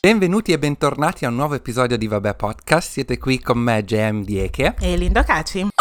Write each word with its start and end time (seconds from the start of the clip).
Benvenuti 0.00 0.52
e 0.52 0.58
bentornati 0.58 1.24
a 1.24 1.28
un 1.28 1.36
nuovo 1.36 1.54
episodio 1.54 1.96
di 1.96 2.06
Vabbè 2.06 2.34
Podcast. 2.34 2.90
Siete 2.90 3.18
qui 3.18 3.40
con 3.40 3.58
me, 3.58 3.84
JM 3.84 4.24
Dieke. 4.24 4.74
E 4.80 4.96
Lindo 4.96 5.22
Caci. 5.22 5.66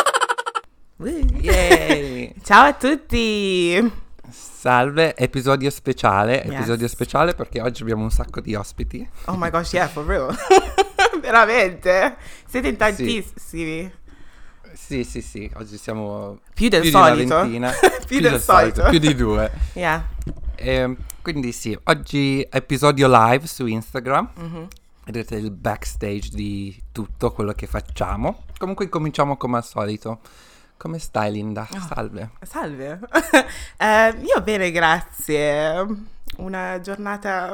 Ciao 2.43 2.65
a 2.67 2.73
tutti! 2.73 3.91
Salve, 4.29 5.15
episodio 5.15 5.69
speciale. 5.69 6.43
Yes. 6.45 6.53
Episodio 6.55 6.87
speciale 6.89 7.33
perché 7.33 7.61
oggi 7.61 7.81
abbiamo 7.81 8.03
un 8.03 8.11
sacco 8.11 8.41
di 8.41 8.53
ospiti. 8.55 9.07
Oh 9.25 9.35
my 9.37 9.49
gosh, 9.49 9.73
yeah, 9.73 9.87
for 9.87 10.05
real. 10.05 10.35
Veramente? 11.21 12.17
Siete 12.45 12.67
in 12.67 12.75
tantissimi. 12.77 13.91
Sì, 14.73 15.03
sì, 15.03 15.21
sì, 15.21 15.49
oggi 15.55 15.77
siamo 15.77 16.39
Più 16.53 16.67
del 16.69 16.81
più 16.81 16.89
di 16.91 16.95
una 16.95 17.07
solito. 17.07 17.35
ventina. 17.35 17.71
Più 18.05 18.19
del 18.19 18.39
solito. 18.41 18.87
più 18.89 18.99
di 18.99 19.15
due. 19.15 19.51
Yeah. 19.73 20.05
Ehm, 20.61 20.95
quindi 21.21 21.51
sì, 21.51 21.77
oggi 21.85 22.45
episodio 22.49 23.07
live 23.09 23.47
su 23.47 23.65
Instagram. 23.65 24.29
Mhm. 24.35 24.67
Vedete 25.05 25.35
il 25.35 25.51
backstage 25.51 26.29
di 26.31 26.79
tutto 26.91 27.31
quello 27.31 27.53
che 27.53 27.65
facciamo. 27.65 28.43
Comunque 28.57 28.89
cominciamo 28.89 29.37
come 29.37 29.57
al 29.57 29.65
solito. 29.65 30.19
Come 30.77 30.99
stai 30.99 31.31
Linda? 31.31 31.67
Oh. 31.73 31.79
Salve. 31.79 32.31
Salve. 32.41 32.99
Eh, 33.81 34.09
io 34.21 34.41
bene, 34.43 34.71
grazie. 34.71 35.85
Una 36.37 36.79
giornata 36.81 37.53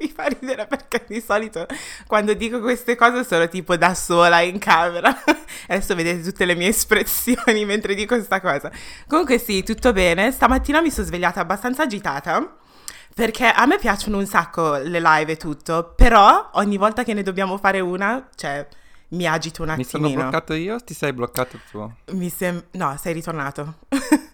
mi 0.00 0.08
fa 0.08 0.24
ridere 0.26 0.66
perché 0.66 1.04
di 1.06 1.20
solito 1.20 1.66
quando 2.06 2.34
dico 2.34 2.60
queste 2.60 2.96
cose 2.96 3.24
sono 3.24 3.48
tipo 3.48 3.76
da 3.76 3.94
sola 3.94 4.40
in 4.40 4.58
camera. 4.58 5.14
Adesso 5.68 5.94
vedete 5.94 6.22
tutte 6.22 6.44
le 6.44 6.54
mie 6.54 6.68
espressioni 6.68 7.64
mentre 7.66 7.94
dico 7.94 8.14
questa 8.14 8.40
cosa. 8.40 8.70
Comunque 9.06 9.38
sì, 9.38 9.62
tutto 9.62 9.92
bene. 9.92 10.30
Stamattina 10.32 10.80
mi 10.80 10.90
sono 10.90 11.06
svegliata 11.06 11.40
abbastanza 11.40 11.82
agitata. 11.82 12.56
Perché 13.12 13.46
a 13.46 13.66
me 13.66 13.76
piacciono 13.78 14.18
un 14.18 14.26
sacco 14.26 14.76
le 14.76 15.00
live 15.00 15.32
e 15.32 15.36
tutto, 15.36 15.92
però 15.96 16.50
ogni 16.54 16.76
volta 16.76 17.02
che 17.02 17.12
ne 17.12 17.22
dobbiamo 17.24 17.58
fare 17.58 17.80
una, 17.80 18.28
cioè, 18.36 18.66
mi 19.08 19.26
agito 19.26 19.62
un 19.64 19.74
Mi 19.76 19.82
sono 19.84 20.04
attimino. 20.04 20.28
bloccato 20.28 20.54
io 20.54 20.76
o 20.76 20.80
ti 20.80 20.94
sei 20.94 21.12
bloccato 21.12 21.58
tu? 21.70 21.92
Mi 22.12 22.30
sem- 22.30 22.64
no, 22.72 22.96
sei 22.98 23.12
ritornato. 23.12 23.74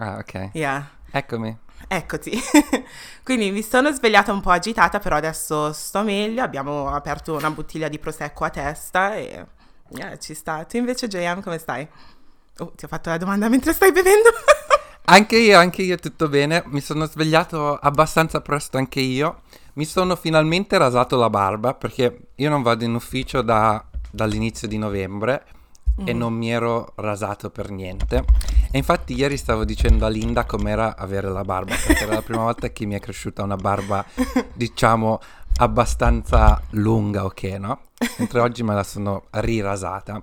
Ah, 0.00 0.18
ok. 0.18 0.50
yeah. 0.52 0.88
Eccomi. 1.10 1.56
Eccoti. 1.86 2.38
Quindi 3.22 3.50
mi 3.50 3.62
sono 3.62 3.92
svegliata 3.92 4.32
un 4.32 4.40
po' 4.40 4.50
agitata, 4.50 4.98
però 4.98 5.16
adesso 5.16 5.72
sto 5.72 6.02
meglio. 6.02 6.42
Abbiamo 6.42 6.88
aperto 6.88 7.34
una 7.34 7.50
bottiglia 7.50 7.88
di 7.88 7.98
prosecco 7.98 8.44
a 8.44 8.50
testa 8.50 9.14
e 9.14 9.46
yeah, 9.90 10.16
ci 10.18 10.34
sta. 10.34 10.64
Tu 10.64 10.76
invece, 10.76 11.08
JM, 11.08 11.42
come 11.42 11.58
stai? 11.58 11.86
Oh, 12.58 12.72
ti 12.74 12.84
ho 12.84 12.88
fatto 12.88 13.10
la 13.10 13.18
domanda 13.18 13.48
mentre 13.48 13.72
stai 13.72 13.92
bevendo. 13.92 14.30
Anche 15.10 15.38
io, 15.38 15.58
anche 15.58 15.80
io 15.80 15.96
tutto 15.96 16.28
bene. 16.28 16.62
Mi 16.66 16.82
sono 16.82 17.06
svegliato 17.06 17.76
abbastanza 17.76 18.42
presto 18.42 18.76
anche 18.76 19.00
io. 19.00 19.40
Mi 19.74 19.86
sono 19.86 20.16
finalmente 20.16 20.76
rasato 20.76 21.16
la 21.16 21.30
barba 21.30 21.72
perché 21.72 22.28
io 22.34 22.50
non 22.50 22.60
vado 22.60 22.84
in 22.84 22.92
ufficio 22.92 23.40
da- 23.40 23.82
dall'inizio 24.10 24.68
di 24.68 24.76
novembre 24.76 25.46
e 26.04 26.12
non 26.12 26.34
mi 26.34 26.50
ero 26.50 26.92
rasato 26.96 27.50
per 27.50 27.70
niente. 27.70 28.24
E 28.70 28.78
infatti 28.78 29.14
ieri 29.14 29.36
stavo 29.36 29.64
dicendo 29.64 30.04
a 30.04 30.08
Linda 30.08 30.44
com'era 30.44 30.96
avere 30.96 31.30
la 31.30 31.42
barba 31.42 31.74
perché 31.74 32.02
era 32.02 32.14
la 32.14 32.22
prima 32.22 32.42
volta 32.42 32.68
che 32.68 32.84
mi 32.84 32.94
è 32.94 33.00
cresciuta 33.00 33.42
una 33.42 33.56
barba, 33.56 34.04
diciamo, 34.52 35.20
abbastanza 35.56 36.60
lunga, 36.70 37.24
ok, 37.24 37.42
no? 37.58 37.80
Mentre 38.18 38.40
oggi 38.40 38.62
me 38.62 38.74
la 38.74 38.84
sono 38.84 39.24
rirasata. 39.30 40.18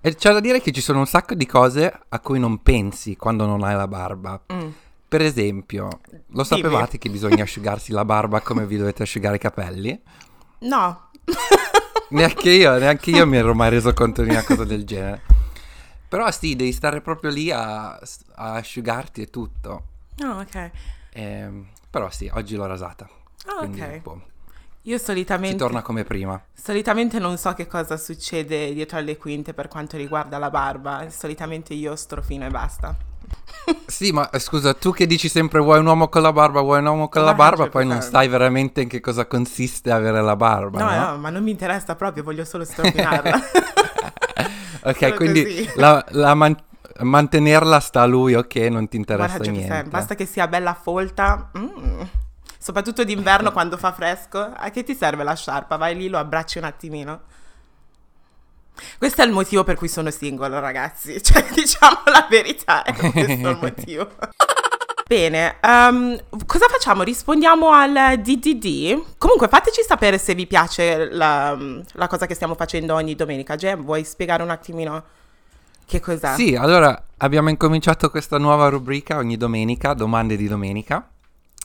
E 0.00 0.14
c'è 0.14 0.32
da 0.32 0.40
dire 0.40 0.60
che 0.60 0.72
ci 0.72 0.80
sono 0.80 1.00
un 1.00 1.06
sacco 1.06 1.34
di 1.34 1.46
cose 1.46 1.92
a 2.08 2.20
cui 2.20 2.38
non 2.38 2.62
pensi 2.62 3.16
quando 3.16 3.46
non 3.46 3.62
hai 3.64 3.74
la 3.74 3.88
barba. 3.88 4.40
Mm. 4.52 4.68
Per 5.08 5.22
esempio, 5.22 6.00
lo 6.28 6.44
sapevate 6.44 6.98
che 6.98 7.10
bisogna 7.10 7.42
asciugarsi 7.42 7.92
la 7.92 8.04
barba 8.04 8.40
come 8.40 8.64
vi 8.64 8.76
dovete 8.76 9.02
asciugare 9.02 9.36
i 9.36 9.40
capelli? 9.40 10.00
No. 10.60 11.08
Neanche 12.10 12.50
io, 12.50 12.78
neanche 12.78 13.10
io 13.10 13.26
mi 13.26 13.36
ero 13.36 13.54
mai 13.54 13.70
reso 13.70 13.92
conto 13.92 14.22
di 14.22 14.30
una 14.30 14.44
cosa 14.44 14.64
del 14.64 14.84
genere. 14.84 15.22
Però 16.10 16.30
sì, 16.32 16.56
devi 16.56 16.72
stare 16.72 17.00
proprio 17.00 17.30
lì 17.30 17.50
a, 17.50 17.92
a 17.94 18.00
asciugarti 18.54 19.22
e 19.22 19.30
tutto. 19.30 19.84
Oh, 20.22 20.40
ok. 20.40 20.70
Ehm, 21.12 21.66
però 21.90 22.10
sì, 22.10 22.30
oggi 22.32 22.56
l'ho 22.56 22.66
rasata. 22.66 23.08
Ah, 23.46 23.56
Quindi 23.56 23.80
ok. 23.80 24.00
boh, 24.02 24.22
Io 24.82 24.98
si 24.98 25.04
solitamente, 25.04 25.56
torna 25.56 25.82
come 25.82 26.04
prima. 26.04 26.42
solitamente 26.54 27.18
non 27.18 27.36
so 27.38 27.54
che 27.54 27.66
cosa 27.66 27.96
succede 27.96 28.72
dietro 28.74 28.98
alle 28.98 29.16
quinte 29.16 29.54
per 29.54 29.68
quanto 29.68 29.96
riguarda 29.96 30.38
la 30.38 30.50
barba. 30.50 31.08
Solitamente 31.10 31.74
io 31.74 31.96
strofino 31.96 32.46
e 32.46 32.50
basta. 32.50 32.96
Sì, 33.86 34.12
ma 34.12 34.30
eh, 34.30 34.38
scusa, 34.38 34.74
tu 34.74 34.92
che 34.92 35.06
dici 35.06 35.28
sempre 35.28 35.58
vuoi 35.60 35.80
un 35.80 35.86
uomo 35.86 36.08
con 36.08 36.22
la 36.22 36.32
barba, 36.32 36.60
vuoi 36.60 36.78
un 36.78 36.86
uomo 36.86 37.08
con 37.08 37.24
la 37.24 37.34
barba, 37.34 37.66
poi 37.68 37.84
non 37.86 37.98
100%. 37.98 38.00
sai 38.00 38.28
veramente 38.28 38.82
in 38.82 38.88
che 38.88 39.00
cosa 39.00 39.26
consiste 39.26 39.90
avere 39.90 40.22
la 40.22 40.36
barba, 40.36 40.78
No, 40.78 40.86
no? 40.86 41.10
no, 41.10 41.18
ma 41.18 41.30
non 41.30 41.42
mi 41.42 41.50
interessa 41.50 41.96
proprio, 41.96 42.22
voglio 42.22 42.44
solo 42.44 42.64
strofinarla. 42.64 43.40
Ok, 44.90 45.14
quindi 45.14 45.68
la- 45.76 46.04
la 46.10 46.34
man- 46.34 46.56
mantenerla 47.00 47.80
sta 47.80 48.02
a 48.02 48.06
lui, 48.06 48.34
ok, 48.34 48.54
non 48.70 48.88
ti 48.88 48.96
interessa 48.96 49.36
Guarda, 49.38 49.50
niente. 49.52 49.88
basta 49.90 50.14
che 50.14 50.26
sia 50.26 50.46
bella 50.48 50.74
folta. 50.74 51.50
mm. 51.56 52.00
Soprattutto 52.58 53.04
d'inverno 53.04 53.52
quando 53.52 53.76
fa 53.76 53.92
fresco. 53.92 54.38
A 54.38 54.70
che 54.70 54.82
ti 54.82 54.94
serve 54.94 55.22
la 55.24 55.34
sciarpa? 55.34 55.76
Vai 55.76 55.96
lì, 55.96 56.08
lo 56.08 56.18
abbracci 56.18 56.58
un 56.58 56.64
attimino. 56.64 57.20
Questo 58.98 59.22
è 59.22 59.26
il 59.26 59.32
motivo 59.32 59.62
per 59.64 59.76
cui 59.76 59.88
sono 59.88 60.10
single, 60.10 60.60
ragazzi. 60.60 61.20
Cioè, 61.22 61.44
diciamo 61.54 62.02
la 62.06 62.26
verità, 62.30 62.82
è 62.82 62.92
questo 62.94 63.20
il 63.48 63.58
motivo. 63.60 64.08
Bene, 65.10 65.56
ehm, 65.60 66.20
cosa 66.46 66.68
facciamo? 66.68 67.02
Rispondiamo 67.02 67.70
al 67.72 68.20
DDD? 68.20 69.16
Comunque 69.18 69.48
fateci 69.48 69.82
sapere 69.84 70.18
se 70.18 70.36
vi 70.36 70.46
piace 70.46 71.10
la, 71.10 71.58
la 71.94 72.06
cosa 72.06 72.26
che 72.26 72.34
stiamo 72.34 72.54
facendo 72.54 72.94
ogni 72.94 73.16
domenica. 73.16 73.56
Gem, 73.56 73.82
vuoi 73.82 74.04
spiegare 74.04 74.44
un 74.44 74.50
attimino 74.50 75.02
che 75.84 75.98
cos'è? 75.98 76.36
Sì, 76.36 76.54
allora 76.54 77.02
abbiamo 77.16 77.48
incominciato 77.48 78.08
questa 78.08 78.38
nuova 78.38 78.68
rubrica 78.68 79.16
ogni 79.16 79.36
domenica, 79.36 79.94
domande 79.94 80.36
di 80.36 80.46
domenica, 80.46 81.04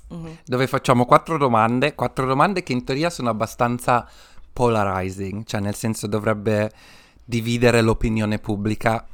Mhm. 0.07 0.37
dove 0.43 0.65
facciamo 0.65 1.05
quattro 1.05 1.37
domande, 1.37 1.93
quattro 1.93 2.25
domande 2.25 2.63
che 2.63 2.73
in 2.73 2.83
teoria 2.83 3.11
sono 3.11 3.29
abbastanza 3.29 4.09
polarizing, 4.53 5.45
cioè 5.45 5.61
nel 5.61 5.75
senso 5.75 6.07
dovrebbe 6.07 6.71
dividere 7.23 7.81
l'opinione 7.81 8.39
pubblica. 8.39 9.05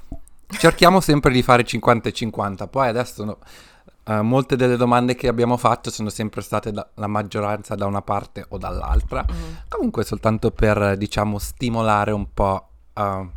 Cerchiamo 0.48 1.02
sempre 1.02 1.34
di 1.34 1.42
fare 1.42 1.66
50 1.66 2.08
e 2.08 2.14
50, 2.14 2.68
poi 2.68 2.88
adesso 2.88 3.26
no- 3.26 3.38
eh, 4.18 4.22
molte 4.22 4.56
delle 4.56 4.78
domande 4.78 5.16
che 5.16 5.28
abbiamo 5.28 5.58
fatto 5.58 5.90
sono 5.92 6.10
sempre 6.10 6.42
state 6.42 6.72
da- 6.72 6.88
la 6.96 7.08
maggioranza 7.08 7.76
da 7.76 7.86
una 7.86 8.02
parte 8.02 8.46
o 8.50 8.58
dall'altra. 8.58 9.26
Mhm. 9.28 9.64
Comunque 9.68 10.04
soltanto 10.04 10.52
per, 10.52 10.98
diciamo, 10.98 11.38
stimolare 11.40 12.12
un 12.12 12.34
po', 12.34 12.68
eh, 12.94 13.30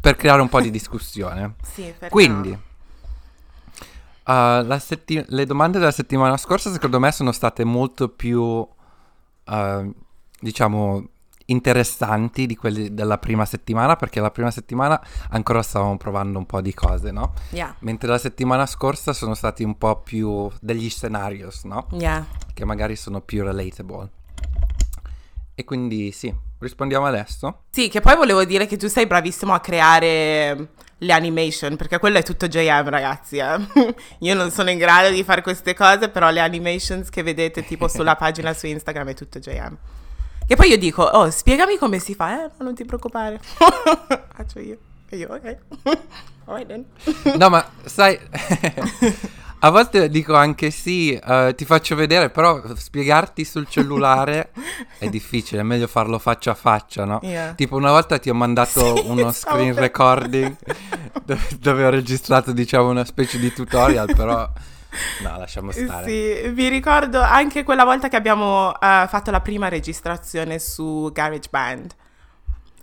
per 0.00 0.16
creare 0.16 0.40
un 0.42 0.48
po' 0.48 0.60
di 0.60 0.70
discussione. 0.72 1.54
Sì, 1.62 1.82
perché 1.82 2.08
Quindi, 2.08 2.50
uh, 2.50 2.58
la 4.24 4.78
setti- 4.78 5.24
le 5.26 5.46
domande 5.46 5.78
della 5.78 5.90
settimana 5.90 6.36
scorsa 6.36 6.70
secondo 6.72 6.98
me 6.98 7.12
sono 7.12 7.32
state 7.32 7.64
molto 7.64 8.08
più, 8.08 8.40
uh, 8.42 9.94
diciamo, 10.40 11.08
interessanti 11.52 12.46
di 12.46 12.56
quelle 12.56 12.92
della 12.92 13.18
prima 13.18 13.44
settimana, 13.44 13.94
perché 13.96 14.20
la 14.20 14.30
prima 14.30 14.50
settimana 14.50 15.00
ancora 15.30 15.62
stavamo 15.62 15.96
provando 15.96 16.38
un 16.38 16.46
po' 16.46 16.60
di 16.60 16.74
cose, 16.74 17.10
no? 17.12 17.34
Yeah, 17.50 17.74
Mentre 17.80 18.08
la 18.08 18.18
settimana 18.18 18.66
scorsa 18.66 19.12
sono 19.12 19.34
stati 19.34 19.62
un 19.62 19.78
po' 19.78 20.00
più 20.00 20.50
degli 20.60 20.90
scenarios, 20.90 21.64
no? 21.64 21.86
yeah. 21.92 22.26
Che 22.52 22.64
magari 22.64 22.96
sono 22.96 23.20
più 23.20 23.44
relatable. 23.44 24.08
E 25.54 25.64
quindi 25.64 26.10
sì, 26.12 26.34
rispondiamo 26.58 27.06
adesso. 27.06 27.64
Sì, 27.70 27.88
che 27.88 28.00
poi 28.00 28.16
volevo 28.16 28.44
dire 28.44 28.66
che 28.66 28.76
tu 28.76 28.88
sei 28.88 29.06
bravissimo 29.06 29.52
a 29.52 29.60
creare 29.60 30.68
le 30.98 31.12
animation, 31.12 31.76
perché 31.76 31.98
quello 31.98 32.18
è 32.18 32.22
tutto 32.22 32.46
JM, 32.48 32.88
ragazzi. 32.88 33.36
eh. 33.36 33.58
Io 34.20 34.34
non 34.34 34.50
sono 34.50 34.70
in 34.70 34.78
grado 34.78 35.10
di 35.10 35.22
fare 35.24 35.42
queste 35.42 35.74
cose, 35.74 36.08
però 36.08 36.30
le 36.30 36.40
animations 36.40 37.10
che 37.10 37.22
vedete 37.22 37.64
tipo 37.64 37.88
sulla 37.88 38.14
pagina 38.16 38.52
su 38.54 38.66
Instagram 38.66 39.08
è 39.08 39.14
tutto 39.14 39.38
JM. 39.38 39.76
Che 40.52 40.58
poi 40.58 40.68
io 40.68 40.76
dico, 40.76 41.02
oh, 41.02 41.30
spiegami 41.30 41.78
come 41.78 41.98
si 41.98 42.14
fa, 42.14 42.44
eh, 42.44 42.50
no, 42.58 42.64
non 42.64 42.74
ti 42.74 42.84
preoccupare. 42.84 43.40
Faccio 44.36 44.58
io. 44.58 44.76
E 45.08 45.16
io, 45.16 45.28
ok. 45.32 45.56
Then. 46.66 46.84
No, 47.38 47.48
ma 47.48 47.66
sai, 47.84 48.18
a 49.60 49.70
volte 49.70 50.10
dico 50.10 50.34
anche 50.34 50.70
sì, 50.70 51.14
eh, 51.14 51.54
ti 51.56 51.64
faccio 51.64 51.94
vedere, 51.94 52.28
però 52.28 52.60
spiegarti 52.76 53.46
sul 53.46 53.66
cellulare 53.66 54.50
è 54.98 55.08
difficile, 55.08 55.62
è 55.62 55.64
meglio 55.64 55.86
farlo 55.86 56.18
faccia 56.18 56.50
a 56.50 56.54
faccia, 56.54 57.06
no? 57.06 57.20
Yeah. 57.22 57.54
Tipo 57.54 57.76
una 57.76 57.90
volta 57.90 58.18
ti 58.18 58.28
ho 58.28 58.34
mandato 58.34 58.96
Sì, 58.96 59.04
uno 59.06 59.32
screen 59.32 59.74
recording 59.74 60.54
dove, 61.24 61.48
dove 61.60 61.84
ho 61.86 61.90
registrato, 61.90 62.52
diciamo, 62.52 62.90
una 62.90 63.06
specie 63.06 63.38
di 63.38 63.50
tutorial, 63.54 64.14
però 64.14 64.46
no, 65.22 65.38
lasciamo 65.38 65.70
stare. 65.72 66.06
Sì, 66.06 66.48
vi 66.50 66.68
ricordo 66.68 67.20
anche 67.20 67.64
quella 67.64 67.84
volta 67.84 68.08
che 68.08 68.16
abbiamo 68.16 68.72
eh, 68.74 69.06
fatto 69.08 69.30
la 69.30 69.40
prima 69.40 69.68
registrazione 69.68 70.58
su 70.58 71.10
GarageBand. 71.12 71.94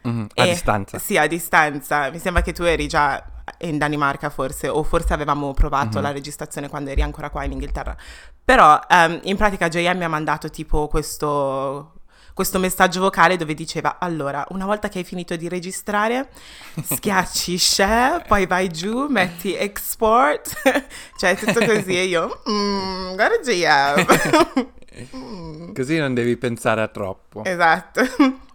Mhm, 0.03 0.27
a 0.35 0.45
E- 0.45 0.49
distanza. 0.49 0.97
Sì, 0.99 1.17
a 1.17 1.27
distanza. 1.27 2.09
Mi 2.09 2.19
sembra 2.19 2.41
che 2.41 2.53
tu 2.53 2.63
eri 2.63 2.87
già 2.87 3.23
in 3.59 3.77
Danimarca 3.77 4.29
forse, 4.29 4.67
o 4.69 4.83
forse 4.83 5.13
avevamo 5.13 5.53
provato 5.53 5.97
Mhm. 5.97 6.03
la 6.03 6.11
registrazione 6.11 6.69
quando 6.69 6.89
eri 6.91 7.01
ancora 7.01 7.29
qua 7.29 7.43
in 7.43 7.51
Inghilterra. 7.51 7.95
Però 8.43 8.79
ehm, 8.87 9.19
in 9.23 9.37
pratica 9.37 9.67
JM 9.67 9.97
mi 9.97 10.03
ha 10.05 10.07
mandato 10.09 10.49
tipo 10.49 10.87
questo, 10.87 11.98
questo 12.39 12.57
messaggio 12.57 13.01
vocale 13.01 13.35
dove 13.35 13.53
diceva 13.53 13.97
allora, 13.99 14.45
una 14.51 14.63
volta 14.63 14.87
che 14.87 14.99
hai 14.99 15.03
finito 15.03 15.35
di 15.35 15.49
registrare, 15.49 16.29
schiacci 16.81 17.57
share, 17.57 18.23
poi 18.25 18.45
vai 18.45 18.69
giù, 18.69 19.07
metti 19.09 19.53
export, 19.53 20.55
cioè 21.19 21.35
tutto 21.35 21.65
così 21.65 21.97
e 21.97 22.05
io, 22.05 22.41
mm, 22.49 23.13
guarda 23.15 23.39
JM. 23.39 24.67
Mm. 25.15 25.71
Così 25.73 25.97
non 25.97 26.13
devi 26.13 26.35
pensare 26.35 26.81
a 26.81 26.87
troppo. 26.89 27.45
Esatto. 27.45 28.01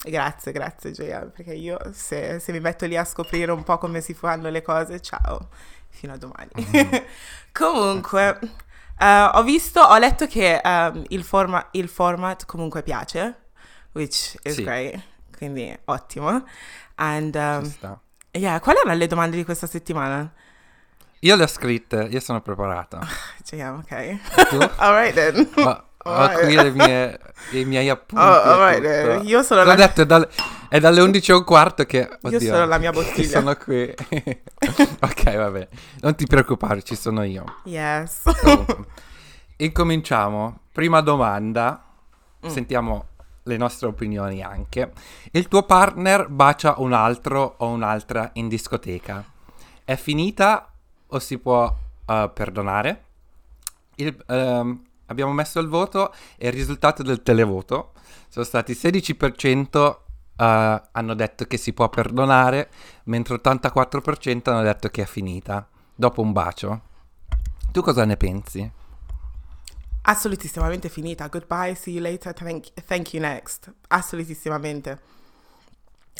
grazie, 0.02 0.52
grazie 0.52 0.90
JM, 0.90 1.30
perché 1.30 1.54
io 1.54 1.78
se, 1.92 2.38
se 2.38 2.52
mi 2.52 2.60
metto 2.60 2.84
lì 2.84 2.98
a 2.98 3.04
scoprire 3.04 3.50
un 3.50 3.62
po' 3.62 3.78
come 3.78 4.02
si 4.02 4.12
fanno 4.12 4.50
le 4.50 4.60
cose, 4.60 5.00
ciao, 5.00 5.48
fino 5.88 6.12
a 6.12 6.18
domani. 6.18 6.50
Comunque, 7.50 8.38
eh, 8.98 9.30
ho 9.32 9.42
visto, 9.42 9.80
ho 9.80 9.96
letto 9.96 10.26
che 10.26 10.60
ehm, 10.62 11.04
il, 11.08 11.24
forma- 11.24 11.68
il 11.70 11.88
format 11.88 12.44
comunque 12.44 12.82
piace, 12.82 13.43
which 13.94 14.36
is 14.42 14.54
Sì. 14.54 14.62
great, 14.62 15.00
quindi 15.36 15.76
ottimo. 15.86 16.44
And, 16.96 17.34
um, 17.34 17.72
yeah, 18.32 18.60
quali 18.60 18.78
erano 18.78 18.96
le 18.96 19.06
domande 19.06 19.36
di 19.36 19.44
questa 19.44 19.66
settimana? 19.66 20.32
Io 21.20 21.36
le 21.36 21.42
ho 21.42 21.46
scritte, 21.46 22.06
io 22.10 22.20
sono 22.20 22.40
preparato. 22.42 22.98
JM, 23.44 23.78
ok. 23.78 24.18
Tu? 24.50 24.70
Alright 24.76 25.14
then. 25.14 25.48
Ho, 25.56 25.84
ho 26.06 26.28
qui 26.40 26.54
le 26.54 26.70
mie- 26.70 27.18
i 27.52 27.64
miei 27.64 27.88
appunti. 27.88 28.22
Oh, 28.22 28.42
tutto. 28.42 28.80
then. 28.82 29.26
Io 29.26 29.42
sono 29.42 29.62
Te 29.62 29.66
la, 29.68 29.72
l'ho 29.74 29.80
detto, 29.80 30.02
è, 30.02 30.06
dal- 30.06 30.28
è 30.68 30.78
dalle 30.78 31.00
11 31.00 31.30
e 31.30 31.34
un 31.34 31.44
quarto 31.44 31.84
che... 31.86 31.98
io 31.98 32.18
oddio, 32.20 32.40
sono 32.40 32.66
la 32.66 32.76
mia 32.78 32.90
bottiglia. 32.92 33.38
Sono 33.40 33.56
qui. 33.56 33.94
ok, 35.00 35.34
vabbè. 35.36 35.68
Non 36.02 36.14
ti 36.14 36.26
preoccupare, 36.26 36.82
ci 36.82 36.94
sono 36.94 37.22
io. 37.24 37.44
Yes. 37.64 38.20
Comunque, 38.42 38.84
Incominciamo. 39.56 40.60
Prima 40.72 41.00
domanda. 41.00 41.82
Mm. 42.44 42.48
Sentiamo 42.50 43.06
le 43.44 43.56
nostre 43.56 43.86
opinioni 43.88 44.42
anche. 44.42 44.92
Il 45.30 45.48
tuo 45.48 45.62
partner 45.62 46.28
bacia 46.28 46.74
un 46.78 46.92
altro 46.92 47.54
o 47.58 47.68
un'altra 47.68 48.30
in 48.34 48.48
discoteca. 48.48 49.24
È 49.84 49.96
finita 49.96 50.70
o 51.06 51.18
si 51.18 51.38
può 51.38 51.74
eh, 52.06 52.30
perdonare? 52.32 53.04
Il- 53.96 54.24
ehm, 54.26 54.82
abbiamo 55.06 55.32
messo 55.32 55.60
il 55.60 55.68
voto 55.68 56.12
e 56.36 56.48
il 56.48 56.52
risultato 56.52 57.02
del 57.02 57.22
televoto 57.22 57.92
sono 58.28 58.44
stati 58.44 58.72
16% 58.72 59.98
eh, 60.36 60.82
hanno 60.90 61.14
detto 61.14 61.44
che 61.44 61.56
si 61.56 61.72
può 61.72 61.88
perdonare, 61.88 62.68
mentre 63.04 63.40
84% 63.40 64.50
hanno 64.50 64.62
detto 64.62 64.88
che 64.88 65.02
è 65.02 65.06
finita 65.06 65.68
dopo 65.94 66.20
un 66.20 66.32
bacio. 66.32 66.80
Tu 67.70 67.80
cosa 67.80 68.04
ne 68.04 68.16
pensi? 68.16 68.68
Assolutissimamente 70.06 70.88
finita. 70.90 71.28
Goodbye, 71.28 71.74
see 71.74 71.94
you 71.94 72.02
later, 72.02 72.34
thank, 72.34 72.66
thank 72.86 73.14
you 73.14 73.22
next. 73.22 73.72
Assolutissimamente. 73.88 75.00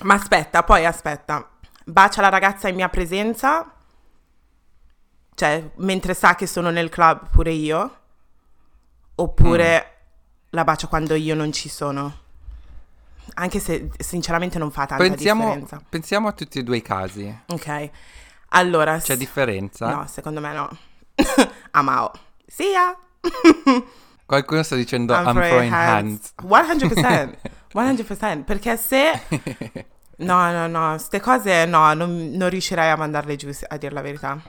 Ma 0.04 0.14
aspetta, 0.14 0.62
poi 0.62 0.86
aspetta. 0.86 1.50
Bacia 1.84 2.22
la 2.22 2.30
ragazza 2.30 2.68
in 2.68 2.76
mia 2.76 2.88
presenza? 2.88 3.74
Cioè, 5.34 5.70
mentre 5.76 6.14
sa 6.14 6.34
che 6.34 6.46
sono 6.46 6.70
nel 6.70 6.88
club 6.88 7.28
pure 7.28 7.50
io? 7.50 7.98
Oppure 9.16 9.90
la 10.50 10.64
bacia 10.64 10.86
quando 10.86 11.14
io 11.14 11.34
non 11.34 11.52
ci 11.52 11.68
sono? 11.68 12.22
Anche 13.34 13.58
se 13.60 13.90
sinceramente 13.98 14.58
non 14.58 14.70
fa 14.70 14.86
tanta 14.86 15.04
Pensiamo, 15.04 15.44
differenza. 15.44 15.82
pensiamo 15.88 16.28
a 16.28 16.32
tutti 16.32 16.58
e 16.58 16.62
due 16.62 16.78
i 16.78 16.82
casi. 16.82 17.42
Ok. 17.48 17.90
Allora, 18.50 18.98
C'è 18.98 19.16
differenza? 19.16 19.90
No, 19.94 20.06
secondo 20.06 20.40
me 20.40 20.52
no. 20.54 20.68
Amao. 21.72 22.12
See 22.46 22.70
ya. 22.70 22.96
Qualcuno 24.26 24.62
sta 24.62 24.74
dicendo 24.74 25.14
I'm, 25.14 25.26
I'm 25.26 25.32
throwing 25.34 25.48
throwing 25.48 25.72
hands. 25.72 26.32
100%. 26.42 27.36
100%. 27.72 28.44
Perché 28.44 28.76
se... 28.76 29.20
No, 30.16 30.52
no, 30.52 30.68
no, 30.68 30.90
queste 30.90 31.20
cose 31.20 31.64
no, 31.66 31.92
non, 31.92 32.30
non 32.34 32.48
riuscirei 32.48 32.88
a 32.88 32.96
mandarle 32.96 33.34
giù, 33.34 33.50
a 33.66 33.76
dire 33.76 33.92
la 33.92 34.00
verità. 34.00 34.40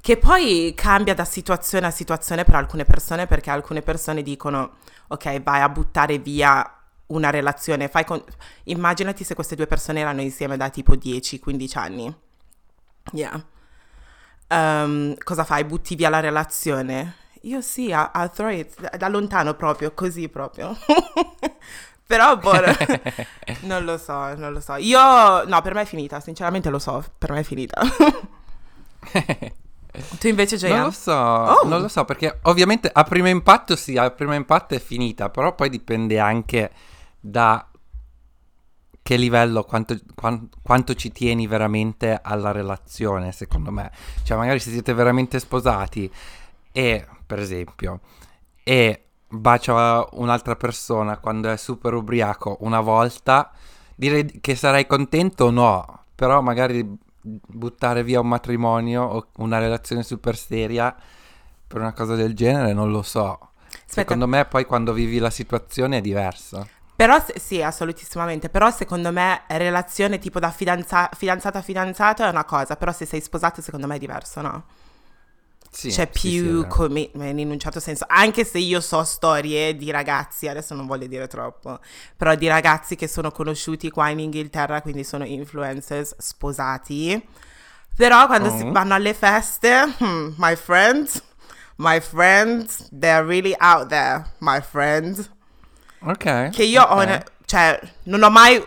Che 0.00 0.16
poi 0.16 0.72
cambia 0.74 1.14
da 1.14 1.26
situazione 1.26 1.86
a 1.86 1.90
situazione 1.90 2.44
per 2.44 2.54
alcune 2.54 2.84
persone, 2.84 3.26
perché 3.26 3.50
alcune 3.50 3.82
persone 3.82 4.22
dicono, 4.22 4.76
ok, 5.08 5.42
vai 5.42 5.60
a 5.60 5.68
buttare 5.68 6.18
via 6.18 6.64
una 7.08 7.28
relazione. 7.30 7.88
Fai 7.88 8.06
con- 8.06 8.24
Immaginati 8.64 9.22
se 9.22 9.34
queste 9.34 9.54
due 9.54 9.66
persone 9.66 10.00
erano 10.00 10.22
insieme 10.22 10.56
da 10.56 10.70
tipo 10.70 10.94
10-15 10.94 11.78
anni. 11.78 12.16
Yeah. 13.12 13.44
Ehm, 14.46 15.14
cosa 15.22 15.44
fai? 15.44 15.64
Butti 15.64 15.94
via 15.94 16.08
la 16.08 16.20
relazione? 16.20 17.16
Io 17.42 17.60
sì, 17.60 17.86
I'll, 17.88 18.10
I'll 18.14 18.30
throw 18.32 18.50
it 18.50 18.96
da, 18.96 19.08
lontano 19.08 19.54
proprio, 19.54 19.92
così 19.92 20.28
proprio. 20.28 20.76
Però, 22.06 22.36
boh, 22.38 22.52
non 23.62 23.84
lo 23.84 23.98
so, 23.98 24.34
non 24.34 24.52
lo 24.52 24.60
so. 24.60 24.76
Io, 24.76 24.98
no, 25.44 25.60
per 25.62 25.74
me 25.74 25.82
è 25.82 25.84
finita, 25.84 26.20
sinceramente 26.20 26.70
lo 26.70 26.78
so, 26.78 27.04
per 27.18 27.32
me 27.32 27.40
è 27.40 27.42
finita. 27.42 27.80
tu 30.18 30.26
invece, 30.26 30.56
Non 30.56 30.68
Jaya? 30.70 30.82
lo 30.84 30.90
so, 30.90 31.12
Oh. 31.12 31.68
non 31.68 31.80
lo 31.80 31.88
so 31.88 32.04
perché 32.04 32.38
ovviamente 32.42 32.90
a 32.92 33.04
primo 33.04 33.28
impatto 33.28 33.76
sì, 33.76 33.96
a 33.96 34.10
primo 34.10 34.34
impatto 34.34 34.74
è 34.74 34.80
finita, 34.80 35.30
però 35.30 35.54
poi 35.54 35.68
dipende 35.70 36.18
anche 36.18 36.70
da 37.20 37.66
che 39.02 39.16
livello, 39.16 39.64
quanto, 39.64 39.96
quan- 40.14 40.48
quanto 40.62 40.94
ci 40.94 41.10
tieni 41.12 41.46
veramente 41.46 42.18
alla 42.22 42.52
relazione, 42.52 43.32
secondo 43.32 43.70
me. 43.70 43.90
Cioè 44.22 44.36
magari 44.36 44.58
se 44.60 44.70
siete 44.70 44.92
veramente 44.92 45.38
sposati 45.40 46.10
e, 46.72 47.06
per 47.26 47.38
esempio, 47.38 48.00
e 48.62 49.04
bacia 49.28 50.06
un'altra 50.12 50.56
persona 50.56 51.18
quando 51.18 51.50
è 51.50 51.56
super 51.56 51.94
ubriaco 51.94 52.58
una 52.60 52.80
volta, 52.80 53.50
direi 53.94 54.40
che 54.40 54.54
sarai 54.54 54.86
contento 54.86 55.46
o 55.46 55.50
no, 55.50 56.04
però 56.14 56.40
magari 56.40 56.86
buttare 57.20 58.02
via 58.02 58.20
un 58.20 58.28
matrimonio 58.28 59.02
o 59.02 59.26
una 59.36 59.58
relazione 59.58 60.02
super 60.02 60.36
seria 60.36 60.94
per 61.66 61.80
una 61.80 61.92
cosa 61.92 62.14
del 62.14 62.34
genere 62.34 62.72
non 62.72 62.90
lo 62.90 63.02
so. 63.02 63.50
Secondo 63.84 64.26
me 64.26 64.46
poi 64.46 64.64
quando 64.64 64.92
vivi 64.92 65.18
la 65.18 65.30
situazione 65.30 65.98
è 65.98 66.00
diverso. 66.00 66.66
Però 66.96 67.22
se- 67.22 67.38
sì, 67.38 67.62
assolutissimamente. 67.62 68.48
Però 68.48 68.70
secondo 68.70 69.12
me 69.12 69.42
relazione 69.48 70.18
tipo 70.18 70.40
da 70.40 70.50
fidanza- 70.50 71.08
fidanzata 71.14 71.58
a 71.58 71.62
fidanzato 71.62 72.24
è 72.24 72.28
una 72.28 72.44
cosa, 72.44 72.76
però 72.76 72.90
se 72.92 73.04
sei 73.04 73.20
sposato 73.20 73.60
secondo 73.60 73.86
me 73.86 73.96
è 73.96 73.98
diverso, 73.98 74.40
no? 74.40 74.64
Sì, 75.70 75.90
C'è 75.90 76.06
sì, 76.10 76.30
sì, 76.32 76.48
è 76.48 76.52
più 76.52 76.66
vero. 76.66 76.76
commitment 76.76 77.38
in 77.38 77.50
un 77.50 77.58
certo 77.58 77.80
senso, 77.80 78.04
anche 78.08 78.44
se 78.44 78.58
io 78.58 78.80
so 78.80 79.02
storie 79.04 79.74
di 79.74 79.90
ragazzi, 79.90 80.46
adesso 80.46 80.74
non 80.74 80.86
voglio 80.86 81.06
dire 81.06 81.26
troppo, 81.28 81.78
però 82.14 82.34
di 82.34 82.46
ragazzi 82.46 82.94
che 82.94 83.08
sono 83.08 83.30
conosciuti 83.30 83.88
qua 83.90 84.10
in 84.10 84.18
Inghilterra, 84.20 84.82
quindi 84.82 85.02
sono 85.02 85.24
influencers 85.24 86.14
sposati. 86.18 87.26
Però 87.96 88.26
quando 88.26 88.50
si 88.50 88.64
Mhm. 88.64 88.70
vanno 88.70 88.94
alle 88.94 89.14
feste, 89.14 89.84
hmm, 90.02 90.32
my 90.36 90.54
friends, 90.56 91.22
my 91.76 92.00
friends, 92.00 92.86
they're 92.92 93.24
really 93.24 93.54
out 93.58 93.88
there, 93.88 94.24
my 94.40 94.60
friends. 94.60 95.30
Ok. 96.00 96.26
Che 96.50 96.62
io 96.64 96.82
ho, 96.82 96.96
ok. 96.96 96.98
una- 97.02 97.22
cioè, 97.44 97.78
non 98.04 98.22
ho 98.22 98.30
mai 98.30 98.56
eh, 98.56 98.66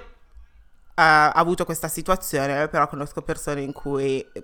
avuto 0.96 1.66
questa 1.66 1.88
situazione, 1.88 2.68
però 2.68 2.88
conosco 2.88 3.22
persone 3.22 3.62
in 3.62 3.74
cui 3.74 4.20
eh, 4.34 4.44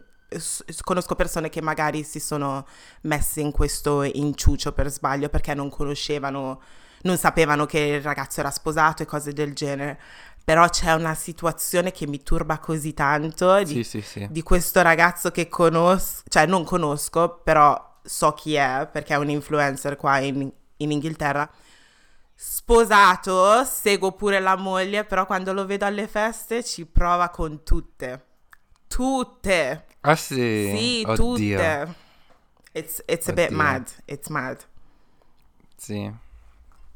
conosco 0.82 1.16
persone 1.16 1.50
che 1.50 1.62
magari 1.62 2.04
si 2.04 2.20
sono 2.20 2.66
messe 3.02 3.42
in 3.42 3.52
questo 3.52 4.04
inciucio 4.04 4.72
per 4.74 4.90
sbaglio 4.90 5.30
perché 5.30 5.54
non 5.54 5.70
conoscevano, 5.70 6.62
non 7.04 7.18
sapevano 7.18 7.66
che 7.66 7.80
il 7.80 8.02
ragazzo 8.02 8.40
era 8.42 8.52
sposato 8.52 9.04
e 9.04 9.06
cose 9.06 9.34
del 9.34 9.54
genere. 9.54 10.00
Però 10.44 10.68
c'è 10.70 10.94
una 10.94 11.14
situazione 11.14 11.92
che 11.92 12.08
mi 12.08 12.24
turba 12.24 12.60
così 12.60 12.94
tanto 12.94 13.62
di, 13.64 13.84
Sì, 13.84 13.84
sì, 13.84 14.02
sì. 14.02 14.28
di 14.30 14.44
questo 14.44 14.82
ragazzo 14.82 15.30
che 15.30 15.50
conosco, 15.50 16.24
cioè 16.30 16.46
non 16.46 16.64
conosco, 16.64 17.42
però 17.44 18.00
so 18.02 18.32
chi 18.34 18.54
è 18.54 18.88
perché 18.90 19.14
è 19.14 19.18
un 19.18 19.30
influencer 19.30 19.98
qua 19.98 20.20
in, 20.20 20.50
in 20.78 20.92
Inghilterra. 20.92 21.50
Sposato, 22.34 23.64
seguo 23.66 24.12
pure 24.14 24.40
la 24.40 24.56
moglie, 24.56 25.04
però 25.04 25.26
quando 25.26 25.52
lo 25.52 25.66
vedo 25.66 25.86
alle 25.86 26.08
feste 26.08 26.64
ci 26.64 26.86
prova 26.86 27.30
con 27.30 27.64
tutte. 27.64 28.26
Tutte. 28.88 29.87
Ah 30.02 30.16
sì? 30.16 30.36
Sì, 30.36 31.04
Oddio. 31.06 31.16
tutte. 31.58 31.96
It's, 32.74 33.04
it's 33.08 33.28
a 33.28 33.34
bit 33.34 33.50
mad. 33.50 33.90
It's 34.06 34.28
mad. 34.30 34.64
Sì. 35.76 36.12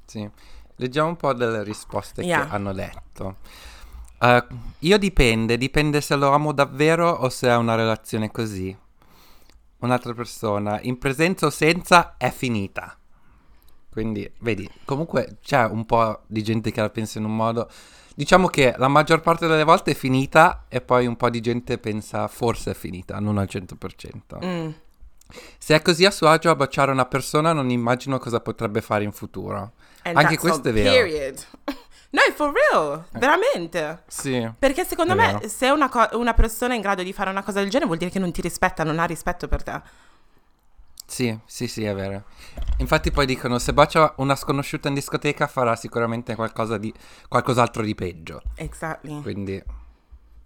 Sì. 0.05 0.29
Leggiamo 0.75 1.09
un 1.09 1.15
po' 1.17 1.33
delle 1.33 1.63
risposte 1.63 2.21
Yeah. 2.21 2.45
che 2.47 2.55
hanno 2.55 2.73
detto. 2.73 3.37
Eh, 4.19 4.47
io 4.79 4.97
dipende, 4.97 5.57
dipende 5.57 6.01
se 6.01 6.15
lo 6.15 6.31
amo 6.31 6.51
davvero 6.53 7.09
o 7.09 7.29
se 7.29 7.47
è 7.49 7.55
una 7.55 7.75
relazione 7.75 8.29
così. 8.31 8.75
Un'altra 9.79 10.13
persona, 10.13 10.79
in 10.81 10.99
presenza 10.99 11.47
o 11.47 11.49
senza, 11.49 12.15
è 12.17 12.29
finita. 12.31 12.95
Quindi, 13.89 14.31
vedi, 14.39 14.69
comunque 14.85 15.37
c'è 15.41 15.65
un 15.65 15.85
po' 15.85 16.21
di 16.27 16.43
gente 16.43 16.71
che 16.71 16.81
la 16.81 16.89
pensa 16.89 17.17
in 17.17 17.25
un 17.25 17.35
modo. 17.35 17.69
Diciamo 18.15 18.47
che 18.47 18.73
la 18.77 18.87
maggior 18.87 19.21
parte 19.21 19.47
delle 19.47 19.63
volte 19.63 19.91
è 19.91 19.95
finita 19.95 20.65
e 20.67 20.81
poi 20.81 21.07
un 21.07 21.15
po' 21.15 21.29
di 21.29 21.39
gente 21.39 21.77
pensa 21.77 22.27
forse 22.27 22.71
è 22.71 22.73
finita, 22.73 23.19
non 23.19 23.37
al 23.37 23.47
100%. 23.49 24.45
Mm. 24.45 24.69
Se 25.57 25.75
è 25.75 25.81
così 25.81 26.05
a 26.05 26.11
suo 26.11 26.27
agio 26.27 26.49
a 26.49 26.55
baciare 26.55 26.91
una 26.91 27.05
persona, 27.05 27.53
non 27.53 27.69
immagino 27.69 28.19
cosa 28.19 28.41
potrebbe 28.41 28.81
fare 28.81 29.03
in 29.03 29.11
futuro. 29.11 29.71
And 30.03 30.17
Anche 30.17 30.37
questo 30.37 30.67
all, 30.67 30.69
è 30.69 30.73
vero. 30.73 30.91
Period. 30.91 31.45
No, 32.13 32.19
for 32.35 32.51
real, 32.51 33.05
veramente. 33.11 34.03
Sì. 34.07 34.45
Perché 34.59 34.83
secondo 34.83 35.15
me 35.15 35.31
vero. 35.31 35.47
se 35.47 35.69
una, 35.69 35.87
co- 35.87 36.09
una 36.17 36.33
persona 36.33 36.73
è 36.73 36.75
in 36.75 36.81
grado 36.81 37.03
di 37.03 37.13
fare 37.13 37.29
una 37.29 37.41
cosa 37.41 37.61
del 37.61 37.69
genere 37.69 37.85
vuol 37.85 37.99
dire 37.99 38.11
che 38.11 38.19
non 38.19 38.33
ti 38.33 38.41
rispetta, 38.41 38.83
non 38.83 38.99
ha 38.99 39.05
rispetto 39.05 39.47
per 39.47 39.63
te. 39.63 39.81
Sì, 41.11 41.37
sì, 41.45 41.67
sì, 41.67 41.83
è 41.83 41.93
vero. 41.93 42.23
Infatti 42.77 43.11
poi 43.11 43.25
dicono 43.25 43.59
se 43.59 43.73
bacia 43.73 44.13
una 44.19 44.33
sconosciuta 44.33 44.87
in 44.87 44.93
discoteca 44.93 45.45
farà 45.45 45.75
sicuramente 45.75 46.35
qualcosa 46.35 46.77
di, 46.77 46.91
qualcos'altro 47.27 47.83
di 47.83 47.93
peggio. 47.93 48.41
Exactly. 48.55 49.21
Quindi, 49.21 49.61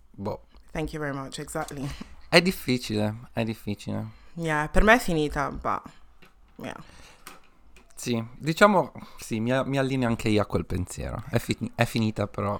boh, 0.10 0.48
Thank 0.72 0.94
you 0.94 1.00
very 1.00 1.16
much, 1.16 1.38
exactly. 1.38 1.88
è 2.30 2.42
difficile, 2.42 3.28
è 3.34 3.44
difficile. 3.44 4.08
Yeah, 4.34 4.68
per 4.68 4.82
me 4.82 4.96
è 4.96 5.00
finita, 5.00 5.56
ma... 5.62 5.80
Yeah. 6.56 6.76
Sì, 7.94 8.26
diciamo, 8.36 8.92
sì, 9.20 9.40
mi, 9.40 9.52
mi 9.66 9.78
allineo 9.78 10.08
anche 10.08 10.30
io 10.30 10.42
a 10.42 10.48
quel 10.48 10.66
pensiero. 10.66 11.24
È, 11.30 11.38
fi- 11.38 11.72
è 11.76 11.86
finita 11.86 12.26
però, 12.26 12.60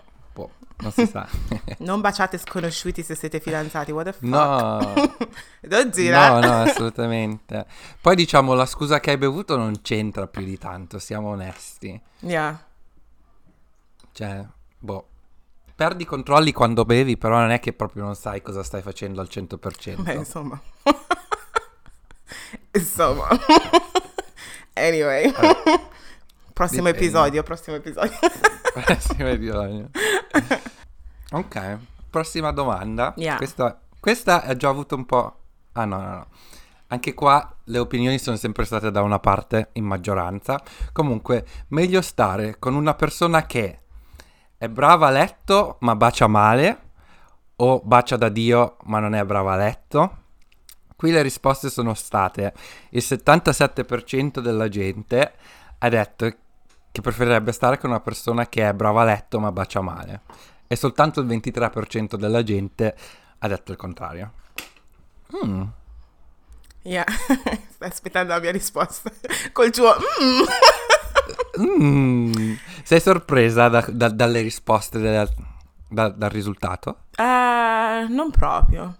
non 0.78 0.92
si 0.92 1.06
sa. 1.08 1.28
Non 1.80 2.02
baciate 2.02 2.38
sconosciuti 2.38 3.02
se 3.04 3.16
siete 3.16 3.40
fidanzati, 3.40 3.92
what 3.92 4.06
the 4.06 4.12
fuck? 4.14 4.24
no, 4.24 4.94
Non 5.62 5.90
gira. 5.92 6.30
no, 6.30 6.40
no, 6.46 6.62
assolutamente. 6.64 7.66
Poi 8.02 8.16
diciamo, 8.16 8.54
la 8.54 8.66
scusa 8.66 9.00
che 9.00 9.12
hai 9.12 9.18
bevuto 9.18 9.58
non 9.58 9.82
c'entra 9.82 10.28
più 10.28 10.44
di 10.44 10.58
tanto, 10.58 11.00
siamo 11.00 11.30
onesti. 11.30 12.00
Yeah. 12.20 12.64
Cioè, 14.12 14.46
boh. 14.80 15.08
Perdi 15.76 16.04
i 16.04 16.06
controlli 16.06 16.54
quando 16.54 16.86
bevi, 16.86 17.18
però 17.18 17.38
non 17.40 17.52
è 17.52 17.60
che 17.60 17.74
proprio 17.74 18.04
non 18.04 18.16
sai 18.16 18.42
cosa 18.42 18.64
stai 18.64 18.82
facendo 18.82 19.20
al 19.20 19.28
100%. 19.30 20.02
Beh, 20.02 20.14
insomma. 20.14 20.60
insomma. 22.72 23.28
anyway. 24.74 25.32
prossimo 26.54 26.86
Dipende. 26.86 26.90
episodio, 26.90 27.44
prossimo 27.44 27.76
episodio. 27.76 28.18
Prossimo 28.86 29.28
episodio. 29.28 29.90
ok, 31.32 31.78
prossima 32.10 32.52
domanda. 32.52 33.14
Yeah. 33.18 33.38
Questa, 33.38 33.80
questa 34.00 34.44
ha 34.44 34.56
già 34.56 34.70
avuto 34.70 34.96
un 34.96 35.06
po'... 35.06 35.40
Ah 35.74 35.86
no, 35.86 36.02
no, 36.02 36.10
no. 36.10 36.28
Anche 36.88 37.14
qua 37.14 37.56
le 37.66 37.80
opinioni 37.80 38.20
sono 38.20 38.38
sempre 38.38 38.64
state 38.64 38.92
da 38.92 39.02
una 39.02 39.20
parte 39.20 39.70
in 39.74 39.86
maggioranza. 39.86 40.62
Comunque, 40.92 41.46
meglio 41.70 42.02
stare 42.02 42.58
con 42.60 42.76
una 42.76 42.94
persona 42.94 43.46
che 43.46 43.80
è 44.58 44.70
brava 44.70 45.08
a 45.08 45.12
letto 45.12 45.78
ma 45.82 45.96
bacia 45.96 46.28
male 46.28 46.82
o 47.58 47.82
bacia 47.84 48.16
da 48.16 48.30
Dio 48.30 48.78
ma 48.84 49.00
non 49.00 49.16
è 49.16 49.26
brava 49.26 49.54
a 49.54 49.58
letto? 49.58 50.18
Qui 50.96 51.12
le 51.12 51.22
risposte 51.22 51.70
sono 51.70 51.94
state 51.94 52.54
il 52.92 53.04
77% 53.06 54.40
della 54.40 54.70
gente 54.70 55.34
ha 55.80 55.90
detto 55.90 56.34
che 56.96 57.02
preferirebbe 57.02 57.52
stare 57.52 57.78
con 57.78 57.90
una 57.90 58.00
persona 58.00 58.48
che 58.48 58.70
è 58.70 58.74
brava 58.74 59.02
a 59.02 59.04
letto 59.04 59.38
ma 59.42 59.52
bacia 59.52 59.82
male 59.82 60.22
e 60.66 60.78
soltanto 60.78 61.20
il 61.20 61.28
23% 61.28 62.16
della 62.16 62.42
gente 62.42 62.96
ha 63.40 63.48
detto 63.50 63.72
il 63.74 63.78
contrario. 63.78 64.32
Mm. 65.46 65.64
Yeah. 66.84 67.04
Stai 67.76 67.90
aspettando 67.90 68.32
la 68.32 68.40
mia 68.40 68.52
risposta. 68.54 69.12
Col 69.52 69.72
tuo... 69.72 69.94
mm. 69.94 70.42
Mm. 71.84 72.54
Sei 72.84 73.00
sorpresa 73.02 73.68
da- 73.70 73.86
da- 73.90 74.10
dalle 74.10 74.42
risposte 74.42 75.00
del- 75.00 75.30
da- 75.90 76.10
dal 76.10 76.30
risultato? 76.30 77.04
Eh, 77.16 78.06
non 78.10 78.30
proprio. 78.32 78.98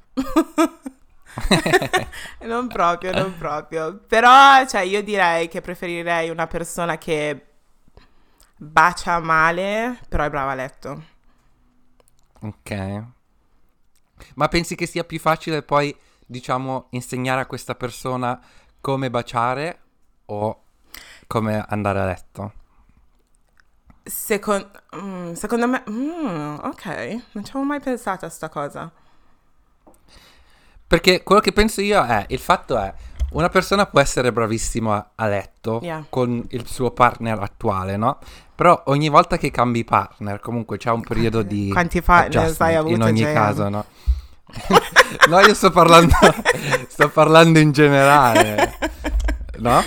non 2.42 2.68
proprio, 2.68 3.12
non 3.12 3.38
proprio. 3.38 4.00
Però, 4.08 4.66
cioè, 4.66 4.82
io 4.82 5.04
direi 5.04 5.48
che 5.50 5.62
preferirei 5.62 6.30
una 6.30 6.48
persona 6.48 6.98
che 6.98 7.55
bacia 8.58 9.20
male, 9.20 10.00
però 10.08 10.24
è 10.24 10.30
brava 10.30 10.52
a 10.52 10.56
letto. 10.56 11.04
Ok. 12.42 13.04
Ma 14.36 14.48
pensi 14.48 14.76
che 14.76 14.86
sia 14.86 15.04
più 15.04 15.20
facile 15.20 15.62
poi, 15.62 15.96
diciamo, 16.26 16.88
insegnare 16.92 17.42
a 17.42 17.46
questa 17.46 17.76
persona 17.76 18.40
come 18.80 19.10
baciare 19.10 19.80
o 20.26 20.64
come 21.28 21.66
andare 21.68 22.00
a 22.00 22.06
letto? 22.06 22.54
Secon- 24.04 24.70
mm, 24.96 25.34
secondo 25.34 25.68
me... 25.68 25.84
mm, 25.90 26.58
ok, 26.62 26.86
non 27.32 27.44
ci 27.44 27.52
avevo 27.52 27.64
mai 27.64 27.80
pensato 27.80 28.26
a 28.26 28.30
sta 28.30 28.50
cosa. 28.50 28.92
Perché 30.88 31.24
quello 31.24 31.42
che 31.42 31.52
penso 31.52 31.82
io 31.82 32.04
è, 32.06 32.26
il 32.30 32.40
fatto 32.40 32.78
è, 32.78 32.94
una 33.32 33.50
persona 33.50 33.88
può 33.88 34.00
essere 34.00 34.32
bravissima 34.32 35.14
a 35.16 35.28
letto 35.28 35.80
Yeah. 35.82 36.06
con 36.10 36.46
il 36.50 36.68
suo 36.68 36.92
partner 36.92 37.40
attuale, 37.42 37.98
no? 37.98 38.20
Però 38.56 38.84
ogni 38.86 39.10
volta 39.10 39.38
che 39.38 39.52
cambi 39.52 39.84
partner, 39.84 40.40
comunque 40.40 40.78
c'è 40.78 40.90
un 40.90 41.02
periodo 41.02 41.42
di 41.42 41.70
Quanti 41.72 42.02
partner 42.02 42.56
hai 42.60 42.76
avuto, 42.76 42.96
in 42.96 43.02
ogni 43.02 43.22
JM? 43.22 43.34
caso, 43.34 43.68
no? 43.68 43.86
no, 45.28 45.40
io 45.42 45.54
sto 45.54 45.72
parlando, 45.72 46.14
sto 46.88 47.10
parlando 47.10 47.60
in 47.60 47.72
generale, 47.74 48.78
no? 49.58 49.82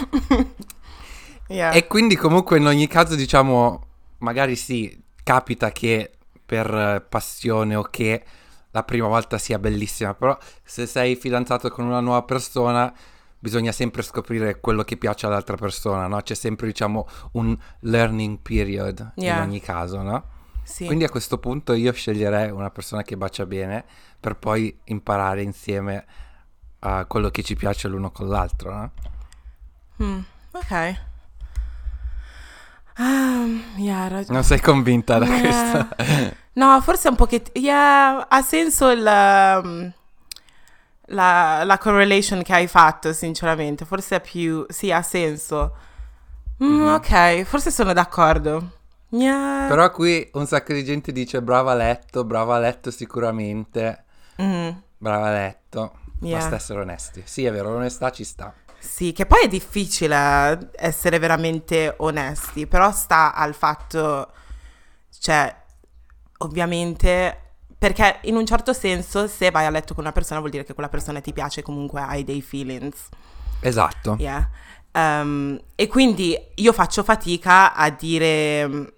Yeah. 1.49 1.73
E 1.73 1.87
quindi 1.87 2.15
comunque 2.15 2.59
in 2.59 2.67
ogni 2.67 2.87
caso 2.87 3.15
diciamo, 3.15 3.87
magari 4.19 4.55
sì, 4.55 5.03
capita 5.23 5.73
che 5.73 6.13
per 6.45 7.07
passione 7.09 7.75
o 7.75 7.83
che 7.85 8.23
la 8.71 8.83
prima 8.83 9.09
volta 9.09 9.39
sia 9.39 9.59
bellissima, 9.59 10.13
però 10.15 10.37
se 10.63 10.87
sei 10.87 11.17
fidanzato 11.17 11.71
con 11.71 11.87
una 11.87 12.01
nuova 12.01 12.23
persona 12.23 12.93
bisogna 13.39 13.73
sempre 13.73 14.03
scoprire 14.03 14.61
quello 14.61 14.83
che 14.83 14.97
piace 14.97 15.27
all'altra 15.27 15.57
persona, 15.57 16.07
no? 16.07 16.21
C'è 16.21 16.35
sempre 16.35 16.67
diciamo 16.67 17.07
un 17.33 17.57
learning 17.81 18.39
period 18.41 19.13
Yeah. 19.17 19.37
in 19.37 19.43
ogni 19.43 19.61
caso, 19.61 20.03
no? 20.03 20.25
sì. 20.65 20.85
Quindi 20.87 21.05
a 21.05 21.09
questo 21.11 21.39
punto 21.39 21.73
io 21.73 21.93
sceglierei 21.93 22.51
una 22.51 22.71
persona 22.71 23.03
che 23.03 23.17
bacia 23.17 23.47
bene 23.47 23.85
per 24.21 24.37
poi 24.37 24.77
imparare 24.85 25.43
insieme 25.43 26.05
a 26.81 27.07
quello 27.07 27.31
che 27.31 27.43
ci 27.43 27.57
piace 27.57 27.89
l'uno 27.89 28.11
con 28.11 28.29
l'altro, 28.29 28.71
no? 28.75 28.91
Mm, 30.03 30.19
ok. 30.53 31.01
Ah, 33.01 33.45
yeah, 33.77 34.09
ragione. 34.09 34.35
Non 34.35 34.43
sei 34.45 34.61
convinta 34.61 35.19
da 35.19 35.27
Yeah. 35.27 35.41
questo? 35.41 36.37
No, 36.55 36.81
forse 36.81 37.09
un 37.09 37.15
pochettino. 37.15 37.65
Yeah, 37.65 38.27
ha 38.29 38.43
senso 38.43 38.91
il, 38.91 39.05
um, 39.07 39.93
la, 41.09 41.63
la 41.65 41.79
correlation 41.79 42.43
che 42.43 42.53
hai 42.53 42.67
fatto, 42.67 43.13
sinceramente. 43.13 43.85
Forse 43.85 44.17
è 44.17 44.21
più. 44.21 44.65
Sì, 44.69 44.91
ha 44.93 45.03
senso. 45.03 45.77
Mm, 46.63 46.81
Mhm. 46.83 46.89
Ok, 46.95 47.43
forse 47.45 47.71
sono 47.71 47.93
d'accordo. 47.93 48.73
Yeah. 49.11 49.69
Però 49.69 49.91
qui 49.91 50.29
un 50.35 50.47
sacco 50.47 50.73
di 50.73 50.85
gente 50.85 51.13
dice 51.13 51.41
brava 51.41 51.75
letto, 51.75 52.25
brava 52.25 52.59
letto 52.59 52.91
sicuramente, 52.91 54.05
Mm, 54.41 54.71
brava 54.99 55.31
letto. 55.33 55.93
Yeah. 56.21 56.39
Basta 56.39 56.57
essere 56.57 56.81
onesti. 56.81 57.23
Sì, 57.25 57.45
è 57.45 57.53
vero, 57.53 57.73
l'onestà 57.73 58.11
ci 58.11 58.25
sta. 58.25 58.53
Sì, 58.79 59.13
che 59.13 59.27
poi 59.27 59.43
è 59.45 59.49
difficile 59.49 60.71
essere 60.77 61.19
veramente 61.19 61.95
onesti, 61.99 62.67
però 62.67 62.93
sta 62.93 63.35
al 63.35 63.55
fatto, 63.55 64.31
cioè, 65.19 65.55
ovviamente, 66.39 67.48
perché 67.79 68.19
in 68.23 68.35
un 68.35 68.45
certo 68.45 68.73
senso 68.73 69.29
se 69.29 69.51
vai 69.51 69.65
a 69.65 69.71
letto 69.71 69.95
con 69.95 70.03
una 70.03 70.13
persona 70.13 70.41
vuol 70.41 70.51
dire 70.51 70.65
che 70.65 70.75
quella 70.75 70.89
persona 70.89 71.21
ti 71.21 71.33
piace, 71.33 71.63
comunque 71.63 72.01
hai 72.01 72.25
dei 72.25 72.43
feelings. 72.43 73.09
Esatto. 73.61 74.17
Yeah. 74.19 74.51
Um, 74.93 75.61
e 75.77 75.87
quindi 75.87 76.37
io 76.57 76.73
faccio 76.73 77.05
fatica 77.05 77.75
a 77.75 77.89
dire, 77.91 78.95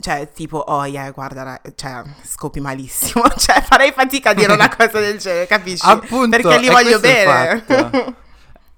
cioè, 0.00 0.30
tipo, 0.32 0.58
oh, 0.58 0.84
yeah, 0.84 1.10
guarda, 1.10 1.60
cioè, 1.76 2.02
scopi 2.24 2.58
malissimo. 2.58 3.22
cioè, 3.38 3.62
farei 3.62 3.92
fatica 3.92 4.30
a 4.30 4.34
dire 4.34 4.52
una 4.52 4.68
cosa 4.74 4.98
del 4.98 5.18
genere, 5.18 5.46
capisci? 5.46 5.86
Appunto, 5.86 6.36
Perché 6.36 6.58
li 6.58 6.68
voglio 6.68 6.98
bene. 6.98 7.64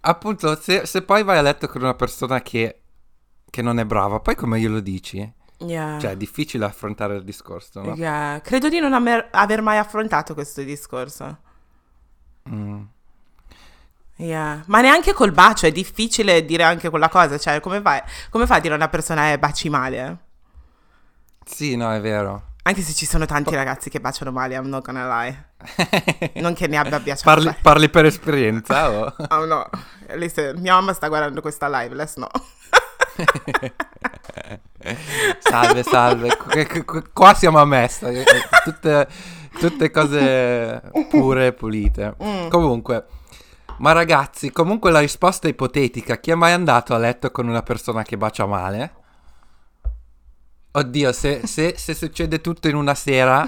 Appunto, 0.04 0.60
se, 0.60 0.84
se 0.84 1.02
poi 1.02 1.22
vai 1.22 1.38
a 1.38 1.42
letto 1.42 1.68
con 1.68 1.80
una 1.80 1.94
persona 1.94 2.42
che, 2.42 2.82
che 3.48 3.62
non 3.62 3.78
è 3.78 3.84
brava, 3.84 4.20
poi 4.20 4.34
come 4.34 4.58
glielo 4.58 4.80
dici? 4.80 5.40
Yeah. 5.64 5.98
Cioè, 5.98 6.10
è 6.12 6.16
difficile 6.16 6.64
affrontare 6.64 7.16
il 7.16 7.24
discorso, 7.24 7.82
no? 7.82 7.94
Yeah, 7.94 8.40
Credo 8.42 8.68
di 8.68 8.80
non 8.80 8.92
amer- 8.92 9.28
aver 9.30 9.62
mai 9.62 9.78
affrontato 9.78 10.34
questo 10.34 10.62
discorso. 10.62 11.38
Mm. 12.48 12.82
Yeah. 14.16 14.62
Ma 14.66 14.80
neanche 14.80 15.12
col 15.12 15.32
bacio 15.32 15.66
è 15.66 15.72
difficile 15.72 16.44
dire 16.44 16.62
anche 16.62 16.90
quella 16.90 17.08
cosa. 17.08 17.38
Cioè, 17.38 17.60
come 17.60 17.80
fai, 17.80 18.00
come 18.30 18.46
fai 18.46 18.58
a 18.58 18.60
dire 18.60 18.74
a 18.74 18.76
una 18.76 18.88
persona 18.88 19.32
eh, 19.32 19.38
baci 19.38 19.68
male? 19.68 20.18
Sì, 21.44 21.76
no, 21.76 21.92
è 21.92 22.00
vero. 22.00 22.50
Anche 22.64 22.82
se 22.82 22.92
ci 22.92 23.06
sono 23.06 23.26
tanti 23.26 23.52
ragazzi 23.56 23.90
che 23.90 24.00
baciano 24.00 24.30
male, 24.30 24.54
I'm 24.54 24.68
not 24.68 24.84
gonna 24.84 25.08
lie. 25.22 25.50
Non 26.40 26.54
che 26.54 26.68
ne 26.68 26.76
abbia 26.76 27.00
baciato. 27.00 27.22
parli, 27.24 27.56
parli 27.60 27.88
per 27.90 28.04
esperienza 28.04 28.88
o? 28.90 29.16
Oh 29.30 29.44
no, 29.46 29.68
listen, 30.14 30.60
mia 30.60 30.74
mamma 30.74 30.92
sta 30.92 31.08
guardando 31.08 31.40
questa 31.40 31.68
live, 31.68 31.94
let's 31.96 32.14
no. 32.14 32.28
salve, 35.38 35.82
salve. 35.82 36.36
Qu- 36.36 36.84
qu- 36.84 37.10
Qua 37.12 37.34
siamo 37.34 37.58
a 37.58 37.64
messa. 37.64 38.08
Tutte, 38.64 39.08
tutte 39.58 39.90
cose 39.90 40.82
pure 41.08 41.46
e 41.48 41.52
pulite. 41.52 42.14
Mm. 42.22 42.48
Comunque, 42.48 43.06
ma 43.78 43.92
ragazzi, 43.92 44.50
comunque 44.50 44.90
la 44.90 45.00
risposta 45.00 45.46
è 45.46 45.50
ipotetica. 45.50 46.18
Chi 46.18 46.30
è 46.30 46.34
mai 46.34 46.52
andato 46.52 46.94
a 46.94 46.98
letto 46.98 47.30
con 47.30 47.48
una 47.48 47.62
persona 47.62 48.02
che 48.02 48.16
bacia 48.16 48.46
male? 48.46 48.94
Oddio, 50.74 51.12
se, 51.12 51.46
se- 51.46 51.74
se 51.76 51.94
succede 51.94 52.40
tutto 52.40 52.66
in 52.66 52.76
una 52.76 52.94
sera, 52.94 53.46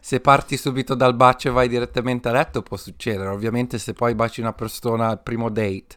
se 0.00 0.20
parti 0.20 0.58
subito 0.58 0.94
dal 0.94 1.14
bacio 1.14 1.48
e 1.48 1.52
vai 1.52 1.66
direttamente 1.66 2.28
a 2.28 2.32
letto, 2.32 2.60
può 2.60 2.76
succedere. 2.76 3.28
Ovviamente, 3.30 3.78
se 3.78 3.94
poi 3.94 4.14
baci 4.14 4.40
una 4.42 4.52
persona 4.52 5.08
al 5.08 5.22
primo 5.22 5.48
date 5.48 5.96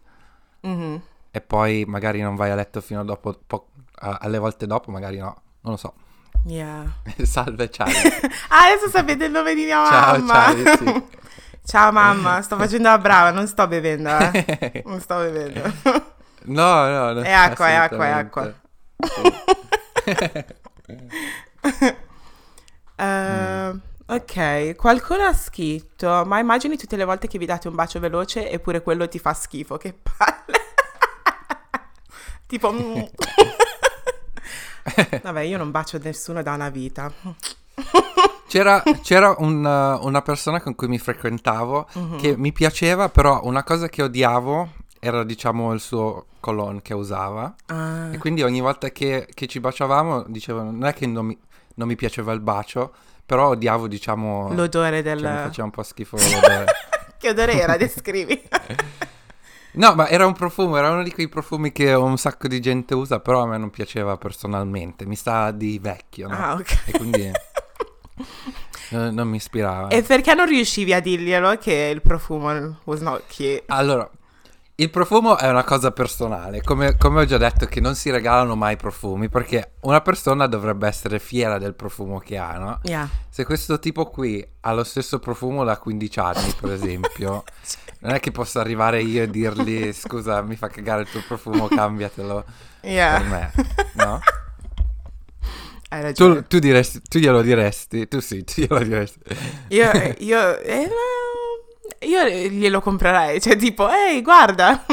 Mhm. 0.62 1.01
e 1.31 1.41
poi 1.41 1.84
magari 1.86 2.22
non 2.22 2.36
vai 2.36 2.51
a 2.51 2.55
letto 2.55 2.79
fino 2.79 3.01
a 3.01 3.03
dopo, 3.03 3.38
po- 3.45 3.67
alle 4.19 4.38
volte 4.38 4.67
dopo, 4.67 4.91
magari 4.91 5.17
no, 5.17 5.41
non 5.62 5.74
lo 5.74 5.77
so. 5.77 5.93
Yeah. 6.45 6.85
Salve, 7.24 7.69
ciao. 7.69 7.88
Ah, 8.50 8.67
adesso 8.67 8.89
sapete 8.89 9.25
il 9.25 9.31
nome 9.31 9.55
di 9.55 9.65
mia 9.65 9.85
Ciao, 9.85 10.19
mamma. 10.19 10.33
ciao, 10.63 10.77
sì. 10.77 11.03
Ciao 11.65 11.91
mamma, 11.91 12.43
sto 12.43 12.57
facendo 12.57 12.89
la 12.89 13.00
brava, 13.00 13.31
non 13.31 13.47
sto 13.47 13.67
bevendo, 13.67 14.15
eh. 14.15 14.83
Non 14.85 15.00
sto 15.00 15.15
bevendo. 15.17 15.62
No, 16.43 16.88
no, 16.88 17.13
no. 17.13 17.21
È 17.21 17.31
acqua, 17.31 17.69
è 17.69 17.74
acqua, 17.74 18.05
è 18.05 18.12
acqua. 18.12 18.53
Eh, 22.97 23.79
ok, 24.05 24.75
qualcuno 24.75 25.24
ha 25.24 25.33
scritto, 25.33 26.24
ma 26.25 26.39
immagini 26.39 26.77
tutte 26.77 26.95
le 26.95 27.03
volte 27.03 27.27
che 27.27 27.38
vi 27.38 27.45
date 27.45 27.67
un 27.67 27.75
bacio 27.75 28.00
veloce 28.00 28.50
eppure 28.50 28.81
quello 28.81 29.07
ti 29.07 29.19
fa 29.19 29.33
schifo, 29.33 29.77
che 29.77 29.93
palle. 29.93 30.59
tipo... 32.47 32.71
mm. 32.71 33.01
Vabbè, 35.22 35.42
io 35.42 35.58
non 35.58 35.72
bacio 35.72 36.00
nessuno 36.01 36.42
da 36.44 36.54
una 36.54 36.70
vita. 36.70 37.12
C'era, 38.48 38.82
c'era 39.01 39.36
un, 39.39 39.65
uh, 39.65 40.06
una 40.06 40.22
persona 40.22 40.62
con 40.62 40.75
cui 40.75 40.88
mi 40.88 40.98
frequentavo 41.00 41.88
Mhm. 41.94 42.18
che 42.20 42.38
mi 42.38 42.54
piaceva, 42.54 43.10
però 43.10 43.42
una 43.44 43.63
cosa 43.63 43.89
che 43.89 44.04
odiavo 44.04 44.70
era, 45.00 45.24
diciamo, 45.24 45.74
il 45.74 45.82
suo 45.82 46.27
cologne 46.39 46.82
che 46.82 46.94
usava. 46.94 47.54
Ah, 47.65 48.13
E 48.13 48.18
quindi 48.18 48.44
ogni 48.44 48.62
volta 48.62 48.89
che, 48.92 49.27
che 49.34 49.48
ci 49.48 49.60
baciavamo, 49.60 50.25
dicevo, 50.27 50.62
non 50.62 50.86
è 50.86 50.94
che 50.94 51.06
non 51.08 51.25
mi, 51.25 51.38
non 51.75 51.88
mi 51.88 51.96
piaceva 51.96 52.32
il 52.32 52.39
bacio, 52.39 52.94
però 53.25 53.50
odiavo, 53.50 53.88
diciamo, 53.88 54.54
l'odore 54.54 55.04
cioè, 55.04 55.15
mi 55.15 55.22
del... 55.22 55.32
faceva 55.44 55.65
un 55.65 55.72
po' 55.72 55.84
schifo 55.84 56.15
l'odore. 56.32 56.65
che 57.18 57.30
odore 57.30 57.60
era? 57.60 57.75
Descrivi. 57.77 58.42
No, 59.75 59.94
ma 59.96 60.08
era 60.08 60.25
un 60.25 60.34
profumo, 60.34 60.77
era 60.77 60.91
uno 60.91 61.03
di 61.03 61.12
quei 61.12 61.27
profumi 61.27 61.72
che 61.72 61.94
un 61.94 62.17
sacco 62.17 62.48
di 62.48 62.60
gente 62.60 62.94
usa, 62.94 63.20
però 63.20 63.44
a 63.44 63.48
me 63.48 63.58
non 63.58 63.70
piaceva 63.70 64.17
personalmente, 64.17 65.05
mi 65.05 65.15
sa 65.15 65.51
di 65.51 65.79
vecchio, 65.79 66.27
no? 66.27 66.36
ah, 66.36 66.53
ok. 66.53 66.84
E 66.86 66.91
quindi 66.98 67.22
eh, 67.22 67.34
non 69.12 69.27
mi 69.27 69.38
ispirava. 69.38 69.89
E 69.89 70.01
perché 70.01 70.34
non 70.34 70.46
riuscivi 70.46 70.94
a 70.94 71.00
dirglielo 71.00 71.58
che 71.58 71.91
il 71.94 72.01
profumo 72.01 72.79
was 72.86 73.01
not 73.01 73.24
cute? 73.27 73.63
Allora, 73.67 74.10
il 74.77 74.89
profumo 74.89 75.38
è 75.38 75.48
una 75.48 75.63
cosa 75.63 75.91
personale, 75.91 76.62
come, 76.62 76.98
come 76.98 77.22
ho 77.22 77.25
già 77.25 77.38
detto 77.38 77.65
che 77.65 77.79
non 77.79 77.96
si 77.96 78.10
regalano 78.10 78.58
mai 78.58 78.75
profumi, 78.75 79.29
perché 79.29 79.75
una 79.82 80.01
persona 80.01 80.48
dovrebbe 80.48 80.86
essere 80.86 81.17
fiera 81.20 81.58
del 81.58 81.75
profumo 81.75 82.20
che 82.20 82.38
ha, 82.38 82.58
no? 82.58 82.79
Yeah. 82.84 83.08
Se 83.29 83.46
questo 83.46 83.79
tipo 83.79 84.05
qui 84.08 84.46
ha 84.62 84.74
lo 84.74 84.84
stesso 84.84 85.20
profumo 85.20 85.63
da 85.63 85.77
15 85.77 86.20
anni, 86.20 86.53
per 86.60 86.74
esempio, 86.74 87.44
non 88.05 88.13
è 88.15 88.19
che 88.19 88.31
posso 88.31 88.59
arrivare 88.59 89.01
io 89.01 89.24
e 89.24 89.29
dirgli 89.29 89.91
scusa, 89.93 90.41
mi 90.41 90.55
fa 90.55 90.67
cagare 90.67 91.01
il 91.01 91.09
tuo 91.09 91.21
profumo, 91.27 91.67
cambiatelo 91.67 92.45
Yeah. 92.85 93.17
per 93.19 93.27
me, 93.27 93.51
no? 93.93 94.19
Hai 95.89 96.01
ragione. 96.01 96.41
Tu, 96.41 96.47
tu 96.47 96.59
diresti, 96.59 97.01
tu 97.07 97.17
glielo 97.19 97.41
diresti, 97.41 98.07
tu 98.07 98.19
sì, 98.19 98.43
tu 98.43 98.53
glielo 98.62 98.79
diresti. 98.83 99.19
Io, 99.69 99.89
io, 100.19 100.59
eh, 100.59 100.89
io 102.01 102.24
glielo 102.50 102.81
comprerei. 102.81 103.39
Cioè, 103.41 103.55
tipo, 103.55 103.89
ehi, 103.89 104.21
guarda, 104.21 104.83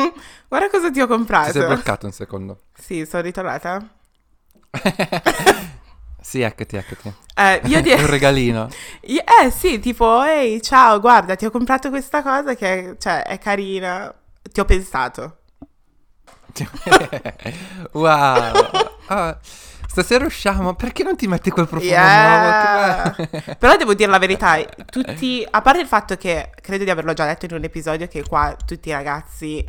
guarda 0.48 0.70
cosa 0.70 0.90
ti 0.90 1.00
ho 1.00 1.06
Ti 1.06 1.12
comprato. 1.12 1.52
sei 1.52 1.64
bloccato 1.66 2.06
un 2.06 2.12
secondo. 2.12 2.60
Sì, 2.74 3.04
sono 3.06 3.22
ritornata. 3.22 3.86
Sì, 6.22 6.40
eccoti, 6.40 6.76
eccoti. 6.76 7.12
Eh, 7.34 7.60
io 7.64 7.80
di- 7.82 7.90
È 7.90 8.00
un 8.00 8.06
regalino. 8.06 8.68
eh, 9.02 9.50
sì, 9.50 9.78
tipo, 9.80 10.22
ehi, 10.22 10.62
ciao, 10.62 11.00
guarda, 11.00 11.34
ti 11.34 11.44
ho 11.44 11.50
comprato 11.50 11.90
questa 11.90 12.22
cosa 12.22 12.54
che 12.54 12.94
cioè, 12.98 13.24
è 13.24 13.38
carina. 13.38 14.14
Ti 14.50 14.60
ho 14.60 14.64
pensato. 14.64 15.38
wow. 17.92 18.52
Ah, 19.06 19.38
stasera 19.86 20.24
usciamo, 20.24 20.74
perché 20.74 21.02
non 21.02 21.16
ti 21.16 21.26
metti 21.26 21.50
quel 21.50 21.66
profumo 21.66 21.90
Yeah. 21.92 23.12
nuovo? 23.12 23.56
Però 23.58 23.76
devo 23.76 23.94
dire 23.94 24.10
la 24.10 24.18
verità, 24.18 24.58
tutti, 24.86 25.46
a 25.48 25.60
parte 25.62 25.80
il 25.80 25.86
fatto 25.86 26.16
che 26.16 26.50
credo 26.60 26.84
di 26.84 26.90
averlo 26.90 27.12
già 27.14 27.26
detto 27.26 27.46
in 27.46 27.54
un 27.54 27.64
episodio, 27.64 28.06
che 28.06 28.22
qua 28.22 28.54
tutti 28.66 28.88
i 28.90 28.92
ragazzi 28.92 29.66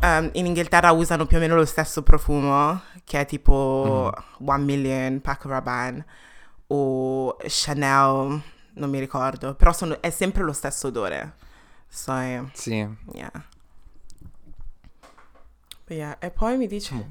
ehm, 0.00 0.30
in 0.34 0.46
Inghilterra 0.46 0.92
usano 0.92 1.26
più 1.26 1.36
o 1.36 1.40
meno 1.40 1.54
lo 1.54 1.64
stesso 1.64 2.02
profumo, 2.02 2.80
che 3.06 3.20
è 3.20 3.24
tipo 3.26 4.12
One 4.44 4.64
Million, 4.64 5.20
Paco 5.22 5.48
Rabanne 5.48 6.04
o 6.66 7.36
Chanel, 7.46 8.42
non 8.74 8.90
mi 8.90 8.98
ricordo, 8.98 9.54
però 9.54 9.72
sono- 9.72 10.02
è 10.02 10.10
sempre 10.10 10.42
lo 10.42 10.52
stesso 10.52 10.88
odore. 10.88 11.36
So, 11.88 12.14
eh, 12.18 12.42
Sì. 12.52 12.86
yeah. 13.14 13.30
Yeah, 15.88 16.16
E 16.18 16.30
poi 16.32 16.56
mi 16.56 16.66
dice... 16.66 17.06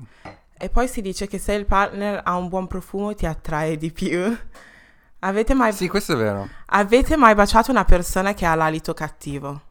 E 0.57 0.69
poi 0.69 0.87
si 0.89 1.01
dice 1.01 1.27
che 1.27 1.37
se 1.39 1.53
il 1.53 1.65
partner 1.65 2.21
ha 2.23 2.35
un 2.35 2.49
buon 2.49 2.67
profumo 2.67 3.13
ti 3.15 3.25
attrae 3.25 3.77
di 3.77 3.89
più. 3.91 4.37
Avete 5.19 5.53
mai, 5.53 5.71
Sì, 5.73 5.87
questo 5.87 6.13
è 6.13 6.17
vero. 6.17 6.47
avete 6.67 7.15
mai 7.15 7.33
baciato 7.35 7.71
una 7.71 7.85
persona 7.85 8.33
che 8.33 8.45
ha 8.45 8.53
l'alito 8.55 8.93
cattivo? 8.93 9.61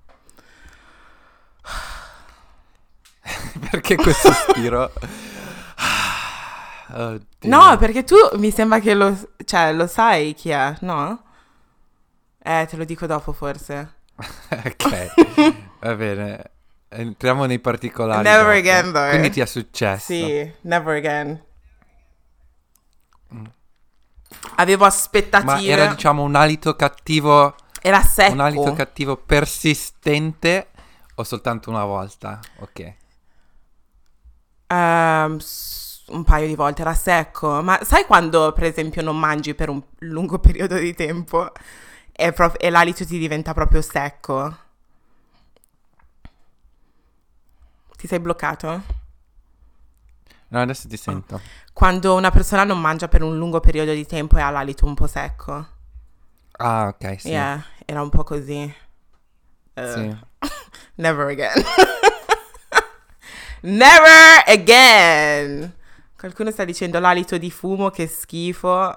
Perché 3.71 3.97
questo 3.97 4.33
spiro? 4.33 4.91
Oddio. 6.97 7.51
No, 7.51 7.77
perché 7.77 8.05
tu 8.05 8.15
mi 8.35 8.51
sembra 8.53 8.79
che 8.79 8.95
lo, 8.95 9.17
cioè, 9.45 9.73
lo 9.73 9.87
sai 9.89 10.33
chi 10.35 10.51
è, 10.51 10.77
no? 10.83 11.23
Eh, 12.39 12.67
te 12.69 12.77
lo 12.77 12.85
dico 12.85 13.07
dopo 13.07 13.33
forse. 13.33 13.95
ok, 14.17 15.15
va 15.81 15.95
bene. 15.97 16.51
Entriamo 16.89 17.47
nei 17.47 17.59
particolari. 17.59 18.23
Never 18.23 18.45
dopo. 18.45 18.59
again, 18.59 18.93
though. 18.93 19.09
Quindi 19.09 19.31
ti 19.31 19.41
è 19.41 19.47
successo. 19.47 20.05
Sì, 20.13 20.53
never 20.61 20.97
again. 20.97 21.43
Avevo 24.57 24.85
aspettative. 24.85 25.53
Ma 25.53 25.63
era 25.63 25.87
diciamo 25.87 26.23
un 26.23 26.37
alito 26.37 26.77
cattivo, 26.77 27.57
Era 27.83 28.03
secco. 28.03 28.33
un 28.35 28.41
alito 28.41 28.73
cattivo 28.75 29.17
persistente 29.17 30.69
o 31.17 31.25
soltanto 31.25 31.71
una 31.71 31.85
volta? 31.85 32.39
Ok. 32.59 32.95
S- 35.41 35.83
un 36.09 36.25
paio 36.25 36.47
di 36.47 36.55
volte 36.55 36.83
era 36.83 36.95
secco, 36.95 37.63
ma 37.63 37.79
sai 37.83 38.05
quando 38.05 38.53
per 38.53 38.65
esempio 38.65 39.03
non 39.03 39.19
mangi 39.19 39.55
per 39.55 39.69
un 39.71 39.83
lungo 40.01 40.39
periodo 40.41 40.77
di 40.79 40.95
tempo 40.95 41.51
e, 42.13 42.33
pro- 42.33 42.59
e 42.59 42.71
l'alito 42.71 43.05
ti 43.07 43.19
diventa 43.19 43.53
proprio 43.55 43.81
secco? 43.83 44.57
Ti 47.97 48.07
sei 48.07 48.21
bloccato? 48.21 48.83
No, 50.49 50.61
adesso 50.61 50.87
ti 50.89 50.97
sento. 50.97 51.41
Quando 51.73 52.15
una 52.15 52.31
persona 52.31 52.65
non 52.65 52.81
mangia 52.81 53.09
per 53.09 53.23
un 53.23 53.37
lungo 53.37 53.61
periodo 53.61 53.93
di 53.93 54.07
tempo 54.07 54.37
e 54.37 54.41
ha 54.43 54.51
l'alito 54.51 54.87
un 54.87 54.95
po' 54.95 55.07
secco. 55.07 55.67
Ah, 56.59 56.89
ok, 56.89 57.21
sì. 57.21 57.29
Yeah, 57.31 57.65
era 57.85 58.03
un 58.03 58.11
po' 58.11 58.23
così. 58.25 58.73
Eh, 59.75 59.83
sì. 59.83 60.17
Never 60.97 61.29
again. 61.29 61.65
Never 63.63 64.43
again. 64.47 65.73
Qualcuno 66.19 66.51
sta 66.51 66.65
dicendo 66.65 66.99
l'alito 66.99 67.39
di 67.39 67.51
fumo, 67.51 67.91
che 67.91 68.07
schifo. 68.07 68.95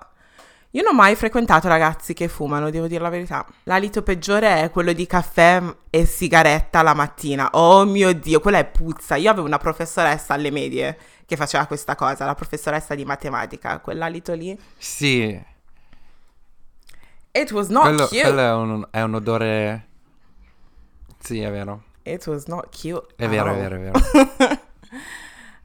Io 0.72 0.84
non 0.84 0.94
ho 0.94 0.96
mai 0.96 1.16
frequentato 1.16 1.68
ragazzi 1.68 2.14
che 2.14 2.28
fumano, 2.28 2.70
devo 2.70 2.88
dire 2.88 3.02
la 3.02 3.10
verità. 3.10 3.46
L'alito 3.64 4.04
peggiore 4.04 4.62
è 4.62 4.70
quello 4.70 4.94
di 4.94 5.06
caffè 5.08 5.62
e 5.90 6.06
sigaretta 6.06 6.82
la 6.82 6.94
mattina. 6.94 7.50
Oh 7.54 7.86
mio 7.86 8.14
Dio, 8.14 8.40
quella 8.40 8.60
è 8.60 8.66
puzza. 8.66 9.16
Io 9.16 9.32
avevo 9.32 9.48
una 9.48 9.58
professoressa 9.58 10.34
alle 10.34 10.52
medie 10.52 10.98
che 11.26 11.36
faceva 11.36 11.66
questa 11.66 11.96
cosa, 11.96 12.26
la 12.26 12.36
professoressa 12.36 12.96
di 12.96 13.06
matematica. 13.06 13.80
Quell'alito 13.80 14.34
lì. 14.34 14.58
Sì, 14.78 15.56
It 17.38 17.52
was 17.52 17.68
not 17.68 17.84
quello, 17.84 18.08
cute. 18.08 18.22
quello 18.22 18.40
è, 18.40 18.52
un, 18.52 18.88
è 18.90 19.02
un 19.02 19.14
odore... 19.14 19.88
Sì, 21.20 21.40
è 21.42 21.52
vero. 21.52 21.84
It 22.02 22.26
was 22.26 22.46
not 22.46 22.70
cute. 22.72 23.14
È 23.16 23.28
vero, 23.28 23.54
è 23.54 23.58
vero, 23.58 23.76
è 23.76 23.80
vero. 23.80 24.00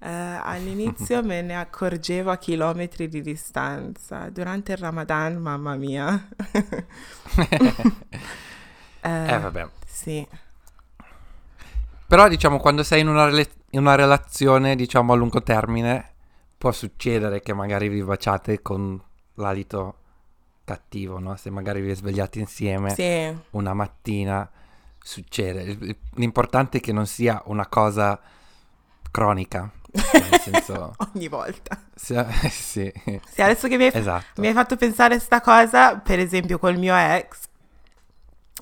Eh, 0.04 0.08
all'inizio 0.10 1.22
me 1.22 1.42
ne 1.42 1.56
accorgevo 1.56 2.30
a 2.32 2.36
chilometri 2.36 3.08
di 3.08 3.20
distanza. 3.20 4.28
Durante 4.30 4.72
il 4.72 4.78
Ramadan, 4.78 5.36
mamma 5.36 5.76
mia. 5.76 6.28
Eh, 9.04 9.34
eh, 9.34 9.38
vabbè. 9.38 9.68
Sì. 9.84 10.24
Però 12.06 12.28
diciamo 12.28 12.58
quando 12.60 12.84
sei 12.84 13.00
in 13.00 13.08
una 13.08 13.24
rela- 13.24 13.44
in 13.70 13.80
una 13.80 13.96
relazione, 13.96 14.76
diciamo, 14.76 15.12
a 15.12 15.16
lungo 15.16 15.42
termine 15.42 16.10
può 16.56 16.70
succedere 16.70 17.40
che 17.40 17.52
magari 17.52 17.88
vi 17.88 18.00
baciate 18.02 18.62
con 18.62 19.00
l'alito 19.34 19.96
cattivo, 20.64 21.18
no? 21.18 21.34
Se 21.34 21.50
magari 21.50 21.80
vi 21.80 21.92
svegliate 21.94 22.38
insieme 22.38 22.90
Sì. 22.90 23.36
una 23.50 23.74
mattina, 23.74 24.48
succede. 25.02 25.96
L'importante 26.14 26.78
è 26.78 26.80
che 26.80 26.92
non 26.92 27.06
sia 27.06 27.42
una 27.46 27.66
cosa 27.66 28.20
cronica. 29.12 29.70
Nel 29.92 30.40
senso, 30.40 30.94
Ogni 31.12 31.28
volta. 31.28 31.78
sia- 31.94 32.26
sì, 32.50 32.90
Sì, 33.30 33.42
adesso 33.42 33.68
che 33.68 33.76
mi 33.76 33.84
hai, 33.84 33.90
esatto. 33.94 34.40
mi 34.40 34.48
hai 34.48 34.54
fatto 34.54 34.74
pensare 34.76 35.18
sta 35.20 35.40
cosa, 35.40 35.96
per 35.98 36.18
esempio 36.18 36.58
col 36.58 36.76
mio 36.78 36.96
ex, 36.96 37.38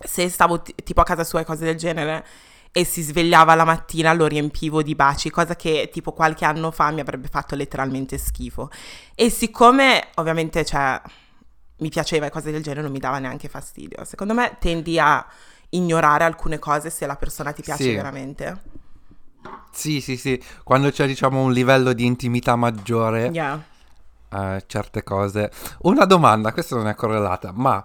se 0.05 0.29
stavo 0.29 0.61
ti- 0.61 0.75
tipo 0.83 1.01
a 1.01 1.05
casa 1.05 1.25
sua 1.25 1.41
e 1.41 1.45
cose 1.45 1.65
del 1.65 1.77
genere 1.77 2.25
e 2.73 2.85
si 2.85 3.03
svegliava 3.03 3.55
la 3.55 3.65
mattina 3.65 4.13
lo 4.13 4.27
riempivo 4.27 4.83
di 4.83 4.95
baci, 4.95 5.31
cosa 5.31 5.57
che 5.57 5.89
tipo 5.93 6.13
qualche 6.13 6.45
anno 6.45 6.71
fa 6.71 6.91
mi 6.91 7.01
avrebbe 7.01 7.29
fatto 7.29 7.55
letteralmente 7.57 8.17
schifo. 8.19 8.71
E 9.15 9.31
siccome 9.31 10.09
ovviamente 10.17 10.65
cioè 10.65 11.01
mi 11.79 11.89
piaceva 11.89 12.27
e 12.27 12.31
cose 12.31 12.51
del 12.53 12.63
genere 12.63 12.83
non 12.83 12.93
mi 12.93 12.99
dava 12.99 13.19
neanche 13.19 13.49
fastidio. 13.49 14.05
Secondo 14.05 14.35
me 14.35 14.57
tendi 14.61 14.99
a 14.99 15.25
ignorare 15.71 16.25
alcune 16.25 16.59
cose 16.59 16.91
se 16.91 17.07
la 17.07 17.17
persona 17.17 17.53
ti 17.53 17.63
piace 17.63 17.85
Sì. 17.85 17.95
veramente. 17.95 18.63
Sì, 19.71 20.01
sì, 20.01 20.17
sì. 20.17 20.43
Quando 20.65 20.91
c'è, 20.91 21.07
diciamo, 21.07 21.41
un 21.43 21.53
livello 21.53 21.93
di 21.93 22.05
intimità 22.05 22.57
maggiore, 22.57 23.31
Yeah. 23.33 23.63
eh, 24.33 24.65
certe 24.67 25.03
cose. 25.03 25.51
Una 25.83 26.05
domanda, 26.05 26.53
questa 26.53 26.77
non 26.77 26.89
è 26.89 26.95
correlata, 26.95 27.53
ma 27.55 27.83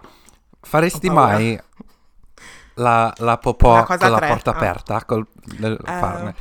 faresti 0.60 1.08
mai 1.08 1.58
la, 2.74 3.12
la 3.18 3.38
popò 3.38 3.76
La 3.76 3.84
con 3.84 4.10
la 4.10 4.16
tre, 4.16 4.28
porta 4.28 4.50
ah. 4.50 4.54
aperta? 4.56 5.04
Col, 5.04 5.26
Eh. 5.62 5.78
farne? 5.84 6.34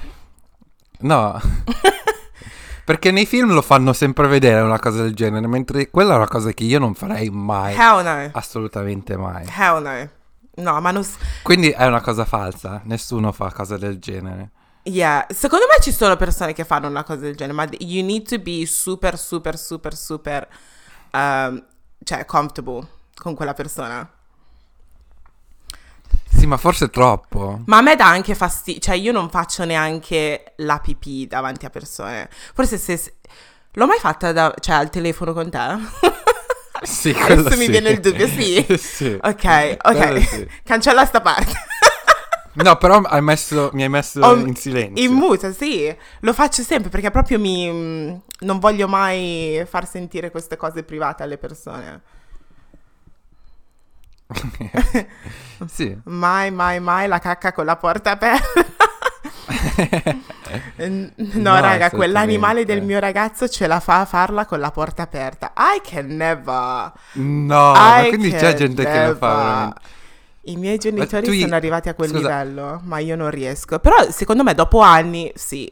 No. 1.00 1.40
Perché 2.86 3.10
nei 3.10 3.26
film 3.26 3.52
lo 3.52 3.64
fanno 3.64 3.94
sempre 3.94 4.28
vedere 4.28 4.62
una 4.62 4.80
cosa 4.80 5.02
del 5.02 5.16
genere, 5.16 5.48
mentre 5.48 5.90
quella 5.90 6.14
è 6.14 6.18
una 6.18 6.28
cosa 6.28 6.52
che 6.52 6.66
io 6.66 6.78
non 6.78 6.94
farei 6.94 7.30
mai. 7.32 7.74
Hell 7.74 8.04
no. 8.04 8.30
Assolutamente 8.34 9.18
mai. 9.18 9.46
Hell 9.48 9.82
no. 9.82 10.10
No, 10.58 10.80
ma 10.80 10.92
non... 10.92 11.06
Quindi 11.42 11.70
è 11.72 11.86
una 11.86 12.00
cosa 12.02 12.26
falsa, 12.26 12.82
nessuno 12.86 13.32
fa 13.32 13.52
cose 13.52 13.78
del 13.78 13.98
genere. 14.00 14.52
Yeah, 14.88 15.26
secondo 15.34 15.66
me 15.66 15.82
ci 15.82 15.92
sono 15.92 16.16
persone 16.16 16.54
che 16.54 16.64
fanno 16.64 16.88
una 16.88 17.04
cosa 17.04 17.22
del 17.22 17.36
genere, 17.36 17.54
ma 17.54 17.68
you 17.80 18.06
need 18.06 18.28
to 18.28 18.38
be 18.38 18.68
super, 18.68 19.18
super, 19.18 19.58
super, 19.58 19.96
super, 19.96 20.48
um, 21.12 21.66
cioè, 22.04 22.24
comfortable 22.26 22.88
con 23.16 23.34
quella 23.34 23.56
persona. 23.56 24.08
Sì, 26.30 26.46
ma 26.46 26.58
forse 26.58 26.92
troppo. 26.92 27.62
Ma 27.66 27.78
a 27.78 27.82
me 27.82 27.96
dà 27.96 28.06
anche 28.06 28.36
fastidio, 28.36 28.80
cioè 28.80 28.96
io 28.96 29.12
non 29.12 29.30
faccio 29.32 29.66
neanche 29.66 30.54
la 30.58 30.78
pipì 30.78 31.26
davanti 31.26 31.66
a 31.66 31.70
persone. 31.72 32.30
Forse 32.54 32.78
se... 32.78 33.16
L'ho 33.74 33.88
mai 33.88 33.98
fatta 33.98 34.32
da, 34.32 34.54
cioè, 34.60 34.76
al 34.76 34.92
telefono 34.92 35.34
con 35.34 35.50
te? 35.50 35.78
Sì, 36.84 37.10
Adesso 37.18 37.58
mi 37.58 37.66
sì. 37.66 37.72
viene 37.72 37.90
il 37.90 38.00
dubbio, 38.00 38.28
sì. 38.28 38.64
sì. 38.78 39.18
Ok, 39.20 39.78
ok. 39.82 40.22
sì. 40.28 40.48
Cancella 40.64 41.06
sta 41.06 41.22
parte. 41.22 41.54
No, 42.56 42.76
però 42.78 43.02
hai 43.02 43.22
messo- 43.22 43.70
mi 43.74 43.84
hai 43.84 43.90
messo 43.90 44.20
Ho- 44.22 44.36
in 44.36 44.56
silenzio. 44.56 45.04
In 45.06 45.14
muta, 45.14 45.52
sì. 45.52 45.94
Lo 46.22 46.34
faccio 46.34 46.62
sempre 46.64 46.90
perché 46.90 47.12
proprio 47.12 47.38
mi... 47.40 47.70
mm, 47.72 48.16
non 48.40 48.60
voglio 48.60 48.88
mai 48.88 49.64
far 49.68 49.88
sentire 49.88 50.32
queste 50.32 50.56
cose 50.58 50.84
private 50.84 51.24
alle 51.24 51.38
persone. 51.38 52.02
sì. 55.68 55.96
Mai, 56.06 56.52
mai, 56.52 56.80
mai 56.80 57.08
la 57.08 57.20
cacca 57.20 57.52
con 57.54 57.66
la 57.66 57.76
porta 57.76 58.12
aperta. 58.12 58.66
No, 60.78 61.12
No, 61.16 61.60
raga, 61.60 61.90
quell'animale 61.92 62.66
del 62.66 62.82
mio 62.82 63.00
ragazzo 63.00 63.48
ce 63.48 63.68
la 63.68 63.80
fa 63.80 64.02
a 64.02 64.06
farla 64.06 64.46
con 64.46 64.60
la 64.60 64.72
porta 64.72 65.04
aperta. 65.04 65.54
I 65.56 65.82
can 65.84 66.08
never. 66.16 66.92
No, 67.14 67.72
ma 67.74 68.02
I 68.02 68.08
quindi 68.10 68.32
c'è 68.32 68.54
gente 68.54 68.84
che 68.84 69.06
lo 69.08 69.16
fa 69.16 69.28
never. 69.28 69.36
veramente. 69.38 69.82
I 70.48 70.56
miei 70.58 70.78
genitori 70.78 71.26
tu 71.26 71.34
sono 71.34 71.56
arrivati 71.56 71.90
a 71.90 71.94
quel 71.96 72.10
Scusa. 72.10 72.22
livello, 72.22 72.82
ma 72.84 73.00
io 73.00 73.16
non 73.16 73.30
riesco. 73.30 73.80
Però 73.80 74.10
secondo 74.12 74.44
me 74.44 74.54
dopo 74.54 74.80
anni, 74.80 75.32
sì. 75.36 75.72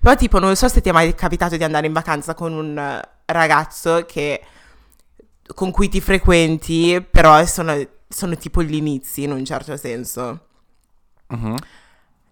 Però 0.00 0.14
tipo, 0.16 0.38
non 0.38 0.56
so 0.56 0.68
se 0.68 0.80
ti 0.80 0.88
è 0.88 0.92
mai 0.92 1.14
capitato 1.14 1.56
di 1.56 1.64
andare 1.64 1.86
in 1.86 1.92
vacanza 1.92 2.34
con 2.34 2.52
un 2.52 2.76
eh, 2.76 3.08
ragazzo 3.26 4.04
che 4.06 4.40
con 5.54 5.70
cui 5.70 5.88
ti 5.88 6.00
frequenti, 6.00 7.04
però 7.08 7.44
sono, 7.44 7.74
sono 8.08 8.36
tipo 8.36 8.62
gli 8.62 8.74
inizi 8.74 9.24
in 9.24 9.32
un 9.32 9.44
certo 9.44 9.76
senso. 9.76 10.46
Mhm. 11.28 11.56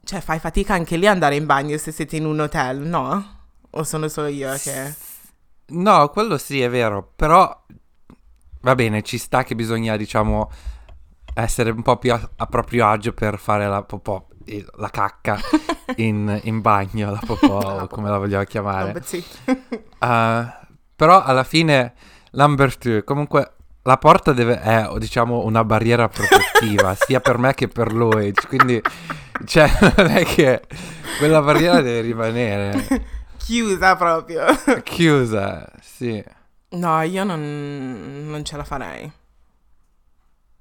Cioè, 0.02 0.20
fai 0.20 0.38
fatica 0.38 0.74
anche 0.74 0.96
lì 0.96 1.06
ad 1.06 1.14
andare 1.14 1.36
in 1.36 1.46
bagno 1.46 1.76
se 1.76 1.92
siete 1.92 2.16
in 2.16 2.24
un 2.24 2.40
hotel, 2.40 2.78
no? 2.78 3.36
O 3.70 3.82
sono 3.84 4.08
solo 4.08 4.28
io 4.28 4.52
che... 4.56 4.94
No, 5.66 6.08
quello 6.08 6.38
sì, 6.38 6.62
è 6.62 6.70
vero, 6.70 7.12
però 7.14 7.64
va 8.62 8.74
bene, 8.74 9.02
ci 9.02 9.18
sta 9.18 9.44
che 9.44 9.54
bisogna, 9.54 9.96
diciamo, 9.98 10.50
essere 11.42 11.70
un 11.70 11.82
po' 11.82 11.96
più 11.96 12.12
a, 12.12 12.30
a 12.36 12.46
proprio 12.46 12.86
agio 12.86 13.12
per 13.12 13.38
fare 13.38 13.66
la 13.68 13.82
popò, 13.82 14.26
la 14.76 14.90
cacca 14.90 15.38
in, 15.96 16.38
in 16.44 16.60
bagno, 16.60 17.10
la 17.10 17.20
popò, 17.24 17.60
La 17.76 17.82
o 17.84 17.86
come 17.86 18.10
la 18.10 18.18
vogliamo 18.18 18.44
chiamare. 18.44 19.00
sì. 19.04 19.24
Uh, 19.46 19.56
però 20.96 21.22
alla 21.22 21.44
fine, 21.44 21.94
number 22.32 22.76
two, 22.76 23.04
comunque 23.04 23.52
la 23.82 23.96
porta 23.96 24.32
deve, 24.32 24.60
è, 24.60 24.88
diciamo, 24.98 25.44
una 25.44 25.64
barriera 25.64 26.08
protettiva, 26.08 26.94
sia 26.98 27.20
per 27.20 27.38
me 27.38 27.54
che 27.54 27.68
per 27.68 27.92
lui, 27.92 28.32
quindi, 28.48 28.82
cioè, 29.46 29.70
non 29.96 30.06
è 30.08 30.24
che 30.24 30.62
quella 31.18 31.40
barriera 31.40 31.80
deve 31.80 32.00
rimanere 32.00 33.06
Chiusa 33.36 33.96
proprio. 33.96 34.44
chiusa, 34.82 35.66
sì. 35.80 36.22
No, 36.70 37.00
io 37.00 37.24
non, 37.24 38.26
non 38.28 38.44
ce 38.44 38.56
la 38.58 38.64
farei. 38.64 39.10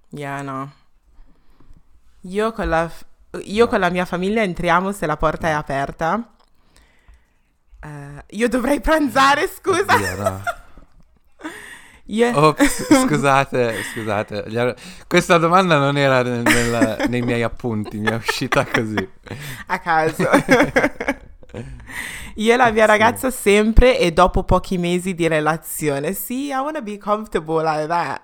Yeah, 0.10 0.42
no. 0.42 0.72
Io 2.22 2.52
con 2.52 2.68
la, 2.70 2.90
io 3.44 3.68
con 3.68 3.80
la 3.80 3.90
mia 3.90 4.06
famiglia 4.06 4.42
entriamo 4.42 4.92
se 4.92 5.06
la 5.06 5.18
porta 5.18 5.48
è 5.48 5.52
aperta. 5.52 6.32
Eh, 7.80 8.24
io 8.30 8.50
dovrei 8.50 8.80
pranzare, 8.82 9.48
scusa. 9.48 9.94
Oddio, 9.96 10.16
no. 10.18 10.42
Io- 12.10 12.40
Ops, 12.40 13.04
scusate, 13.04 13.84
scusate. 13.92 14.76
Questa 15.08 15.38
domanda 15.38 15.78
non 15.78 15.98
era 15.98 16.22
nel- 16.24 16.42
nella- 16.42 16.96
nei 17.10 17.22
miei 17.22 17.44
appunti, 17.44 17.98
mi 17.98 18.08
è 18.10 18.16
uscita 18.16 18.66
così. 18.66 19.10
a 19.68 19.80
caso. 19.80 20.24
Io 22.36 22.54
e 22.54 22.56
la 22.56 22.72
mia 22.72 22.86
ragazza 22.86 23.30
sempre 23.30 24.00
e 24.00 24.12
dopo 24.14 24.44
pochi 24.44 24.78
mesi 24.78 25.16
di 25.16 25.28
relazione. 25.28 26.14
Sì, 26.14 26.46
I 26.48 26.52
wanna 26.54 26.82
be 26.82 26.98
comfortable 26.98 27.62
like 27.64 27.88
that. 27.88 28.22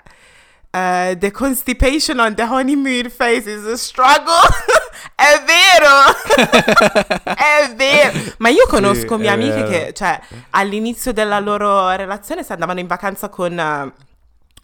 Uh, 0.75 1.13
the 1.19 1.29
constipation 1.29 2.19
on 2.19 2.33
the 2.33 2.47
honeymoon 2.47 3.07
phase 3.15 3.45
is 3.45 3.63
a 3.63 3.77
struggle. 3.77 4.41
È 5.15 5.43
vero! 5.45 7.21
È 7.23 7.73
vero! 7.75 8.33
Ma 8.39 8.49
io 8.49 8.65
conosco 8.67 9.15
Sì, 9.15 9.21
mie 9.21 9.29
amiche 9.29 9.53
vero. 9.63 9.67
che, 9.69 9.93
cioè, 9.93 10.19
all'inizio 10.49 11.13
della 11.13 11.39
loro 11.39 11.95
relazione 11.95 12.43
si 12.43 12.51
andavano 12.53 12.79
in 12.79 12.87
vacanza 12.87 13.29
con, 13.29 13.59
eh, 13.59 13.93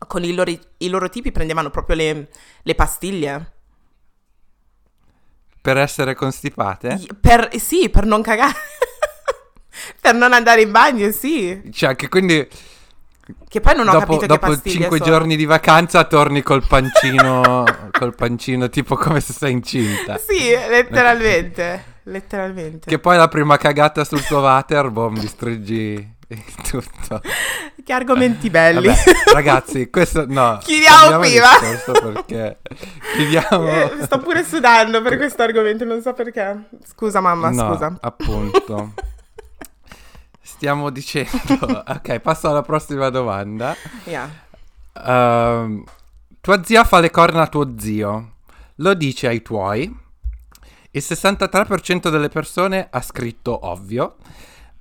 con 0.08 0.24
i, 0.24 0.34
loro, 0.34 0.52
i 0.78 0.90
loro 0.90 1.10
tipi, 1.10 1.32
prendevano 1.32 1.70
proprio 1.70 1.96
le, 1.98 2.28
le 2.64 2.76
pastiglie. 2.76 3.52
Per 5.62 5.78
essere 5.78 6.16
constipate? 6.16 7.00
Per, 7.22 7.50
sì, 7.60 7.88
per 7.90 8.06
non 8.06 8.24
cagare. 8.24 8.56
per 10.02 10.16
non 10.16 10.34
andare 10.34 10.62
in 10.62 10.72
bagno, 10.72 11.12
sì. 11.12 11.70
Cioè, 11.72 11.96
che 11.96 12.10
quindi 12.10 12.48
Che 13.48 13.62
poi 13.62 13.76
non 13.76 13.88
ho 13.88 13.92
dopo, 13.92 14.06
capito 14.06 14.20
che 14.22 14.28
dopo 14.28 14.48
pastiglie 14.48 14.82
5 14.82 14.98
sono. 14.98 15.10
giorni 15.10 15.36
di 15.36 15.46
vacanza 15.46 16.04
torni 16.04 16.42
col 16.42 16.66
pancino, 16.68 17.64
col 17.92 18.16
pancino 18.16 18.70
tipo 18.70 18.96
come 18.96 19.20
se 19.20 19.34
sei 19.34 19.52
incinta. 19.52 20.18
Sì, 20.18 20.50
letteralmente. 20.50 21.84
letteralmente. 22.04 22.90
Che 22.90 23.00
poi 23.00 23.18
la 23.18 23.28
prima 23.28 23.58
cagata 23.58 24.04
sul 24.04 24.24
tuo 24.24 24.40
water, 24.40 24.90
boom, 24.90 25.18
distruggi 25.20 26.18
tutto. 26.70 27.22
Che 27.84 27.94
argomenti 27.94 28.50
belli. 28.50 28.88
Vabbè, 28.88 29.34
ragazzi, 29.34 29.90
questo 29.90 30.26
no. 30.28 30.60
Chiudiamo 30.64 31.22
discorso 31.22 31.92
perché 31.92 32.60
chiudiamo. 33.16 33.68
Eh, 33.68 33.92
sto 34.02 34.20
pure 34.20 34.44
sudando 34.44 35.02
per 35.02 35.18
questo 35.18 35.42
argomento, 35.42 35.86
non 35.86 36.02
so 36.02 36.14
perché. 36.14 36.70
Scusa 36.86 37.20
mamma, 37.20 37.50
no, 37.50 37.72
scusa. 37.74 37.98
appunto. 38.00 38.94
Stiamo 40.60 40.90
dicendo. 40.90 41.84
ok, 41.88 42.20
passo 42.20 42.50
alla 42.50 42.62
prossima 42.62 43.08
domanda. 43.08 43.74
Yeah. 44.04 44.30
Ehm, 45.06 45.86
tua 46.42 46.62
zia 46.66 46.84
fa 46.84 47.00
le 47.00 47.10
corna 47.10 47.44
a 47.44 47.48
tuo 47.48 47.80
zio. 47.80 48.34
Lo 48.76 48.94
dice 48.94 49.28
ai 49.28 49.42
tuoi. 49.42 49.84
Il 50.92 51.02
63% 51.02 52.10
delle 52.10 52.28
persone 52.28 52.90
ha 52.92 53.02
scritto 53.02 53.68
ovvio. 53.68 54.18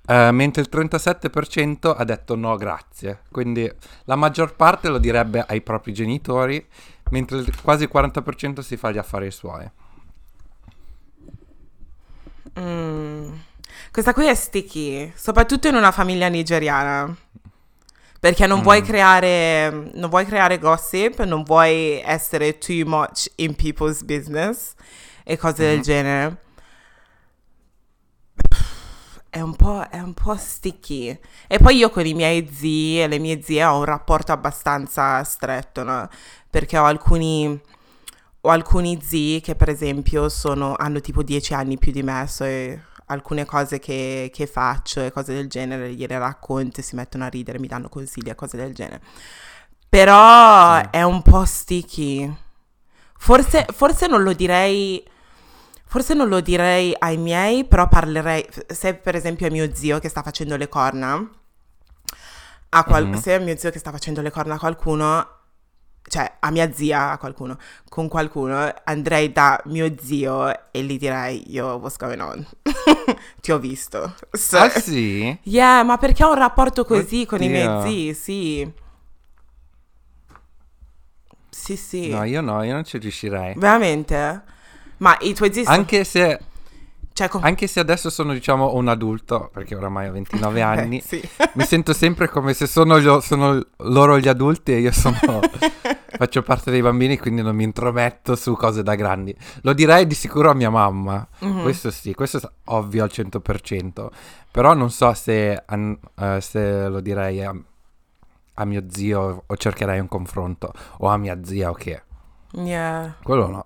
eh, 0.04 0.32
mentre 0.32 0.62
il 0.62 0.68
37% 0.68 1.94
ha 1.96 2.02
detto 2.02 2.34
no, 2.34 2.56
grazie. 2.56 3.22
Quindi 3.30 3.70
la 4.06 4.16
maggior 4.16 4.56
parte 4.56 4.88
lo 4.88 4.98
direbbe 4.98 5.44
ai 5.46 5.60
propri 5.60 5.92
genitori, 5.92 6.66
mentre 7.10 7.38
il 7.38 7.60
quasi 7.62 7.84
il 7.84 7.90
40% 7.92 8.60
si 8.60 8.76
fa 8.76 8.90
gli 8.90 8.98
affari 8.98 9.30
suoi. 9.30 9.70
Mm. 12.58 13.32
Questa 13.98 14.14
qui 14.14 14.28
è 14.28 14.34
sticky, 14.36 15.12
soprattutto 15.16 15.66
in 15.66 15.74
una 15.74 15.90
famiglia 15.90 16.28
nigeriana. 16.28 17.12
Perché 18.20 18.46
non 18.46 18.60
Mm. 18.60 18.62
vuoi 18.62 18.80
creare 18.82 19.90
non 19.94 20.08
vuoi 20.08 20.24
creare 20.24 20.60
gossip, 20.60 21.24
non 21.24 21.42
vuoi 21.42 22.00
essere 22.04 22.58
too 22.58 22.86
much 22.86 23.28
in 23.34 23.56
people's 23.56 24.04
business 24.04 24.74
e 25.24 25.36
cose 25.36 25.64
del 25.66 25.76
Mhm. 25.78 25.82
genere. 25.82 26.36
È 29.30 29.40
un, 29.40 29.56
po', 29.56 29.84
è 29.90 29.98
un 29.98 30.14
po' 30.14 30.36
sticky. 30.36 31.18
E 31.48 31.58
poi 31.58 31.74
io 31.76 31.90
con 31.90 32.06
i 32.06 32.14
miei 32.14 32.48
zii 32.52 33.02
e 33.02 33.08
le 33.08 33.18
mie 33.18 33.42
zie 33.42 33.64
ho 33.64 33.78
un 33.78 33.84
rapporto 33.84 34.30
abbastanza 34.30 35.24
stretto, 35.24 35.82
no? 35.82 36.08
Perché 36.48 36.78
ho 36.78 36.84
alcuni, 36.84 37.60
ho 38.42 38.48
alcuni 38.48 39.00
zii 39.02 39.40
che 39.40 39.56
per 39.56 39.68
esempio 39.70 40.28
sono, 40.28 40.76
hanno 40.78 41.00
tipo 41.00 41.24
10 41.24 41.52
anni 41.52 41.78
più 41.78 41.90
di 41.90 42.04
me, 42.04 42.24
so, 42.28 42.44
alcune 43.08 43.44
cose 43.44 43.78
che, 43.78 44.30
che 44.32 44.46
faccio 44.46 45.00
e 45.02 45.12
cose 45.12 45.34
del 45.34 45.48
genere 45.48 45.92
gliele 45.92 46.18
racconto 46.18 46.80
e 46.80 46.82
si 46.82 46.94
mettono 46.96 47.24
a 47.24 47.28
ridere, 47.28 47.58
mi 47.58 47.66
danno 47.66 47.88
consigli 47.88 48.28
e 48.30 48.34
cose 48.34 48.56
del 48.56 48.74
genere. 48.74 49.00
Però 49.88 50.78
Sì. 50.80 50.86
è 50.90 51.02
un 51.02 51.22
po' 51.22 51.44
sticky. 51.44 52.34
Forse, 53.18 53.66
forse 53.72 54.06
non 54.06 54.22
lo 54.22 54.32
direi... 54.32 55.02
Forse 55.90 56.12
non 56.12 56.28
lo 56.28 56.40
direi 56.40 56.94
ai 56.98 57.16
miei, 57.16 57.64
però 57.64 57.88
parlerei... 57.88 58.46
Se 58.66 58.94
per 58.94 59.14
esempio 59.16 59.46
è 59.46 59.50
mio 59.50 59.74
zio 59.74 59.98
che 59.98 60.10
sta 60.10 60.22
facendo 60.22 60.56
le 60.56 60.68
corna, 60.68 61.26
qual- 62.86 63.06
Mhm. 63.06 63.14
se 63.20 63.34
è 63.36 63.38
mio 63.38 63.56
zio 63.56 63.70
che 63.70 63.78
sta 63.78 63.90
facendo 63.90 64.20
le 64.20 64.30
corna 64.30 64.54
a 64.54 64.58
qualcuno, 64.58 65.37
cioè 66.08 66.36
a 66.40 66.50
mia 66.50 66.72
zia, 66.72 67.10
a 67.12 67.18
qualcuno, 67.18 67.56
con 67.88 68.08
qualcuno, 68.08 68.72
andrei 68.84 69.30
da 69.32 69.60
mio 69.66 69.94
zio 70.00 70.70
e 70.70 70.82
gli 70.82 70.98
direi, 70.98 71.44
yo, 71.46 71.74
what's 71.76 71.96
going 71.96 72.20
on? 72.20 72.46
Ti 73.40 73.52
ho 73.52 73.58
visto. 73.58 74.14
So- 74.32 74.58
Ah 74.58 74.68
sì? 74.70 75.38
Yeah, 75.44 75.82
ma 75.84 75.96
perché 75.98 76.24
ho 76.24 76.30
un 76.30 76.38
rapporto 76.38 76.84
così 76.84 77.26
con 77.26 77.42
i 77.42 77.48
miei 77.48 77.66
Oddio. 77.66 77.82
zii, 77.82 78.14
sì. 78.14 78.72
Sì, 81.50 81.76
sì. 81.76 82.08
No, 82.10 82.24
io 82.24 82.40
no, 82.40 82.62
io 82.62 82.72
non 82.72 82.84
ci 82.84 82.98
riuscirei. 82.98 83.54
Veramente? 83.56 84.42
Ma 84.98 85.16
i 85.20 85.34
tuoi 85.34 85.52
zii. 85.52 85.64
Anche 85.66 86.04
se, 86.04 86.38
Cioè, 87.18 87.28
con- 87.28 87.42
anche 87.42 87.66
se 87.66 87.80
adesso 87.80 88.10
sono, 88.10 88.32
diciamo, 88.32 88.74
un 88.74 88.86
adulto, 88.86 89.50
perché 89.52 89.74
oramai 89.74 90.06
ho 90.08 90.12
29 90.12 90.62
anni, 90.62 90.98
Eh, 90.98 91.02
sì. 91.02 91.28
mi 91.54 91.64
sento 91.64 91.92
sempre 91.92 92.28
come 92.28 92.54
se 92.54 92.68
sono, 92.68 93.00
gli- 93.00 93.20
sono 93.20 93.60
loro 93.78 94.20
gli 94.20 94.28
adulti 94.28 94.72
e 94.72 94.78
io 94.78 94.92
sono... 94.92 95.16
faccio 96.18 96.42
parte 96.42 96.70
dei 96.70 96.80
bambini, 96.80 97.18
quindi 97.18 97.42
non 97.42 97.54
mi 97.56 97.64
intrometto 97.64 98.36
su 98.36 98.54
cose 98.54 98.82
da 98.84 98.94
grandi. 98.94 99.36
Lo 99.62 99.72
direi 99.72 100.06
di 100.06 100.14
sicuro 100.14 100.50
a 100.50 100.54
mia 100.54 100.70
mamma. 100.70 101.26
Mhm. 101.40 101.62
Questo 101.62 101.90
sì, 101.90 102.14
questo 102.14 102.38
è 102.38 102.48
ovvio 102.66 103.02
al 103.02 103.10
100%. 103.12 104.06
Però 104.52 104.74
non 104.74 104.90
so 104.90 105.12
se, 105.14 105.60
an- 105.66 105.98
eh, 106.20 106.40
se 106.40 106.86
lo 106.88 107.00
direi 107.00 107.42
a, 107.44 107.52
a 108.54 108.64
mio 108.64 108.84
zio 108.88 109.42
o 109.46 109.56
cercherei 109.56 109.98
un 109.98 110.08
confronto. 110.08 110.72
O 110.98 111.08
a 111.08 111.16
mia 111.16 111.38
zia 111.44 111.70
o 111.70 111.74
che. 111.74 112.02
Yeah. 112.52 113.16
Quello 113.22 113.46
no. 113.48 113.64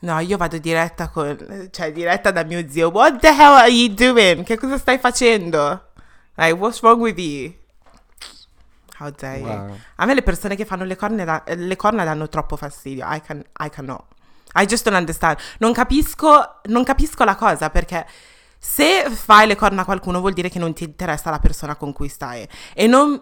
No, 0.00 0.20
io 0.20 0.36
vado 0.36 0.58
diretta 0.58 1.08
con... 1.08 1.68
Cioè, 1.70 1.92
diretta 1.92 2.30
da 2.30 2.44
mio 2.44 2.68
zio. 2.68 2.90
What 2.90 3.18
the 3.18 3.28
hell 3.28 3.54
are 3.54 3.70
you 3.70 3.92
doing? 3.92 4.44
Che 4.44 4.56
cosa 4.56 4.78
stai 4.78 4.98
facendo? 4.98 5.86
Like, 6.36 6.52
what's 6.52 6.80
wrong 6.82 7.00
with 7.00 7.18
you? 7.18 7.52
How 8.98 9.10
dare 9.10 9.38
you? 9.38 9.46
Wow. 9.46 9.76
A 9.96 10.06
me 10.06 10.14
le 10.14 10.22
persone 10.22 10.54
che 10.54 10.64
fanno 10.64 10.84
le 10.84 10.96
corna, 10.96 11.42
le 11.46 11.76
corna 11.76 12.04
danno 12.04 12.28
troppo 12.28 12.56
fastidio. 12.56 13.04
I, 13.08 13.20
can, 13.20 13.44
I 13.58 13.68
cannot. 13.70 14.04
I 14.54 14.66
just 14.66 14.84
don't 14.84 14.96
understand. 14.96 15.38
Non 15.58 15.72
capisco, 15.72 16.60
non 16.64 16.84
capisco 16.84 17.24
la 17.24 17.34
cosa 17.34 17.70
perché 17.70 18.06
se 18.58 19.08
fai 19.10 19.46
le 19.46 19.56
corna 19.56 19.82
a 19.82 19.84
qualcuno 19.84 20.20
vuol 20.20 20.32
dire 20.32 20.48
che 20.48 20.58
non 20.58 20.72
ti 20.74 20.84
interessa 20.84 21.30
la 21.30 21.38
persona 21.38 21.76
con 21.76 21.92
cui 21.92 22.08
stai. 22.08 22.46
E 22.74 22.86
non... 22.86 23.20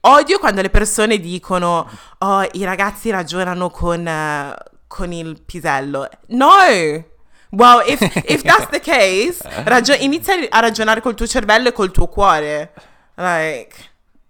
Odio 0.00 0.38
quando 0.38 0.62
le 0.62 0.70
persone 0.70 1.18
dicono, 1.18 1.86
oh, 2.18 2.46
i 2.52 2.64
ragazzi 2.64 3.10
ragionano 3.10 3.68
con, 3.68 4.06
eh, 4.06 4.54
con 4.88 5.12
il 5.12 5.40
pisello. 5.44 6.08
No! 6.28 7.04
Well, 7.50 7.82
if, 7.86 8.00
if 8.26 8.42
that's 8.42 8.68
the 8.70 8.80
case, 8.80 9.38
ragio- 9.64 9.94
inizia 10.00 10.34
a 10.50 10.58
ragionare 10.60 11.00
col 11.00 11.14
tuo 11.14 11.26
cervello 11.26 11.68
e 11.68 11.72
col 11.72 11.90
tuo 11.92 12.08
cuore. 12.08 12.72
Like, 13.14 13.74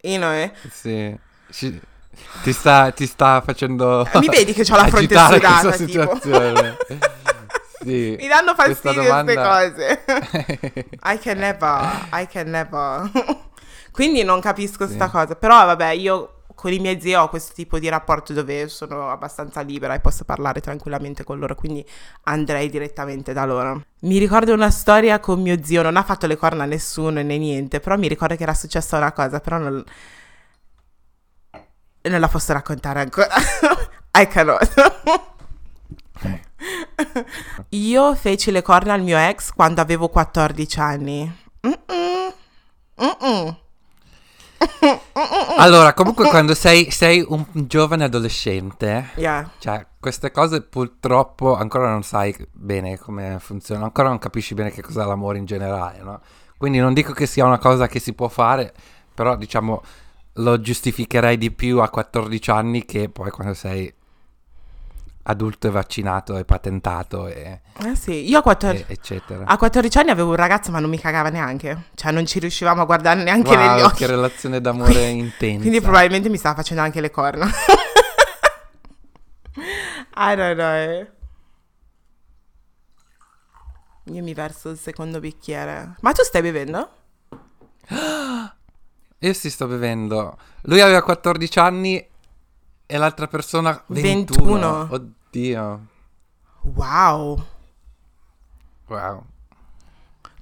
you 0.03 0.18
know. 0.18 0.51
Sì. 0.71 1.16
Ci- 1.51 1.81
Ti 2.42 2.53
sta, 2.53 2.90
ti 2.90 3.07
sta 3.07 3.40
facendo. 3.40 4.07
Mi 4.14 4.29
vedi 4.29 4.53
che 4.53 4.64
c'ho 4.64 4.77
la 4.77 4.87
fronte 4.88 5.16
sudata, 5.16 5.73
situazione. 5.73 6.77
sì. 7.81 8.16
Mi 8.18 8.27
danno 8.29 8.55
fastidio 8.55 9.03
domanda- 9.03 9.71
queste 9.73 10.03
cose. 10.05 10.87
I 11.05 11.18
can 11.18 11.38
never, 11.38 12.09
I 12.12 12.27
can 12.27 12.51
never. 12.51 13.11
Quindi 13.92 14.23
non 14.25 14.40
capisco 14.40 14.87
Sì. 14.87 14.94
sta 14.94 15.09
cosa. 15.09 15.35
Però 15.37 15.64
vabbè, 15.64 15.90
io 15.90 16.38
con 16.59 16.73
i 16.73 16.81
miei 16.81 17.01
zii 17.01 17.14
ho 17.14 17.29
questo 17.29 17.55
tipo 17.55 17.79
di 17.79 17.88
rapporto 17.88 18.33
dove 18.33 18.66
sono 18.66 19.12
abbastanza 19.12 19.61
libera 19.61 19.94
e 19.94 20.01
posso 20.01 20.25
parlare 20.25 20.61
tranquillamente 20.61 21.23
con 21.23 21.38
loro, 21.38 21.55
quindi 21.55 21.87
andrei 22.25 22.68
direttamente 22.68 23.33
da 23.33 23.44
loro. 23.44 23.85
Mi 24.01 24.18
ricordo 24.18 24.55
una 24.55 24.73
storia 24.73 25.21
con 25.21 25.40
mio 25.40 25.62
zio, 25.62 25.83
non 25.83 25.97
ha 25.97 26.03
fatto 26.03 26.27
le 26.27 26.37
corna 26.37 26.64
a 26.64 26.66
nessuno 26.66 27.23
né 27.23 27.38
niente, 27.38 27.79
però 27.79 27.97
mi 27.97 28.09
ricordo 28.09 28.35
che 28.35 28.42
era 28.42 28.55
successa 28.55 28.97
una 28.97 29.12
cosa, 29.12 29.38
però 29.38 29.59
non, 29.59 29.85
non 32.01 32.18
la 32.18 32.29
posso 32.29 32.53
raccontare 32.53 33.03
ancora. 33.03 33.29
I 34.18 34.27
cannot. 34.27 35.27
Io 37.71 38.14
feci 38.16 38.51
le 38.51 38.62
corna 38.62 38.94
al 38.94 39.03
mio 39.03 39.16
ex 39.16 39.53
quando 39.53 39.81
avevo 39.81 40.09
14 40.09 40.81
anni. 40.81 41.33
Mm-mm. 41.64 42.33
Mm-mm. 43.01 43.57
Allora, 45.59 45.92
comunque, 45.94 46.29
quando 46.29 46.55
sei, 46.55 46.90
sei 46.90 47.25
un 47.27 47.44
giovane 47.53 48.05
adolescente, 48.05 49.11
Yeah. 49.16 49.51
cioè, 49.59 49.85
queste 49.99 50.31
cose 50.31 50.62
purtroppo 50.62 51.57
ancora 51.57 51.90
non 51.90 52.03
sai 52.03 52.35
bene 52.53 52.99
come 52.99 53.38
funzionano, 53.40 53.87
ancora 53.87 54.09
non 54.09 54.18
capisci 54.18 54.55
bene 54.55 54.71
che 54.71 54.83
cos'è 54.83 55.05
l'amore 55.05 55.38
in 55.38 55.44
generale, 55.44 56.03
no? 56.03 56.21
Quindi 56.57 56.79
non 56.79 56.94
dico 56.94 57.12
che 57.12 57.27
sia 57.27 57.44
una 57.44 57.59
cosa 57.59 57.87
che 57.88 57.99
si 57.99 58.12
può 58.14 58.29
fare, 58.29 58.73
però 59.14 59.37
diciamo 59.37 59.83
lo 60.35 60.61
giustificherei 60.61 61.37
di 61.37 61.51
più 61.51 61.81
a 61.81 61.88
14 61.90 62.51
anni 62.51 62.85
che 62.85 63.09
poi 63.09 63.31
quando 63.31 63.55
sei 63.55 63.92
adulto 65.31 65.67
e 65.67 65.71
vaccinato 65.71 66.37
e 66.38 66.45
patentato 66.45 67.27
e, 67.27 67.61
Eh 67.85 67.95
sì, 67.95 68.29
io 68.29 68.38
a 68.38 68.43
14, 68.43 68.85
e- 68.88 68.93
eccetera. 68.93 69.45
a 69.45 69.57
14 69.59 69.99
anni 69.99 70.11
avevo 70.11 70.31
un 70.31 70.37
ragazzo 70.37 70.71
ma 70.71 70.79
non 70.81 70.88
mi 70.91 70.99
cagava 70.99 71.29
neanche. 71.29 71.85
Cioè 71.95 72.12
non 72.12 72.25
ci 72.27 72.38
riuscivamo 72.38 72.81
a 72.83 72.85
guardare 72.85 73.23
neanche 73.23 73.55
Wow, 73.55 73.59
negli 73.75 73.83
occhi. 73.83 73.97
che 73.99 74.07
relazione 74.07 74.61
d'amore 74.61 75.07
intensa. 75.09 75.61
Quindi 75.61 75.81
probabilmente 75.81 76.29
mi 76.31 76.38
stava 76.38 76.55
facendo 76.57 76.83
anche 76.83 77.01
le 77.01 77.11
corna. 77.11 77.47
I 80.21 80.35
don't 80.35 80.55
know. 80.55 81.07
Io 84.14 84.23
mi 84.23 84.33
verso 84.33 84.71
il 84.71 84.79
secondo 84.79 85.21
bicchiere. 85.21 85.97
Ma 86.01 86.12
tu 86.12 86.23
stai 86.23 86.41
bevendo? 86.43 86.88
Io 89.21 89.33
si 89.35 89.51
sto 89.51 89.67
bevendo. 89.67 90.38
Lui 90.62 90.81
aveva 90.81 91.03
14 91.03 91.59
anni 91.59 92.07
e 92.91 92.97
l'altra 92.97 93.27
persona 93.27 93.83
21. 93.88 94.87
21. 94.87 95.14
Oddio. 95.38 95.87
Wow. 96.74 97.44
Wow. 98.88 99.24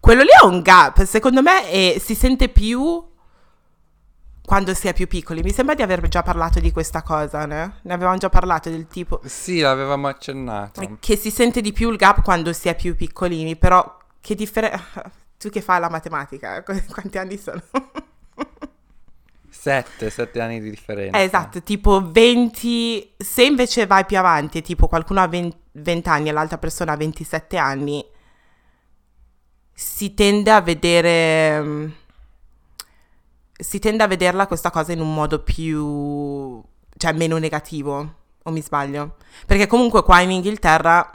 Quello 0.00 0.22
lì 0.22 0.28
è 0.40 0.44
un 0.46 0.62
gap, 0.62 1.04
secondo 1.04 1.42
me, 1.42 1.70
e 1.70 2.00
si 2.02 2.14
sente 2.14 2.48
più 2.48 3.04
quando 4.44 4.72
si 4.74 4.88
è 4.88 4.94
più 4.94 5.06
piccoli. 5.06 5.42
Mi 5.42 5.52
sembra 5.52 5.74
di 5.74 5.82
aver 5.82 6.06
già 6.08 6.22
parlato 6.22 6.60
di 6.60 6.70
questa 6.70 7.02
cosa, 7.02 7.44
ne? 7.44 7.80
Ne 7.82 7.92
avevamo 7.92 8.16
già 8.16 8.28
parlato 8.28 8.70
del 8.70 8.86
tipo 8.86 9.20
Sì, 9.24 9.58
l'avevamo 9.60 10.06
accennato. 10.06 10.96
che 11.00 11.16
si 11.16 11.30
sente 11.30 11.60
di 11.60 11.72
più 11.72 11.90
il 11.90 11.96
gap 11.96 12.22
quando 12.22 12.52
si 12.52 12.68
è 12.68 12.74
più 12.76 12.96
piccolini, 12.96 13.56
però 13.56 13.98
che 14.20 14.34
differenza... 14.34 14.82
Tu 15.38 15.50
che 15.50 15.60
fai 15.60 15.78
la 15.80 15.90
matematica, 15.90 16.62
qu- 16.62 16.86
quanti 16.90 17.18
anni 17.18 17.36
sono? 17.36 17.60
7, 19.66 20.10
7 20.10 20.40
anni 20.40 20.60
di 20.60 20.70
differenza. 20.70 21.18
Eh, 21.18 21.22
esatto, 21.24 21.62
tipo 21.62 22.00
20... 22.10 23.14
Se 23.16 23.44
invece 23.44 23.86
vai 23.86 24.04
più 24.04 24.18
avanti, 24.18 24.62
tipo 24.62 24.86
qualcuno 24.88 25.20
ha 25.20 25.26
20, 25.28 25.56
20 25.72 26.08
anni 26.08 26.28
e 26.28 26.32
l'altra 26.32 26.58
persona 26.58 26.92
ha 26.92 26.96
27 26.96 27.56
anni, 27.56 28.04
si 29.72 30.14
tende 30.14 30.50
a 30.50 30.60
vedere... 30.60 31.60
mm, 31.62 31.88
Si 33.58 33.78
tende 33.78 34.02
a 34.02 34.06
vederla 34.06 34.46
questa 34.46 34.70
cosa 34.70 34.92
in 34.92 35.00
un 35.00 35.12
modo 35.14 35.42
più... 35.42 36.62
cioè 36.96 37.12
meno 37.12 37.38
negativo, 37.38 38.14
o 38.42 38.50
mi 38.50 38.62
sbaglio? 38.62 39.16
Perché 39.46 39.66
comunque 39.66 40.02
qua 40.02 40.20
in 40.20 40.30
Inghilterra 40.30 41.10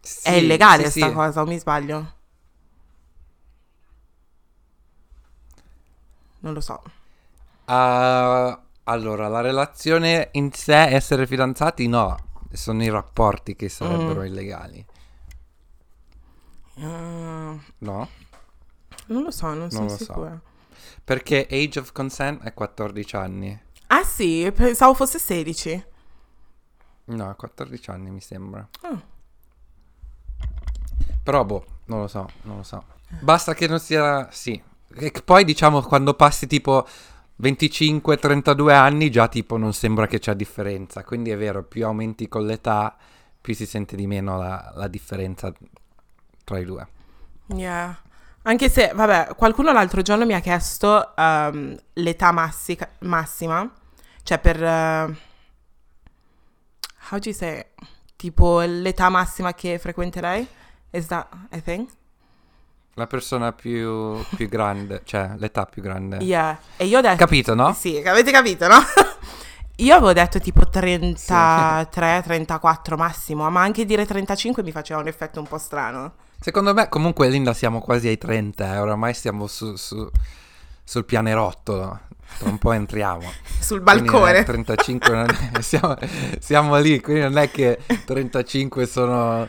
Sì, 0.00 0.28
è 0.28 0.32
illegale 0.32 0.90
sì, 0.90 0.98
sta 1.00 1.08
sì. 1.08 1.12
cosa, 1.14 1.42
o 1.42 1.46
mi 1.46 1.58
sbaglio? 1.58 2.12
Non 6.40 6.52
lo 6.54 6.60
so. 6.60 6.82
Ah, 7.64 8.60
allora, 8.84 9.28
la 9.28 9.40
relazione 9.40 10.28
in 10.32 10.52
sé, 10.52 10.74
essere 10.74 11.26
fidanzati, 11.26 11.86
no. 11.86 12.16
Sono 12.52 12.82
i 12.82 12.90
rapporti 12.90 13.56
che 13.56 13.68
sarebbero 13.68 14.20
Mm. 14.20 14.24
illegali. 14.26 14.86
Mm, 16.80 17.56
No? 17.78 18.08
Non 19.06 19.22
lo 19.24 19.30
so, 19.30 19.46
non, 19.48 19.58
Non 19.58 19.70
sono 19.70 19.84
lo 19.88 19.96
so. 19.96 20.40
Perché 21.04 21.46
age 21.50 21.78
of 21.80 21.92
consent 21.92 22.42
è 22.42 22.54
14 22.54 23.16
anni. 23.16 23.60
Ah 23.88 24.04
sì, 24.04 24.50
pensavo 24.54 24.94
fosse 24.94 25.18
16. 25.18 25.84
No, 27.06 27.34
14 27.36 27.90
anni 27.90 28.10
mi 28.10 28.20
sembra. 28.20 28.66
Ah. 28.82 29.00
Però 31.22 31.44
boh, 31.44 31.64
non 31.86 32.00
lo 32.00 32.08
so, 32.08 32.28
non 32.42 32.58
lo 32.58 32.62
so. 32.62 32.82
Basta 33.20 33.54
che 33.54 33.66
non 33.66 33.78
sia... 33.80 34.28
Sì. 34.30 34.60
E 34.94 35.12
poi 35.24 35.44
diciamo 35.44 35.82
quando 35.82 36.14
passi 36.14 36.46
tipo 36.46 36.86
25-32 37.42 38.70
anni 38.70 39.10
già 39.10 39.26
tipo 39.26 39.56
non 39.56 39.72
sembra 39.72 40.06
che 40.06 40.20
c'è 40.20 40.34
differenza. 40.34 41.02
Quindi 41.02 41.30
è 41.30 41.36
vero, 41.36 41.64
più 41.64 41.84
aumenti 41.84 42.28
con 42.28 42.46
l'età, 42.46 42.96
più 43.40 43.54
si 43.54 43.66
sente 43.66 43.96
di 43.96 44.06
meno 44.06 44.38
la, 44.38 44.72
la 44.76 44.86
differenza 44.86 45.52
tra 46.44 46.58
i 46.58 46.64
due. 46.64 46.86
Yeah. 47.48 47.98
Anche 48.42 48.68
se, 48.68 48.92
vabbè, 48.94 49.34
qualcuno 49.36 49.72
l'altro 49.72 50.02
giorno 50.02 50.24
mi 50.24 50.34
ha 50.34 50.40
chiesto 50.40 51.14
ehm, 51.16 51.76
l'età 51.94 52.32
massica- 52.32 52.90
massima, 53.00 53.70
cioè 54.22 54.38
per... 54.38 54.62
eh, 54.62 55.16
how 57.10 57.18
do 57.18 57.28
you 57.28 57.32
say? 57.32 57.64
Tipo 58.16 58.60
l'età 58.60 59.08
massima 59.08 59.52
che 59.52 59.78
frequenterei? 59.78 60.46
Is 60.90 61.06
that 61.06 61.28
a 61.50 61.60
thing? 61.60 61.88
La 62.94 63.06
persona 63.06 63.52
più, 63.52 64.22
più 64.36 64.48
grande, 64.48 65.00
cioè 65.04 65.30
l'età 65.38 65.64
più 65.64 65.80
grande. 65.80 66.18
Yeah. 66.18 66.58
E 66.76 66.84
io 66.86 66.98
ho 66.98 67.00
detto... 67.00 67.16
Capito, 67.16 67.54
no? 67.54 67.72
Sì, 67.72 68.02
avete 68.04 68.30
capito, 68.30 68.68
no? 68.68 68.76
Io 69.76 69.94
avevo 69.94 70.12
detto 70.12 70.38
tipo 70.38 70.68
33, 70.68 71.88
34 72.22 72.96
massimo, 72.96 73.48
ma 73.50 73.62
anche 73.62 73.84
dire 73.86 74.04
35 74.04 74.62
mi 74.62 74.70
faceva 74.70 75.00
un 75.00 75.08
effetto 75.08 75.40
un 75.40 75.46
po' 75.46 75.56
strano. 75.58 76.12
Secondo 76.38 76.74
me, 76.74 76.88
comunque, 76.88 77.28
Linda, 77.28 77.54
siamo 77.54 77.80
quasi 77.80 78.08
ai 78.08 78.18
30, 78.18 78.74
eh, 78.74 78.78
oramai 78.78 79.14
siamo 79.14 79.46
su, 79.46 79.74
su- 79.76 80.08
sul 80.84 81.04
pianerottolo. 81.04 82.00
Tra 82.38 82.48
un 82.48 82.58
po' 82.58 82.72
entriamo. 82.72 83.30
Sul 83.60 83.80
balcone. 83.80 84.38
eh, 84.38 84.44
35 84.44 85.14
non 85.14 85.26
è- 85.28 85.60
siamo, 85.60 85.96
siamo 86.38 86.78
lì, 86.78 87.00
quindi 87.00 87.22
non 87.22 87.38
è 87.38 87.50
che 87.50 87.80
35 88.04 88.86
sono... 88.86 89.48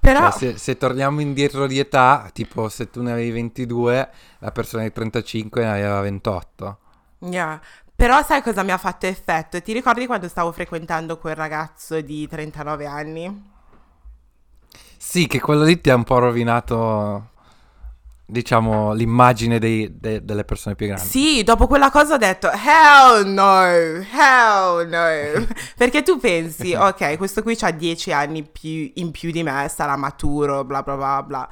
Però... 0.00 0.30
cioè, 0.30 0.52
se, 0.52 0.58
se 0.58 0.76
torniamo 0.76 1.20
indietro 1.20 1.66
di 1.66 1.78
età, 1.78 2.30
tipo 2.32 2.68
se 2.68 2.90
tu 2.90 3.02
ne 3.02 3.12
avevi 3.12 3.30
22, 3.32 4.10
la 4.38 4.50
persona 4.50 4.82
di 4.82 4.92
35 4.92 5.62
ne 5.62 5.70
aveva 5.70 6.00
28. 6.00 6.78
Yeah. 7.18 7.60
Però 7.94 8.22
sai 8.22 8.40
cosa 8.42 8.62
mi 8.62 8.70
ha 8.70 8.78
fatto 8.78 9.06
effetto? 9.06 9.60
Ti 9.60 9.74
ricordi 9.74 10.06
quando 10.06 10.26
stavo 10.26 10.52
frequentando 10.52 11.18
quel 11.18 11.34
ragazzo 11.34 12.00
di 12.00 12.26
39 12.26 12.86
anni? 12.86 13.50
Sì, 14.96 15.26
che 15.26 15.38
quello 15.38 15.64
lì 15.64 15.80
ti 15.80 15.90
ha 15.90 15.96
un 15.96 16.04
po' 16.04 16.18
rovinato, 16.18 17.29
diciamo, 18.30 18.92
l'immagine 18.92 19.58
dei- 19.58 19.98
de- 19.98 20.24
delle 20.24 20.44
persone 20.44 20.74
più 20.74 20.86
grandi. 20.86 21.04
Sì, 21.04 21.42
dopo 21.42 21.66
quella 21.66 21.90
cosa 21.90 22.14
ho 22.14 22.16
detto 22.16 22.48
hell 22.50 23.26
no, 23.26 23.62
hell 23.64 24.88
no. 24.88 25.46
Perché 25.76 26.02
tu 26.02 26.18
pensi, 26.18 26.74
ok, 26.74 27.16
questo 27.16 27.42
qui 27.42 27.56
ha 27.60 27.70
10 27.70 28.12
anni 28.12 28.42
più- 28.42 28.90
in 28.94 29.10
più 29.10 29.30
di 29.30 29.42
me, 29.42 29.70
sarà 29.74 29.96
maturo, 29.96 30.64
bla 30.64 30.82
bla 30.82 30.96
bla 30.96 31.22
bla. 31.22 31.48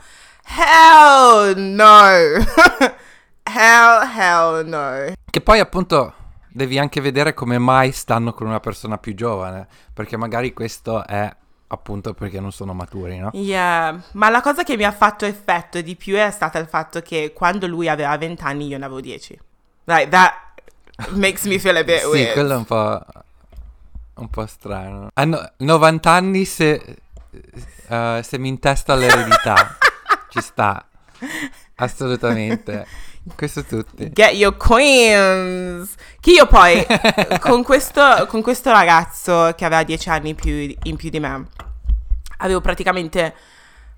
Hell 0.57 1.55
no. 1.59 2.07
hell, 3.45 4.09
hell 4.17 4.67
no. 4.69 5.13
Che 5.31 5.41
poi 5.41 5.59
appunto 5.61 6.15
devi 6.51 6.79
anche 6.79 7.01
vedere 7.01 7.35
come 7.35 7.59
mai 7.59 7.93
stanno 7.93 8.33
con 8.33 8.47
una 8.47 8.61
persona 8.61 8.99
più 8.99 9.15
giovane, 9.15 9.67
perché 9.93 10.17
magari 10.17 10.53
questo 10.53 11.07
è 11.07 11.31
appunto 11.69 12.15
perché 12.15 12.41
non 12.41 12.51
sono 12.53 12.73
maturi, 12.75 13.19
no? 13.19 13.31
Yeah, 13.35 14.01
ma 14.13 14.29
la 14.31 14.41
cosa 14.41 14.63
che 14.63 14.77
mi 14.77 14.85
ha 14.85 14.93
fatto 14.93 15.25
effetto 15.27 15.81
di 15.81 15.97
più 15.97 16.17
è 16.17 16.31
stata 16.31 16.59
il 16.59 16.67
fatto 16.67 17.01
che 17.03 17.33
quando 17.35 17.67
lui 17.67 17.89
aveva 17.89 18.17
20 18.17 18.43
anni 18.43 18.67
io 18.69 18.79
ne 18.79 18.85
avevo 18.87 19.01
10. 19.01 19.39
Like, 19.85 20.09
that 20.09 20.35
makes 21.13 21.45
me 21.45 21.59
feel 21.59 21.77
a 21.77 21.85
bit 21.85 22.01
Sì, 22.01 22.07
weird. 22.07 22.33
quello 22.33 22.53
è 22.53 22.57
un 22.57 22.65
po', 22.65 23.05
un 24.15 24.29
po' 24.31 24.47
strano. 24.47 25.09
A 25.15 25.25
no- 25.25 25.53
90 25.59 26.11
anni 26.11 26.45
se, 26.45 26.97
eh, 27.89 28.21
se 28.25 28.39
mi 28.39 28.49
intesta 28.49 28.95
l'eredità, 28.95 29.77
ci 30.31 30.41
sta, 30.41 30.87
assolutamente. 31.77 32.87
Questo 33.35 33.65
tutti. 33.65 34.11
Get 34.11 34.33
your 34.33 34.57
coins! 34.57 35.95
Che 36.21 36.31
io 36.31 36.47
poi, 36.47 36.85
con 37.41 37.63
questo, 37.63 38.27
con 38.29 38.43
questo 38.43 38.71
ragazzo 38.71 39.53
che 39.57 39.65
aveva 39.65 39.83
10 39.83 40.09
anni 40.09 40.35
più- 40.35 40.75
in 40.83 40.97
più 40.97 41.11
di 41.11 41.21
me, 41.21 41.47
avevo 42.39 42.61
praticamente... 42.61 43.35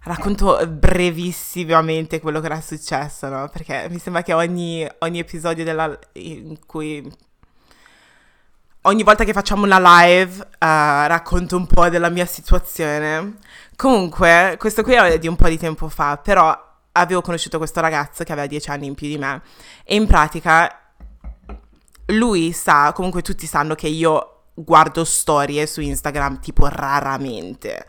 Racconto 0.02 0.66
brevissimamente 0.66 2.20
quello 2.20 2.40
che 2.40 2.46
era 2.46 2.62
successo, 2.62 3.28
no? 3.28 3.50
Perché 3.52 3.86
mi 3.90 3.98
sembra 3.98 4.22
che 4.22 4.32
ogni, 4.32 4.88
ogni 5.00 5.18
episodio 5.18 5.62
della, 5.62 5.96
in 6.12 6.58
cui... 6.64 7.06
Ogni 8.84 9.02
volta 9.02 9.24
che 9.24 9.34
facciamo 9.34 9.64
una 9.64 9.78
live 9.78 10.42
eh, 10.58 11.06
racconto 11.06 11.54
un 11.54 11.66
po' 11.66 11.90
della 11.90 12.08
mia 12.08 12.24
situazione. 12.24 13.36
Comunque, 13.76 14.56
questo 14.58 14.82
qui 14.82 14.94
è 14.94 15.18
di 15.18 15.28
un 15.28 15.36
po' 15.36 15.48
di 15.50 15.58
tempo 15.58 15.90
fa, 15.90 16.16
però 16.16 16.69
avevo 16.92 17.20
conosciuto 17.20 17.58
questo 17.58 17.80
ragazzo 17.80 18.24
che 18.24 18.32
aveva 18.32 18.46
10 18.46 18.70
anni 18.70 18.86
in 18.86 18.94
più 18.94 19.06
di 19.06 19.18
me 19.18 19.42
e 19.84 19.94
in 19.94 20.06
pratica 20.06 20.80
lui 22.06 22.52
sa, 22.52 22.92
comunque 22.92 23.22
tutti 23.22 23.46
sanno 23.46 23.74
che 23.74 23.88
io 23.88 24.42
guardo 24.54 25.04
storie 25.04 25.66
su 25.66 25.80
Instagram 25.80 26.40
tipo 26.40 26.66
raramente. 26.66 27.86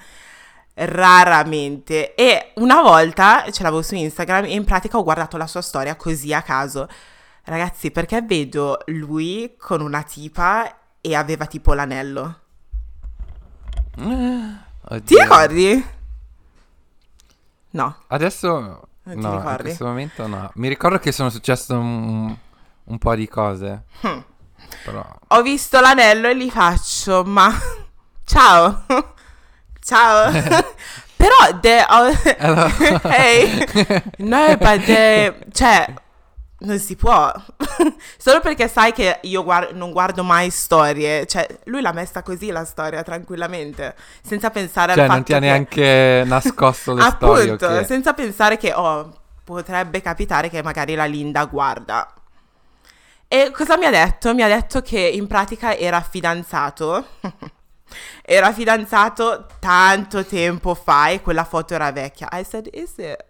Raramente. 0.74 2.16
E 2.16 2.54
una 2.56 2.82
volta 2.82 3.46
ce 3.52 3.64
l'avevo 3.64 3.82
su 3.82 3.96
Instagram 3.96 4.46
e 4.46 4.54
in 4.54 4.64
pratica 4.64 4.98
ho 4.98 5.04
guardato 5.04 5.38
la 5.38 5.48
sua 5.48 5.62
storia 5.62 5.96
così 5.96 6.34
a 6.34 6.42
caso. 6.42 6.88
Ragazzi, 7.44 7.92
perché 7.92 8.22
vedo 8.22 8.80
lui 8.88 9.56
con 9.58 9.82
una 9.82 10.04
tipa 10.04 10.78
e 11.02 11.16
aveva 11.16 11.46
tipo 11.46 11.74
l'anello. 11.74 12.40
Oddio. 13.96 15.02
Ti 15.04 15.20
ricordi? 15.20 15.86
No. 17.72 18.04
Adesso 18.08 18.90
Non 19.04 19.16
ti 19.16 19.22
no, 19.22 19.30
in 19.32 19.38
ricordi? 19.38 19.62
questo 19.64 19.86
momento 19.86 20.28
no. 20.28 20.52
Mi 20.56 20.68
ricordo 20.68 21.00
che 21.00 21.12
sono 21.12 21.30
successe 21.30 21.74
un, 21.74 22.36
un 22.84 22.98
po' 22.98 23.16
di 23.16 23.28
cose. 23.28 23.84
Hmm. 24.06 24.20
Però 24.86 25.06
Ho 25.30 25.42
visto 25.42 25.80
l'anello 25.80 26.28
e 26.30 26.38
gli 26.38 26.50
faccio, 26.50 27.24
ma 27.24 27.52
ciao, 28.26 28.86
ciao. 29.82 30.32
Però, 31.22 31.52
de- 31.60 31.86
hey, 33.04 33.64
no, 34.20 34.58
but 34.58 34.86
de- 34.86 35.36
cioè, 35.52 35.94
non 36.62 36.80
si 36.80 36.96
può. 36.96 37.32
Solo 38.18 38.40
perché 38.42 38.68
sai 38.68 38.92
che 38.92 39.20
io 39.24 39.44
guar- 39.44 39.74
non 39.74 39.92
guardo 39.92 40.24
mai 40.24 40.50
storie, 40.50 41.26
cioè, 41.26 41.48
lui 41.66 41.82
l'ha 41.82 41.92
messa 41.92 42.24
così 42.24 42.52
la 42.52 42.66
storia, 42.66 43.04
tranquillamente, 43.04 43.96
senza 44.22 44.50
pensare 44.50 44.94
cioè 44.94 45.04
al 45.04 45.08
fatto 45.08 45.16
non 45.16 45.24
ti 45.24 45.34
ha 45.34 45.40
che... 45.40 45.46
neanche 45.46 46.24
nascosto 46.28 46.94
le 46.94 47.02
storie. 47.02 47.44
Appunto, 47.44 47.68
ok? 47.68 47.86
senza 47.86 48.14
pensare 48.14 48.58
che, 48.58 48.74
oh, 48.74 49.14
potrebbe 49.44 50.02
capitare 50.02 50.50
che 50.50 50.62
magari 50.62 50.96
la 50.96 51.06
Linda 51.06 51.46
guarda. 51.46 52.14
E 53.28 53.52
cosa 53.52 53.78
mi 53.78 53.86
ha 53.86 53.92
detto? 53.92 54.34
Mi 54.34 54.44
ha 54.44 54.48
detto 54.48 54.82
che 54.82 55.00
in 55.00 55.28
pratica 55.28 55.76
era 55.76 56.02
fidanzato. 56.02 57.06
era 58.24 58.54
fidanzato 58.54 59.48
tanto 59.60 60.26
tempo 60.26 60.76
fa 60.76 61.10
e 61.10 61.22
quella 61.22 61.44
foto 61.44 61.74
era 61.74 61.92
vecchia. 61.92 62.28
I 62.32 62.44
said, 62.44 62.70
is 62.74 62.94
it? 62.98 63.30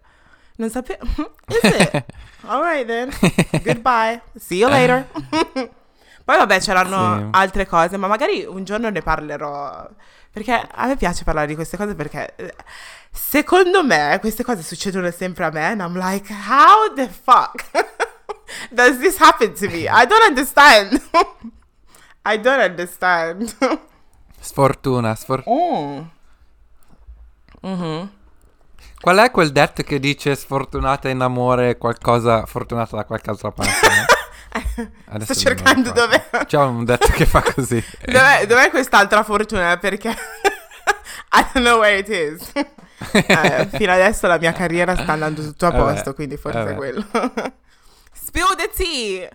Non 0.61 0.69
sapevo. 0.69 1.05
is 1.49 1.63
it? 1.63 2.05
Alright 2.45 2.85
then. 2.85 3.09
Goodbye. 3.65 4.21
See 4.37 4.57
you 4.59 4.69
later. 4.69 5.07
Poi 6.23 6.37
vabbè 6.37 6.59
c'erano 6.59 7.17
Sì. 7.17 7.27
altre 7.31 7.65
cose, 7.65 7.97
ma 7.97 8.05
magari 8.07 8.45
un 8.45 8.63
giorno 8.63 8.89
ne 8.89 9.01
parlerò. 9.01 9.89
Perché 10.31 10.53
a 10.71 10.85
me 10.85 10.95
piace 10.97 11.23
parlare 11.23 11.47
di 11.47 11.55
queste 11.55 11.77
cose 11.77 11.95
perché 11.95 12.35
eh, 12.35 12.53
secondo 13.11 13.83
me 13.83 14.17
queste 14.21 14.43
cose 14.43 14.61
succedono 14.61 15.09
sempre 15.11 15.45
a 15.45 15.49
me 15.49 15.65
and 15.65 15.81
I'm 15.81 15.97
like, 15.97 16.31
how 16.31 16.93
the 16.93 17.07
fuck 17.09 17.65
does 18.69 18.99
this 18.99 19.17
happen 19.19 19.53
to 19.55 19.65
me? 19.67 19.87
I 19.89 20.05
don't 20.05 20.25
understand. 20.25 21.01
I 22.23 22.39
don't 22.39 22.61
understand. 22.61 23.53
Sfortuna, 24.39 25.15
sfortuna. 25.15 25.55
Mm. 25.99 26.09
Mhm. 27.63 28.09
Qual 29.01 29.17
è 29.17 29.31
quel 29.31 29.51
det 29.51 29.83
che 29.83 29.99
dice 29.99 30.35
sfortunata 30.35 31.09
in 31.09 31.21
amore 31.21 31.75
qualcosa 31.77 32.45
fortunata 32.45 32.97
da 32.97 33.03
qualche 33.03 33.31
altra 33.31 33.51
parte? 33.51 34.05
Adesso 35.09 35.33
Sto 35.33 35.41
cercando 35.41 35.91
dove... 35.91 36.29
C'è 36.45 36.57
un 36.57 36.85
detto 36.85 37.07
che 37.07 37.25
fa 37.25 37.41
così. 37.41 37.83
Dov'è, 38.05 38.45
dov'è 38.45 38.69
quest'altra 38.69 39.23
fortuna? 39.23 39.75
Perché 39.77 40.09
I 41.33 41.45
don't 41.51 41.65
know 41.65 41.79
where 41.79 41.97
it 41.97 42.09
is. 42.09 42.51
Eh, 43.11 43.67
fino 43.73 43.91
adesso 43.91 44.27
la 44.27 44.37
mia 44.37 44.53
carriera 44.53 44.95
sta 44.95 45.13
andando 45.13 45.41
tutto 45.41 45.65
a 45.65 45.71
Vabbè, 45.71 45.93
posto, 45.93 46.13
quindi 46.13 46.37
forse 46.37 46.59
è 46.59 46.63
vabbè. 46.65 46.75
quello. 46.75 47.03
Spill 48.13 48.55
the 48.55 48.69
tea! 48.75 49.27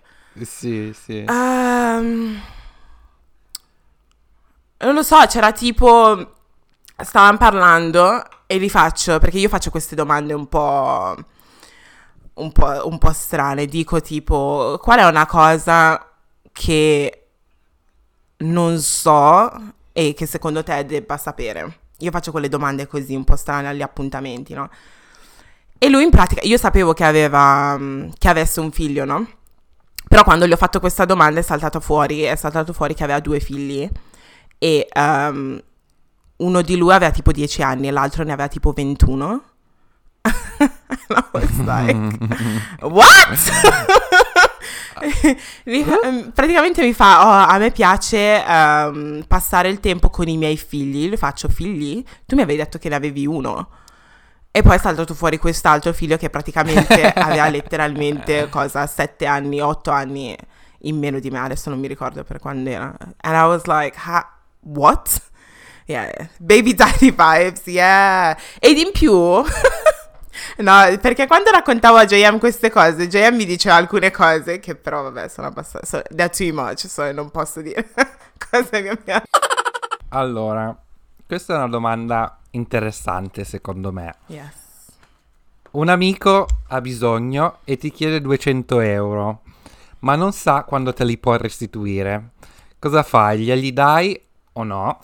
Sì, 0.45 0.95
sì. 0.97 1.25
Ehm, 1.27 2.41
non 4.77 4.93
lo 4.93 5.03
so, 5.03 5.17
c'era 5.27 5.51
tipo... 5.51 6.35
Stavamo 6.95 7.37
parlando 7.37 8.23
e 8.47 8.57
li 8.57 8.69
faccio, 8.69 9.19
perché 9.19 9.37
io 9.37 9.49
faccio 9.49 9.69
queste 9.69 9.95
domande 9.95 10.33
un 10.33 10.47
po'... 10.47 11.15
un 12.35 12.51
po', 12.51 12.87
un 12.87 12.97
po' 12.97 13.11
strane. 13.11 13.65
Dico 13.65 14.01
tipo, 14.01 14.79
qual 14.81 14.99
è 14.99 15.05
una 15.05 15.25
cosa 15.25 16.11
che 16.51 17.27
non 18.37 18.79
so 18.79 19.51
e 19.91 20.13
che 20.13 20.25
secondo 20.25 20.63
te 20.63 20.85
debba 20.85 21.17
sapere? 21.17 21.79
Io 21.99 22.11
faccio 22.11 22.31
quelle 22.31 22.49
domande 22.49 22.87
così 22.87 23.15
un 23.15 23.23
po' 23.23 23.35
strane 23.35 23.67
agli 23.67 23.81
appuntamenti, 23.81 24.53
no? 24.53 24.69
E 25.79 25.89
lui 25.89 26.03
in 26.03 26.09
pratica, 26.09 26.41
io 26.43 26.57
sapevo 26.57 26.93
che 26.93 27.03
aveva, 27.03 27.77
che 28.17 28.29
avesse 28.29 28.59
un 28.59 28.71
figlio, 28.71 29.05
no? 29.05 29.27
Però 30.07 30.23
quando 30.23 30.47
gli 30.47 30.51
ho 30.51 30.57
fatto 30.57 30.79
questa 30.79 31.05
domanda 31.05 31.39
è 31.39 31.43
saltato 31.43 31.79
fuori, 31.79 32.21
è 32.21 32.35
saltato 32.35 32.71
fuori 32.73 32.93
che 32.93 33.03
aveva 33.03 33.19
due 33.19 33.39
figli 33.39 33.89
e 34.57 34.87
um, 34.95 35.61
uno 36.37 36.61
di 36.61 36.75
lui 36.75 36.93
aveva 36.93 37.11
tipo 37.11 37.31
10 37.31 37.61
anni 37.63 37.87
e 37.87 37.91
l'altro 37.91 38.23
ne 38.23 38.33
aveva 38.33 38.47
tipo 38.47 38.71
21. 38.71 39.43
I 40.25 41.23
was 41.31 41.57
like, 41.59 42.17
what? 42.81 43.37
Ehm, 45.63 46.31
praticamente 46.33 46.81
mi 46.81 46.93
fa, 46.93 47.27
oh, 47.27 47.51
a 47.51 47.57
me 47.57 47.71
piace 47.71 48.43
um, 48.47 49.23
passare 49.27 49.69
il 49.69 49.79
tempo 49.79 50.09
con 50.09 50.27
i 50.27 50.37
miei 50.37 50.57
figli, 50.57 51.07
le 51.07 51.17
faccio 51.17 51.47
figli, 51.49 52.03
tu 52.25 52.35
mi 52.35 52.41
avevi 52.41 52.57
detto 52.57 52.77
che 52.77 52.89
ne 52.89 52.95
avevi 52.95 53.27
uno. 53.27 53.69
E 54.49 54.63
poi 54.63 54.75
è 54.75 54.79
saltato 54.79 55.13
fuori 55.13 55.37
quest'altro 55.37 55.93
figlio 55.93 56.17
che 56.17 56.31
praticamente 56.31 57.09
aveva 57.13 57.47
letteralmente 57.47 58.49
cosa, 58.49 58.87
7 58.87 59.27
anni, 59.27 59.59
8 59.59 59.91
anni 59.91 60.35
in 60.81 60.97
meno 60.97 61.19
di 61.19 61.29
me, 61.29 61.39
adesso 61.39 61.69
non 61.69 61.79
mi 61.79 61.87
ricordo 61.87 62.23
per 62.23 62.39
quando 62.39 62.69
era. 62.69 62.95
And 63.17 63.35
I 63.35 63.45
was 63.45 63.65
like, 63.65 63.95
what? 64.61 65.21
Yeah, 65.87 66.27
baby 66.37 66.73
daddy 66.73 67.11
vibes, 67.11 67.65
yeah. 67.65 68.37
Ed 68.59 68.77
in 68.77 68.91
più, 68.91 69.13
no, 70.57 70.97
perché 70.99 71.27
quando 71.27 71.49
raccontavo 71.49 71.95
a 71.95 72.03
JM 72.03 72.39
queste 72.39 72.69
cose, 72.69 73.07
JM 73.07 73.35
mi 73.37 73.45
diceva 73.45 73.75
alcune 73.75 74.11
cose 74.11 74.59
che 74.59 74.75
però 74.75 75.03
vabbè 75.03 75.29
sono 75.29 75.47
abbastanza, 75.47 76.01
they're 76.13 76.29
too 76.29 76.53
much, 76.53 76.87
so 76.87 77.09
non 77.13 77.31
posso 77.31 77.61
dire 77.61 77.87
cose 78.51 78.83
che 78.83 78.99
mi 79.05 79.13
Allora, 80.09 80.77
questa 81.25 81.53
è 81.53 81.57
una 81.57 81.69
domanda 81.69 82.37
interessante 82.51 83.45
secondo 83.45 83.93
me. 83.93 84.13
Yes. 84.25 84.65
Un 85.71 85.87
amico 85.87 86.47
ha 86.67 86.81
bisogno 86.81 87.59
e 87.63 87.77
ti 87.77 87.91
chiede 87.91 88.19
200 88.19 88.81
euro, 88.81 89.41
ma 89.99 90.15
non 90.15 90.33
sa 90.33 90.63
quando 90.63 90.91
te 90.91 91.05
li 91.05 91.17
può 91.17 91.37
restituire. 91.37 92.31
Cosa 92.77 93.03
fai? 93.03 93.39
Glieli 93.39 93.71
dai 93.71 94.21
o 94.51 94.63
no? 94.63 94.99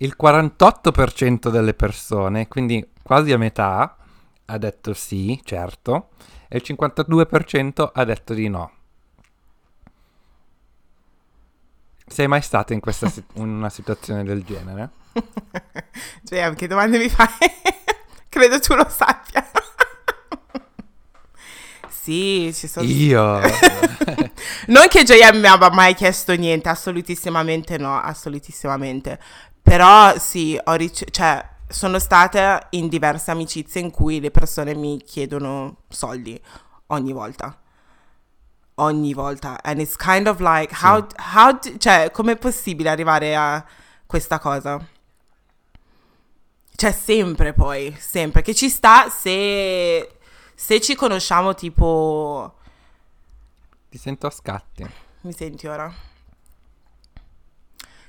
Il 0.00 0.14
48% 0.20 1.50
delle 1.50 1.74
persone, 1.74 2.46
quindi 2.46 2.88
quasi 3.02 3.32
a 3.32 3.38
metà, 3.38 3.96
ha 4.44 4.58
detto 4.58 4.94
sì, 4.94 5.40
certo, 5.42 6.10
e 6.48 6.58
il 6.58 6.62
52% 6.64 7.90
ha 7.92 8.04
detto 8.04 8.32
di 8.32 8.48
no. 8.48 8.72
Sei 12.06 12.28
mai 12.28 12.42
stato 12.42 12.72
in, 12.72 12.80
questa 12.80 13.08
si- 13.08 13.24
in 13.34 13.48
una 13.48 13.70
situazione 13.70 14.22
del 14.22 14.44
genere? 14.44 14.90
JM, 16.22 16.54
che 16.54 16.68
domande 16.68 16.98
mi 16.98 17.08
fai? 17.08 17.26
Credo 18.30 18.60
tu 18.60 18.74
lo 18.74 18.86
sappia. 18.88 19.44
sì, 21.90 22.52
ci 22.54 22.68
sono... 22.68 22.86
Io? 22.86 23.40
non 24.68 24.86
che 24.88 25.02
JM 25.02 25.38
mi 25.38 25.48
abbia 25.48 25.70
mai 25.70 25.94
chiesto 25.94 26.32
niente, 26.34 26.68
assolutissimamente 26.68 27.78
no, 27.78 28.00
assolutissimamente. 28.00 29.18
Però 29.68 30.18
sì, 30.18 30.58
ho 30.62 30.72
ricevuto... 30.72 31.10
Cioè, 31.10 31.48
sono 31.68 31.98
stata 31.98 32.66
in 32.70 32.88
diverse 32.88 33.30
amicizie 33.30 33.80
in 33.80 33.90
cui 33.90 34.20
le 34.20 34.30
persone 34.30 34.74
mi 34.74 35.02
chiedono 35.02 35.82
soldi 35.88 36.40
ogni 36.86 37.12
volta 37.12 37.56
ogni 38.78 39.12
volta. 39.12 39.60
And 39.62 39.80
it's 39.80 39.96
kind 39.96 40.26
of 40.26 40.40
like, 40.40 40.74
how, 40.82 41.06
sì. 41.08 41.16
how, 41.34 41.58
cioè, 41.78 42.10
com'è 42.10 42.36
possibile 42.36 42.88
arrivare 42.88 43.36
a 43.36 43.64
questa 44.06 44.38
cosa? 44.38 44.84
Cioè, 46.74 46.92
sempre 46.92 47.52
poi, 47.52 47.94
sempre. 47.98 48.42
Che 48.42 48.54
ci 48.54 48.68
sta 48.68 49.08
se, 49.08 50.18
se 50.54 50.80
ci 50.80 50.94
conosciamo 50.94 51.54
tipo... 51.54 52.54
Ti 53.90 53.98
sento 53.98 54.26
a 54.26 54.30
scatti. 54.30 54.86
Mi 55.22 55.32
senti 55.32 55.66
ora? 55.66 55.92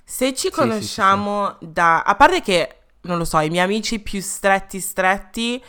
Se 0.10 0.34
ci 0.34 0.49
conosciamo 0.49 1.49
sì, 1.49 1.66
sì, 1.68 1.72
da... 1.72 2.01
A 2.01 2.16
parte 2.16 2.41
che, 2.41 2.78
non 3.01 3.20
lo 3.20 3.26
so, 3.26 3.38
i 3.41 3.49
miei 3.51 3.64
amici 3.64 3.99
più 3.99 4.20
stretti 4.22 4.80
stretti 4.80 5.64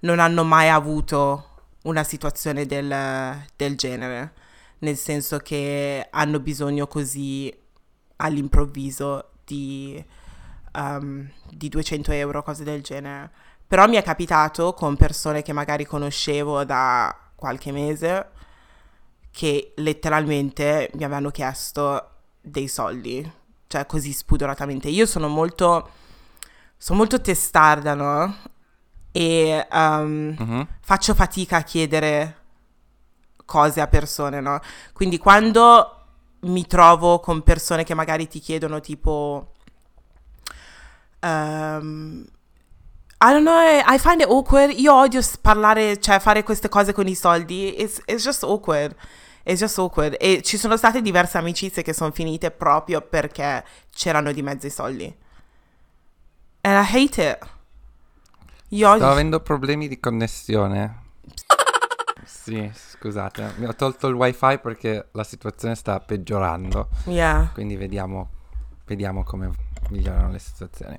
non 0.00 0.18
hanno 0.18 0.44
mai 0.44 0.68
avuto 0.68 1.62
una 1.84 2.04
situazione 2.04 2.66
del, 2.66 3.42
del 3.56 3.76
genere, 3.78 4.34
nel 4.80 4.98
senso 4.98 5.38
che 5.38 6.06
hanno 6.10 6.40
bisogno 6.40 6.86
così 6.88 7.50
all'improvviso 8.16 9.30
di, 9.46 10.04
um, 10.74 11.26
di 11.50 11.68
200 11.70 12.12
euro, 12.12 12.42
cose 12.42 12.64
del 12.64 12.82
genere. 12.82 13.30
Però 13.66 13.88
mi 13.88 13.96
è 13.96 14.02
capitato 14.02 14.74
con 14.74 14.94
persone 14.96 15.40
che 15.40 15.54
magari 15.54 15.86
conoscevo 15.86 16.64
da 16.64 17.16
qualche 17.34 17.72
mese 17.72 18.28
che 19.30 19.72
letteralmente 19.76 20.90
mi 20.96 21.04
avevano 21.04 21.30
chiesto 21.30 22.08
dei 22.42 22.68
soldi, 22.68 23.38
cioè 23.70 23.86
così 23.86 24.12
spudoratamente. 24.12 24.88
Io 24.88 25.06
sono 25.06 25.28
molto, 25.28 25.90
sono 26.76 26.98
molto 26.98 27.20
testarda, 27.20 27.94
no? 27.94 28.34
e 29.12 29.66
um, 29.72 30.36
uh-huh. 30.38 30.66
faccio 30.80 31.14
fatica 31.14 31.58
a 31.58 31.62
chiedere 31.62 32.36
cose 33.44 33.80
a 33.80 33.88
persone, 33.88 34.40
no? 34.40 34.60
Quindi 34.92 35.18
quando 35.18 35.96
mi 36.40 36.66
trovo 36.66 37.18
con 37.20 37.42
persone 37.42 37.84
che 37.84 37.94
magari 37.94 38.28
ti 38.28 38.38
chiedono 38.38 38.80
tipo... 38.80 39.52
Um, 41.22 42.24
I 43.22 43.32
don't 43.32 43.42
know, 43.42 43.82
I 43.86 43.98
find 43.98 44.20
it 44.22 44.28
awkward. 44.28 44.72
Io 44.78 44.94
odio 44.94 45.20
parlare, 45.42 46.00
cioè 46.00 46.18
fare 46.20 46.42
queste 46.42 46.70
cose 46.70 46.92
con 46.92 47.06
i 47.06 47.14
soldi. 47.14 47.78
It's, 47.78 48.00
it's 48.06 48.24
just 48.24 48.44
awkward. 48.44 48.94
It's 49.50 49.60
just 49.60 49.78
awkward. 49.78 50.16
E 50.20 50.42
ci 50.42 50.56
sono 50.56 50.76
state 50.76 51.02
diverse 51.02 51.36
amicizie 51.36 51.82
che 51.82 51.92
sono 51.92 52.12
finite 52.12 52.52
proprio 52.52 53.00
perché 53.00 53.64
c'erano 53.92 54.30
di 54.30 54.42
mezzo 54.42 54.68
i 54.68 54.70
soldi. 54.70 55.12
And 56.60 56.86
I 56.86 56.96
hate 56.96 57.30
it. 57.30 57.38
Io 58.68 58.94
Sto 58.94 59.08
avendo 59.08 59.40
problemi 59.40 59.88
di 59.88 59.98
connessione. 59.98 61.02
sì, 62.24 62.70
scusate, 62.72 63.54
mi 63.56 63.66
ho 63.66 63.74
tolto 63.74 64.06
il 64.06 64.14
wifi 64.14 64.60
perché 64.60 65.08
la 65.12 65.24
situazione 65.24 65.74
sta 65.74 65.98
peggiorando. 65.98 66.88
Yeah. 67.06 67.50
Quindi 67.52 67.74
vediamo, 67.74 68.28
vediamo 68.86 69.24
come 69.24 69.50
migliorano 69.88 70.30
le 70.30 70.38
situazioni. 70.38 70.96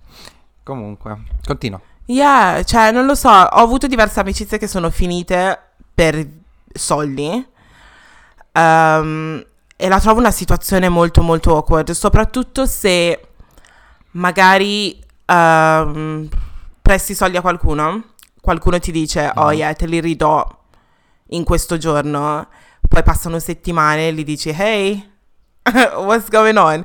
Comunque, 0.61 1.23
continuo. 1.45 1.81
Yeah, 2.07 2.63
cioè 2.63 2.91
non 2.91 3.05
lo 3.05 3.15
so, 3.15 3.29
ho 3.29 3.61
avuto 3.61 3.87
diverse 3.87 4.19
amicizie 4.19 4.57
che 4.57 4.67
sono 4.67 4.89
finite 4.89 5.57
per 5.93 6.27
soldi. 6.73 7.47
Um, 8.53 9.43
e 9.75 9.87
la 9.87 9.99
trovo 9.99 10.19
una 10.19 10.31
situazione 10.31 10.89
molto 10.89 11.21
molto 11.21 11.55
awkward, 11.55 11.91
soprattutto 11.91 12.65
se 12.65 13.27
magari 14.11 15.01
um, 15.25 16.27
presti 16.81 17.15
soldi 17.15 17.37
a 17.37 17.41
qualcuno, 17.41 18.13
qualcuno 18.41 18.79
ti 18.79 18.91
dice, 18.91 19.31
oh 19.35 19.51
yeah, 19.51 19.73
te 19.73 19.87
li 19.87 19.99
ridò 19.99 20.45
in 21.29 21.43
questo 21.43 21.77
giorno, 21.77 22.47
poi 22.87 23.03
passano 23.03 23.39
settimane 23.39 24.09
e 24.09 24.13
gli 24.13 24.23
dici, 24.23 24.49
hey, 24.49 25.11
what's 25.97 26.29
going 26.29 26.57
on? 26.57 26.83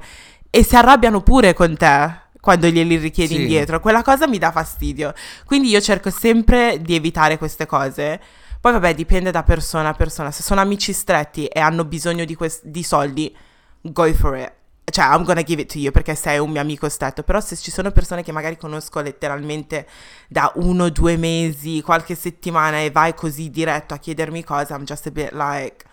E 0.49 0.65
si 0.65 0.77
arrabbiano 0.77 1.21
pure 1.21 1.53
con 1.53 1.77
te 1.77 2.25
quando 2.41 2.69
glieli 2.69 2.97
richiedi 2.97 3.35
sì. 3.35 3.41
indietro. 3.41 3.81
Quella 3.81 4.03
cosa 4.03 4.29
mi 4.29 4.39
dà 4.39 4.53
fastidio. 4.53 5.13
Quindi 5.45 5.69
io 5.69 5.81
cerco 5.81 6.11
sempre 6.11 6.81
di 6.81 6.95
evitare 6.95 7.39
queste 7.39 7.67
cose. 7.67 8.21
Poi 8.61 8.73
vabbè, 8.73 8.95
dipende 8.95 9.31
da 9.31 9.43
persona 9.43 9.91
a 9.91 9.95
persona. 9.95 10.31
Se 10.31 10.43
sono 10.43 10.61
amici 10.61 10.93
stretti 10.93 11.47
e 11.47 11.61
hanno 11.61 11.85
bisogno 11.85 12.25
di, 12.25 12.35
quest- 12.35 12.65
di 12.65 12.83
soldi, 12.83 13.35
go 13.81 14.13
for 14.15 14.37
it 14.37 14.53
cioè 14.89 15.07
I'm 15.07 15.25
gonna 15.25 15.43
give 15.43 15.61
it 15.61 15.71
to 15.73 15.79
you 15.79 15.91
perché 15.91 16.15
sei 16.15 16.39
un 16.39 16.51
mio 16.51 16.61
amico 16.61 16.89
stretto, 16.89 17.23
però 17.23 17.41
se 17.41 17.57
ci 17.57 17.71
sono 17.71 17.91
persone 17.91 18.23
che 18.23 18.33
magari 18.33 18.57
conosco 18.57 19.01
letteralmente 19.01 19.87
da 20.29 20.51
uno 20.57 20.89
due 20.91 21.17
mesi, 21.17 21.83
qualche 21.83 22.15
settimana 22.15 22.81
e 22.81 22.91
vai 22.91 23.13
così 23.15 23.51
diretto 23.51 23.95
a 23.95 23.99
chiedermi 23.99 24.45
cose, 24.45 24.73
I'm 24.73 24.85
just 24.85 25.07
a 25.07 25.11
bit 25.11 25.33
like, 25.33 25.85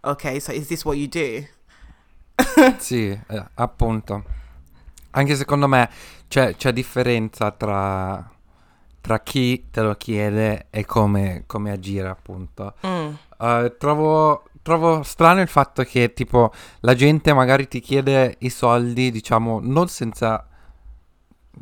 ok, 0.00 0.40
so 0.40 0.52
is 0.52 0.68
this 0.68 0.84
what 0.84 0.96
you 0.96 1.08
do? 1.08 1.44
sì, 2.78 3.08
eh, 3.08 3.44
appunto. 3.54 4.24
Anche 5.10 5.34
secondo 5.34 5.66
me 5.66 5.90
c'è, 6.28 6.54
c'è 6.54 6.72
differenza 6.72 7.50
tra, 7.50 8.30
tra, 9.06 9.20
chi 9.20 9.66
te 9.70 9.80
lo 9.82 9.94
chiede 9.94 10.66
e 10.70 10.84
come, 10.84 11.44
come 11.46 11.70
agire, 11.70 12.08
appunto. 12.08 12.74
Mm. 12.86 13.14
Uh, 13.38 13.76
trovo 13.78 14.44
trovo 14.62 15.04
strano 15.04 15.40
il 15.40 15.46
fatto 15.46 15.84
che 15.84 16.12
tipo 16.12 16.52
la 16.80 16.94
gente 16.94 17.32
magari 17.32 17.68
ti 17.68 17.78
chiede 17.78 18.34
i 18.40 18.48
soldi, 18.50 19.12
diciamo, 19.12 19.60
non 19.62 19.86
senza 19.88 20.48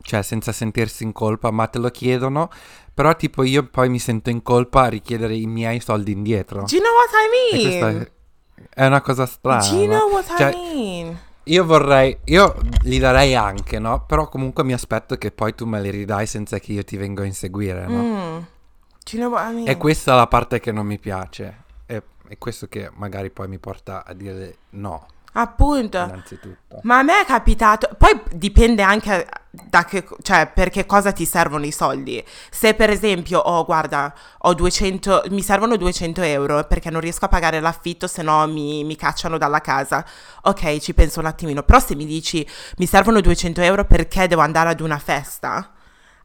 cioè 0.01 0.23
senza 0.23 0.53
sentirsi 0.53 1.05
in 1.05 1.13
colpa, 1.13 1.53
ma 1.53 1.69
te 1.69 1.79
lo 1.79 1.89
chiedono 1.89 2.51
Però 2.95 3.15
tipo 3.17 3.43
io 3.43 3.67
poi 3.67 3.89
mi 3.89 3.99
sento 3.99 4.31
in 4.31 4.41
colpa 4.43 4.83
a 4.83 4.89
richiedere 4.89 5.35
i 5.35 5.47
miei 5.47 5.81
soldi 5.81 6.13
indietro. 6.13 6.63
Do 6.63 6.77
you 6.77 6.81
know 6.81 6.95
what 6.95 7.11
I 7.13 7.89
mean? 7.89 8.03
è, 8.03 8.83
è 8.83 8.87
una 8.87 9.01
cosa 9.01 9.27
strana. 9.27 9.69
Do 9.69 9.75
you 9.75 9.87
know 9.87 10.09
no? 10.09 10.15
what 10.15 10.25
Cioè, 10.37 10.53
I 10.53 10.55
mean? 10.55 11.19
Io 11.45 11.65
vorrei, 11.65 12.17
io 12.25 12.55
li 12.83 12.99
darei 12.99 13.35
anche, 13.35 13.79
no? 13.79 14.05
Però 14.07 14.29
comunque 14.29 14.65
mi 14.65 14.73
aspetto 14.73 15.17
che 15.17 15.31
poi 15.31 15.55
tu 15.55 15.67
me 15.67 15.81
li 15.81 15.91
ridai 15.91 16.27
senza 16.27 16.59
che 16.59 16.73
io 16.73 16.85
ti 16.85 16.97
vengo 16.97 17.23
a 17.23 17.27
inseguire, 17.27 17.87
no? 17.87 18.03
Mm. 18.03 18.13
Know? 18.15 19.67
E 19.67 19.77
questa 19.77 20.13
è 20.13 20.17
la 20.17 20.27
parte 20.27 20.61
che 20.61 20.73
non 20.73 20.87
mi 20.87 20.99
piace. 20.99 21.63
E 21.87 22.03
è 22.29 22.39
questo 22.39 22.67
che 22.67 22.91
magari 22.95 23.31
poi 23.31 23.49
mi 23.49 23.59
porta 23.59 24.05
a 24.05 24.15
dire 24.15 24.57
no, 24.71 25.07
Appunto. 25.37 25.99
innanzitutto. 25.99 26.79
Ma 26.83 26.99
a 26.99 27.03
me 27.03 27.21
è 27.21 27.25
capitato, 27.25 27.89
poi 27.99 28.21
dipende 28.33 28.83
anche 28.83 29.27
da 29.51 29.85
che, 29.85 30.05
cioè, 30.23 30.51
per 30.53 30.71
che 30.71 30.87
cosa 30.87 31.13
ti 31.13 31.25
servono 31.25 31.65
i 31.65 31.71
soldi. 31.73 32.23
Se 32.51 32.75
per 32.75 32.91
esempio, 32.91 33.39
oh 33.39 33.65
guarda, 33.65 34.13
ho 34.39 34.55
200, 34.55 35.25
mi 35.31 35.43
servono 35.43 35.77
200 35.77 36.23
euro 36.23 36.65
perché 36.65 36.91
non 36.91 37.01
riesco 37.01 37.25
a 37.25 37.29
pagare 37.29 37.61
l'affitto, 37.61 38.07
se 38.09 38.23
no 38.23 38.47
mi, 38.49 38.83
mi 38.85 38.97
cacciano 38.97 39.39
dalla 39.39 39.61
casa. 39.61 40.05
Ok, 40.43 40.79
ci 40.79 40.95
penso 40.95 41.21
un 41.21 41.27
attimino. 41.27 41.63
Però 41.63 41.79
se 41.81 41.95
mi 41.95 42.07
dici, 42.07 42.47
mi 42.79 42.87
servono 42.87 43.21
200 43.21 43.61
euro 43.61 43.85
perché 43.85 44.27
devo 44.29 44.43
andare 44.43 44.71
ad 44.71 44.81
una 44.81 44.99
festa, 44.99 45.71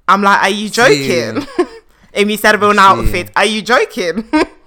I'm 0.09 0.21
like, 0.21 0.39
are 0.39 0.49
you 0.49 0.67
Sì. 0.71 0.81
joking? 0.81 1.47
e 2.11 2.25
mi 2.25 2.37
serve 2.37 2.65
un 2.65 2.73
Sì. 2.73 2.79
outfit, 2.79 3.29
are 3.33 3.47
you 3.47 3.61
joking? 3.61 4.25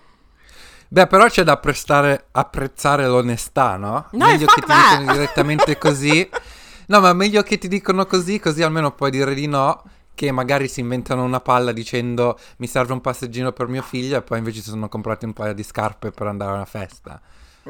Beh, 0.92 1.06
però 1.06 1.26
c'è 1.26 1.42
da 1.42 1.56
prestare, 1.56 2.26
apprezzare 2.32 3.06
l'onestà, 3.06 3.76
no? 3.76 4.08
No, 4.10 4.26
meglio 4.26 4.44
che 4.44 4.60
ti 4.60 4.66
that. 4.66 4.98
dicono 4.98 5.12
direttamente 5.12 5.78
così. 5.78 6.28
No, 6.84 7.00
ma 7.00 7.12
meglio 7.14 7.42
che 7.42 7.56
ti 7.56 7.68
dicono 7.68 8.04
così, 8.04 8.38
così 8.38 8.62
almeno 8.62 8.90
puoi 8.90 9.10
dire 9.10 9.32
di 9.32 9.46
no, 9.46 9.82
che 10.14 10.30
magari 10.32 10.68
si 10.68 10.80
inventano 10.80 11.22
una 11.24 11.40
palla 11.40 11.72
dicendo 11.72 12.38
mi 12.58 12.66
serve 12.66 12.92
un 12.92 13.00
passeggino 13.00 13.52
per 13.52 13.68
mio 13.68 13.80
figlio 13.80 14.18
e 14.18 14.22
poi 14.22 14.38
invece 14.38 14.60
si 14.60 14.68
sono 14.68 14.88
comprati 14.90 15.24
un 15.24 15.32
paio 15.32 15.54
di 15.54 15.62
scarpe 15.62 16.10
per 16.10 16.26
andare 16.26 16.50
a 16.50 16.54
una 16.54 16.64
festa. 16.66 17.18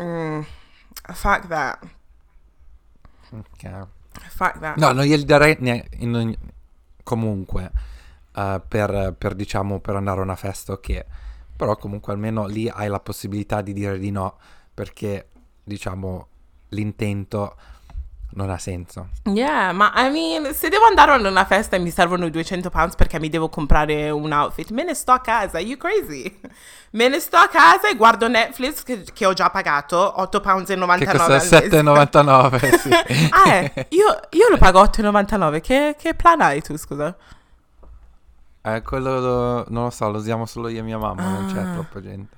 Mm, 0.01 0.41
fuck 1.13 1.47
that. 1.47 1.79
Ok. 3.31 3.87
Fuck 4.31 4.59
that. 4.59 4.77
No, 4.79 4.91
non 4.93 5.05
glieli 5.05 5.25
darei 5.25 5.57
ne- 5.61 5.87
in 5.99 6.15
ogni- 6.17 6.39
comunque 7.05 7.71
eh, 8.35 8.61
per, 8.67 9.15
per, 9.17 9.35
diciamo 9.35 9.79
per 9.79 9.95
andare 9.95 10.19
a 10.21 10.23
una 10.25 10.37
festa, 10.37 10.73
ok. 10.73 11.05
Però 11.63 11.77
comunque 11.77 12.13
almeno 12.13 12.47
lì 12.47 12.69
hai 12.69 12.89
la 12.89 12.99
possibilità 12.99 13.61
di 13.61 13.73
dire 13.73 13.97
di 13.97 14.11
no 14.11 14.37
perché 14.75 15.29
diciamo 15.63 16.27
l'intento 16.71 17.55
non 18.31 18.51
ha 18.51 18.59
senso. 18.59 19.11
Yeah, 19.27 19.71
ma 19.71 19.93
I 19.95 20.11
mean, 20.11 20.53
se 20.55 20.69
devo 20.69 20.87
andare 20.87 21.13
ad 21.13 21.25
una 21.25 21.45
festa 21.45 21.77
e 21.77 21.79
mi 21.79 21.91
servono 21.91 22.29
200 22.29 22.69
pounds 22.69 22.97
perché 22.97 23.21
mi 23.21 23.29
devo 23.29 23.49
comprare 23.49 24.11
un 24.11 24.33
outfit, 24.33 24.71
me 24.71 24.83
ne 24.83 24.95
sto 24.95 25.13
a 25.13 25.21
casa, 25.21 25.61
you 25.61 25.77
crazy? 25.77 26.37
Me 26.95 27.09
ne 27.09 27.21
sto 27.21 27.37
a 27.37 27.47
casa 27.47 27.89
e 27.89 27.95
guardo 27.95 28.27
Netflix 28.27 28.83
che, 28.83 29.05
che 29.15 29.25
ho 29.25 29.33
già 29.33 29.49
pagato, 29.49 30.21
8 30.21 30.41
pounds 30.41 30.69
e 30.71 30.75
99 30.75 31.13
Che 31.13 31.17
costa 31.17 31.57
al 31.57 31.63
mese. 31.63 32.59
7,99? 32.61 32.79
sì. 32.79 32.91
ah, 33.31 33.55
eh, 33.55 33.87
io, 33.91 34.21
io 34.31 34.49
lo 34.51 34.59
pago 34.59 34.83
8,99, 34.83 35.61
che, 35.61 35.95
che 35.97 36.15
plan 36.15 36.41
hai 36.41 36.61
tu, 36.61 36.77
scusa? 36.77 37.17
Eh, 38.65 38.83
quello 38.83 39.21
lo- 39.21 39.65
non 39.69 39.85
lo 39.85 39.91
so, 39.91 40.09
lo 40.11 40.19
usiamo 40.19 40.47
solo 40.47 40.69
io 40.69 40.81
e 40.81 40.83
mia 40.83 40.99
mamma, 40.99 41.23
non 41.29 41.47
c'è 41.53 41.59
Ah. 41.61 41.73
troppa 41.73 42.01
gente. 42.01 42.37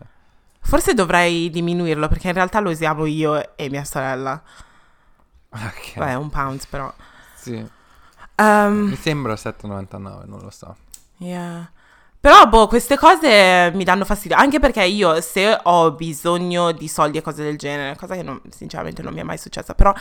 Forse 0.61 0.95
dovrei 0.95 1.51
diminuirlo 1.51 2.09
perché 2.09 2.29
in 2.29 2.33
realtà 2.35 2.61
lo 2.61 2.71
usiamo 2.71 3.05
io 3.05 3.55
e 3.57 3.69
mia 3.69 3.85
sorella. 3.85 4.41
Ok. 5.51 5.99
Beh, 5.99 6.15
un 6.15 6.31
pound 6.31 6.63
però. 6.69 6.93
Sì. 7.35 7.65
Um, 8.37 8.89
Mi 8.89 8.97
sembra 8.97 9.37
7,99, 9.37 10.25
non 10.27 10.41
lo 10.41 10.51
so. 10.51 10.75
Yeah. 11.19 11.71
Però, 12.19 12.47
boh, 12.49 12.67
queste 12.69 12.97
cose 12.97 13.71
mi 13.75 13.85
danno 13.85 14.05
fastidio. 14.07 14.37
Anche 14.37 14.59
perché 14.59 14.83
io, 14.83 15.21
se 15.21 15.59
ho 15.63 15.93
bisogno 15.93 16.73
di 16.73 16.89
soldi 16.89 17.19
e 17.19 17.23
cose 17.23 17.43
del 17.43 17.59
genere, 17.59 17.97
cosa 17.97 18.15
che 18.15 18.23
non- 18.23 18.41
sinceramente 18.49 19.03
non 19.03 19.13
mi 19.13 19.21
è 19.21 19.25
mai 19.25 19.37
successa, 19.39 19.75
però 19.75 19.93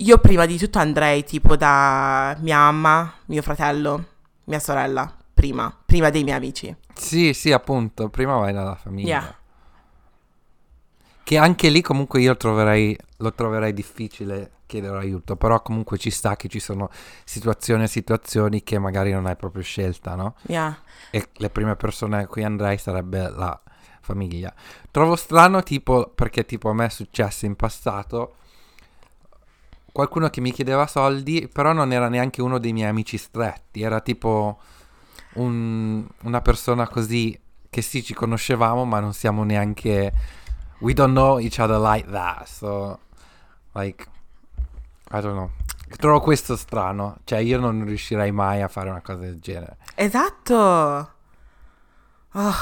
io 0.00 0.18
prima 0.18 0.46
di 0.46 0.58
tutto 0.58 0.78
andrei 0.80 1.22
tipo 1.24 1.56
da 1.56 2.36
mia 2.40 2.58
mamma, 2.58 3.12
mio 3.26 3.42
fratello, 3.42 4.04
mia 4.44 4.58
sorella, 4.58 5.10
prima, 5.38 5.72
prima 5.86 6.10
dei 6.10 6.24
miei 6.24 6.36
amici. 6.36 6.74
Sì, 6.94 7.32
sì, 7.32 7.52
appunto, 7.52 8.08
prima 8.08 8.36
vai 8.38 8.52
dalla 8.52 8.74
famiglia. 8.74 9.08
Yeah. 9.08 9.36
Che 11.22 11.36
anche 11.36 11.68
lì 11.68 11.80
comunque 11.80 12.20
io 12.20 12.36
troverei, 12.36 12.98
lo 13.18 13.32
troverei 13.32 13.72
difficile 13.72 14.50
chiedere 14.66 14.98
aiuto, 14.98 15.36
però 15.36 15.62
comunque 15.62 15.96
ci 15.96 16.10
sta 16.10 16.34
che 16.34 16.48
ci 16.48 16.58
sono 16.58 16.90
situazioni 17.22 17.84
e 17.84 17.86
situazioni 17.86 18.64
che 18.64 18.80
magari 18.80 19.12
non 19.12 19.26
hai 19.26 19.36
proprio 19.36 19.62
scelta, 19.62 20.16
no? 20.16 20.34
Yeah. 20.48 20.76
E 21.10 21.28
le 21.34 21.50
prime 21.50 21.76
persone 21.76 22.18
a 22.18 22.26
cui 22.26 22.42
andrei 22.42 22.76
sarebbe 22.76 23.30
la 23.30 23.60
famiglia. 24.00 24.52
Trovo 24.90 25.14
strano 25.14 25.62
tipo, 25.62 26.10
perché 26.12 26.44
tipo 26.46 26.68
a 26.68 26.74
me 26.74 26.86
è 26.86 26.90
successo 26.90 27.46
in 27.46 27.54
passato, 27.54 28.34
qualcuno 29.92 30.30
che 30.30 30.40
mi 30.40 30.50
chiedeva 30.50 30.88
soldi, 30.88 31.48
però 31.52 31.72
non 31.72 31.92
era 31.92 32.08
neanche 32.08 32.42
uno 32.42 32.58
dei 32.58 32.72
miei 32.72 32.88
amici 32.88 33.16
stretti, 33.16 33.82
era 33.82 34.00
tipo 34.00 34.58
un- 35.34 36.06
una 36.22 36.40
persona 36.40 36.88
così 36.88 37.38
che 37.70 37.82
sì 37.82 38.02
ci 38.02 38.14
conoscevamo, 38.14 38.84
ma 38.84 39.00
non 39.00 39.12
siamo 39.12 39.44
neanche... 39.44 40.12
We 40.80 40.92
don't 40.92 41.12
know 41.12 41.38
each 41.38 41.58
other 41.58 41.78
like 41.78 42.08
that, 42.10 42.46
so... 42.46 42.98
Like... 43.72 44.06
I 45.10 45.20
don't 45.20 45.34
know. 45.34 45.50
Trovo 45.96 46.20
questo 46.20 46.54
strano, 46.56 47.18
cioè 47.24 47.38
io 47.38 47.58
non 47.58 47.84
riuscirei 47.84 48.30
mai 48.30 48.60
a 48.60 48.68
fare 48.68 48.90
una 48.90 49.00
cosa 49.00 49.20
del 49.20 49.40
genere. 49.40 49.78
Esatto. 49.94 51.12
Oh. 52.32 52.54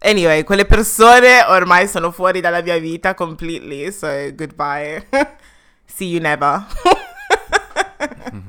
Anyway, 0.00 0.44
quelle 0.44 0.64
persone 0.64 1.44
ormai 1.48 1.88
sono 1.88 2.12
fuori 2.12 2.40
dalla 2.40 2.62
mia 2.62 2.78
vita 2.78 3.14
completely, 3.14 3.90
so 3.90 4.06
goodbye. 4.32 5.08
See 5.84 6.06
you 6.06 6.20
never. 6.20 6.64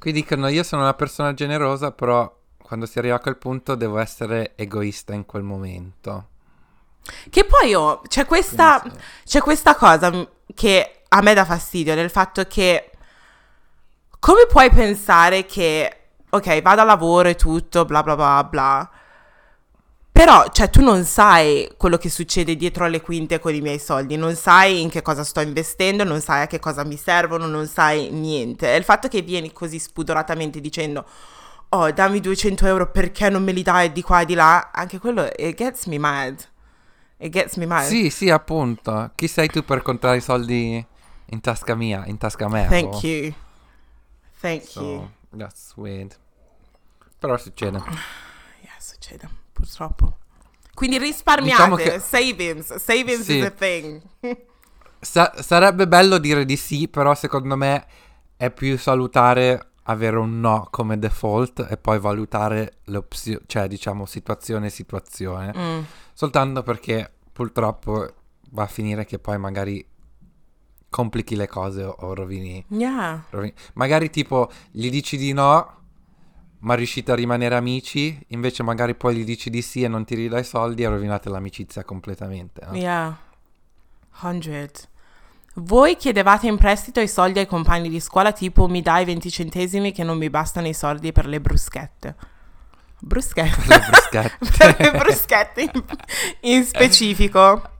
Qui 0.00 0.12
dicono 0.12 0.48
io 0.48 0.62
sono 0.62 0.80
una 0.80 0.94
persona 0.94 1.34
generosa, 1.34 1.92
però 1.92 2.34
quando 2.62 2.86
si 2.86 2.98
arriva 2.98 3.16
a 3.16 3.20
quel 3.20 3.36
punto 3.36 3.74
devo 3.74 3.98
essere 3.98 4.52
egoista 4.56 5.12
in 5.12 5.26
quel 5.26 5.42
momento. 5.42 6.28
Che 7.28 7.44
poi 7.44 7.74
oh, 7.74 8.00
c'è 8.08 8.24
questa, 8.24 8.82
c'è 9.26 9.40
questa 9.42 9.76
cosa 9.76 10.10
che 10.54 11.02
a 11.06 11.20
me 11.20 11.34
dà 11.34 11.44
fastidio, 11.44 11.94
del 11.94 12.08
fatto 12.08 12.44
che 12.44 12.92
come 14.18 14.46
puoi 14.46 14.70
pensare 14.70 15.44
che, 15.44 15.96
ok, 16.30 16.62
vado 16.62 16.80
a 16.80 16.84
lavoro 16.84 17.28
e 17.28 17.34
tutto, 17.34 17.84
bla 17.84 18.02
bla 18.02 18.16
bla 18.16 18.44
bla, 18.44 18.90
però, 20.20 20.46
cioè, 20.52 20.68
tu 20.68 20.82
non 20.82 21.02
sai 21.06 21.72
quello 21.78 21.96
che 21.96 22.10
succede 22.10 22.54
dietro 22.54 22.86
le 22.88 23.00
quinte 23.00 23.38
con 23.38 23.54
i 23.54 23.62
miei 23.62 23.78
soldi, 23.78 24.16
non 24.18 24.36
sai 24.36 24.82
in 24.82 24.90
che 24.90 25.00
cosa 25.00 25.24
sto 25.24 25.40
investendo, 25.40 26.04
non 26.04 26.20
sai 26.20 26.42
a 26.42 26.46
che 26.46 26.58
cosa 26.58 26.84
mi 26.84 26.98
servono, 26.98 27.46
non 27.46 27.66
sai 27.66 28.10
niente. 28.10 28.70
E 28.70 28.76
il 28.76 28.84
fatto 28.84 29.08
che 29.08 29.22
vieni 29.22 29.50
così 29.50 29.78
spudoratamente 29.78 30.60
dicendo, 30.60 31.06
oh, 31.70 31.90
dammi 31.90 32.20
200 32.20 32.66
euro 32.66 32.90
perché 32.90 33.30
non 33.30 33.42
me 33.42 33.52
li 33.52 33.62
dai 33.62 33.92
di 33.92 34.02
qua 34.02 34.20
e 34.20 34.26
di 34.26 34.34
là, 34.34 34.70
anche 34.74 34.98
quello, 34.98 35.24
it 35.38 35.54
gets 35.54 35.86
me 35.86 35.96
mad. 35.96 36.46
It 37.16 37.32
gets 37.32 37.56
me 37.56 37.64
mad. 37.64 37.86
Sì, 37.86 38.10
sì, 38.10 38.28
appunto. 38.28 39.12
Chi 39.14 39.26
sei 39.26 39.48
tu 39.48 39.64
per 39.64 39.80
contare 39.80 40.18
i 40.18 40.20
soldi 40.20 40.86
in 41.24 41.40
tasca 41.40 41.74
mia, 41.74 42.04
in 42.04 42.18
tasca 42.18 42.46
me? 42.46 42.66
Thank 42.68 43.02
you. 43.04 43.32
Thank 44.38 44.64
So, 44.64 44.82
you. 44.82 45.10
that's 45.38 45.72
weird. 45.76 46.14
Però 47.18 47.38
succede. 47.38 47.78
Yeah, 48.60 48.76
succede, 48.78 49.39
purtroppo. 49.60 50.16
Quindi 50.74 50.98
risparmiate, 50.98 51.50
Diciamo 51.62 51.76
che- 51.76 51.98
savings, 52.00 52.74
savings 52.76 53.22
Sì. 53.22 53.36
is 53.38 53.44
a 53.44 53.50
thing. 53.50 54.00
Sa- 55.00 55.32
sarebbe 55.40 55.86
bello 55.88 56.18
dire 56.18 56.44
di 56.44 56.56
sì, 56.56 56.88
però 56.88 57.14
secondo 57.14 57.56
me 57.56 57.86
è 58.36 58.50
più 58.50 58.76
salutare 58.78 59.66
avere 59.84 60.16
un 60.18 60.40
no 60.40 60.68
come 60.70 60.98
default 60.98 61.66
e 61.68 61.76
poi 61.76 61.98
valutare 61.98 62.78
le 62.84 62.96
opzioni, 62.98 63.40
cioè 63.46 63.66
diciamo 63.66 64.06
situazione 64.06 64.68
situazione. 64.70 65.52
Mm. 65.56 65.80
Soltanto 66.12 66.62
perché 66.62 67.10
purtroppo 67.32 68.08
va 68.50 68.62
a 68.64 68.66
finire 68.66 69.04
che 69.04 69.18
poi 69.18 69.38
magari 69.38 69.84
complichi 70.88 71.36
le 71.36 71.46
cose 71.48 71.82
o, 71.84 71.94
o 72.00 72.14
rovini, 72.14 72.64
Yeah. 72.68 73.24
rovini- 73.30 73.54
Magari 73.74 74.10
tipo 74.10 74.50
gli 74.70 74.90
dici 74.90 75.16
di 75.16 75.32
no, 75.32 75.79
ma 76.60 76.74
riuscite 76.74 77.12
a 77.12 77.14
rimanere 77.14 77.54
amici, 77.54 78.18
invece 78.28 78.62
magari 78.62 78.94
poi 78.94 79.16
gli 79.16 79.24
dici 79.24 79.50
di 79.50 79.62
sì 79.62 79.82
e 79.82 79.88
non 79.88 80.04
ti 80.04 80.14
ridai 80.14 80.44
soldi 80.44 80.82
e 80.82 80.88
rovinate 80.88 81.28
l'amicizia 81.28 81.84
completamente. 81.84 82.62
no? 82.66 82.76
Yeah. 82.76 83.18
100. 84.20 84.88
Voi 85.54 85.96
chiedevate 85.96 86.46
in 86.46 86.56
prestito 86.56 87.00
i 87.00 87.08
soldi 87.08 87.38
ai 87.38 87.46
compagni 87.46 87.88
di 87.88 88.00
scuola 88.00 88.32
tipo 88.32 88.68
mi 88.68 88.82
dai 88.82 89.04
20 89.04 89.30
centesimi 89.30 89.92
che 89.92 90.04
non 90.04 90.16
mi 90.16 90.30
bastano 90.30 90.68
i 90.68 90.74
soldi 90.74 91.12
per 91.12 91.26
le 91.26 91.40
bruschette. 91.40 92.14
Bruschette? 93.00 93.66
Le 93.66 93.78
bruschette. 93.88 94.38
per 94.56 94.76
le 94.78 94.98
bruschette 94.98 95.60
in, 95.62 95.84
in 96.40 96.64
specifico. 96.64 97.78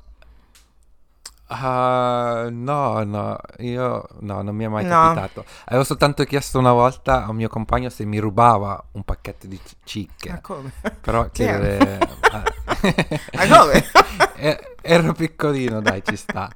Ah, 1.52 2.46
no, 2.48 3.02
no, 3.02 3.36
io 3.58 4.06
no, 4.20 4.40
non 4.42 4.54
mi 4.54 4.64
è 4.64 4.68
mai 4.68 4.84
No. 4.84 4.90
capitato. 5.12 5.44
Avevo 5.64 5.82
soltanto 5.82 6.22
chiesto 6.24 6.60
una 6.60 6.72
volta 6.72 7.24
a 7.24 7.30
un 7.30 7.36
mio 7.36 7.48
compagno 7.48 7.88
se 7.88 8.04
mi 8.04 8.18
rubava 8.18 8.80
un 8.92 9.02
pacchetto 9.02 9.48
di 9.48 9.60
cicche. 9.82 10.30
Ma 10.30 10.40
come? 10.40 10.72
Però 11.00 11.28
chiedere... 11.30 11.98
Ma 13.34 13.46
come? 13.48 13.84
Eh, 14.42 14.58
Ero 14.80 15.12
piccolino, 15.12 15.82
dai, 15.82 16.02
ci 16.02 16.16
sta. 16.16 16.48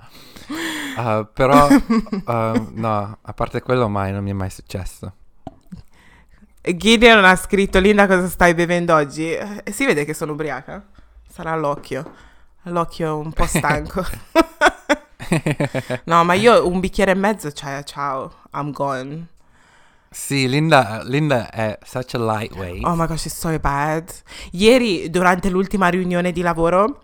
Ah, 0.96 1.28
però, 1.30 1.68
ah, 2.24 2.62
no, 2.72 3.18
a 3.20 3.32
parte 3.34 3.60
quello 3.60 3.88
mai, 3.88 4.10
non 4.12 4.22
mi 4.22 4.30
è 4.30 4.32
mai 4.32 4.48
successo. 4.48 5.12
Gideon 6.62 7.22
ha 7.26 7.36
scritto, 7.36 7.78
Linda, 7.78 8.06
cosa 8.06 8.26
stai 8.28 8.54
bevendo 8.54 8.94
oggi? 8.94 9.30
E 9.34 9.70
si 9.70 9.84
vede 9.84 10.06
che 10.06 10.14
sono 10.14 10.32
ubriaca. 10.32 10.82
Sarà 11.28 11.54
l'occhio. 11.56 12.10
L'occhio 12.62 13.18
un 13.18 13.32
po' 13.34 13.44
stanco. 13.46 14.02
no, 16.04 16.24
ma 16.24 16.34
io 16.34 16.66
un 16.68 16.80
bicchiere 16.80 17.12
e 17.12 17.14
mezzo, 17.14 17.52
cioè, 17.52 17.82
ciao, 17.84 18.32
I'm 18.52 18.72
gone. 18.72 19.26
Sì, 20.10 20.48
Linda, 20.48 21.02
Linda 21.04 21.50
è 21.50 21.76
such 21.84 22.14
a 22.14 22.18
lightweight. 22.18 22.84
Oh 22.84 22.94
my 22.94 23.06
gosh, 23.06 23.24
it's 23.24 23.36
so 23.36 23.58
bad. 23.58 24.08
Ieri, 24.52 25.10
durante 25.10 25.50
l'ultima 25.50 25.88
riunione 25.88 26.30
di 26.30 26.40
lavoro, 26.40 27.02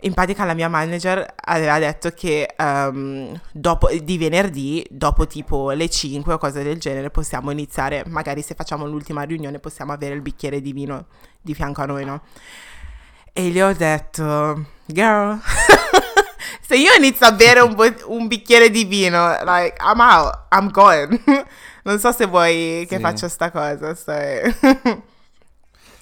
in 0.00 0.14
pratica 0.14 0.44
la 0.44 0.54
mia 0.54 0.68
manager 0.68 1.34
aveva 1.36 1.78
detto 1.78 2.10
che 2.10 2.54
ehm, 2.56 3.38
dopo, 3.52 3.88
di 4.02 4.18
venerdì, 4.18 4.86
dopo 4.90 5.26
tipo 5.26 5.70
le 5.72 5.88
5 5.88 6.34
o 6.34 6.38
cose 6.38 6.62
del 6.62 6.78
genere, 6.78 7.10
possiamo 7.10 7.50
iniziare, 7.50 8.04
magari 8.06 8.42
se 8.42 8.54
facciamo 8.54 8.86
l'ultima 8.86 9.22
riunione, 9.22 9.58
possiamo 9.58 9.92
avere 9.92 10.14
il 10.14 10.22
bicchiere 10.22 10.60
di 10.60 10.72
vino 10.72 11.06
di 11.40 11.54
fianco 11.54 11.82
a 11.82 11.86
noi, 11.86 12.04
no? 12.04 12.22
E 13.32 13.48
gli 13.48 13.60
ho 13.60 13.72
detto, 13.72 14.66
girl, 14.86 15.38
se 16.60 16.76
io 16.76 16.92
inizio 16.96 17.26
a 17.26 17.32
bere 17.32 17.60
un, 17.60 17.74
bo- 17.74 17.94
un 18.06 18.26
bicchiere 18.26 18.70
di 18.70 18.84
vino, 18.84 19.28
like, 19.44 19.76
I'm 19.80 20.00
out, 20.00 20.46
I'm 20.50 20.70
gone. 20.70 21.20
non 21.84 21.98
so 21.98 22.12
se 22.12 22.26
vuoi 22.26 22.86
che 22.88 22.96
Sì. 22.96 23.00
faccia 23.00 23.28
sta 23.28 23.50
cosa, 23.50 23.94
so... 23.94 24.12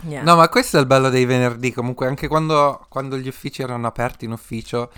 Yeah. 0.03 0.23
No, 0.23 0.37
ma 0.37 0.49
questo 0.49 0.77
è 0.77 0.81
il 0.81 0.87
bello 0.87 1.09
dei 1.09 1.25
venerdì. 1.25 1.73
Comunque, 1.73 2.07
anche 2.07 2.29
quando, 2.29 2.87
quando 2.89 3.17
gli 3.19 3.27
uffici 3.27 3.63
erano 3.63 3.89
aperti 3.89 4.27
in 4.27 4.31
ufficio, 4.31 4.93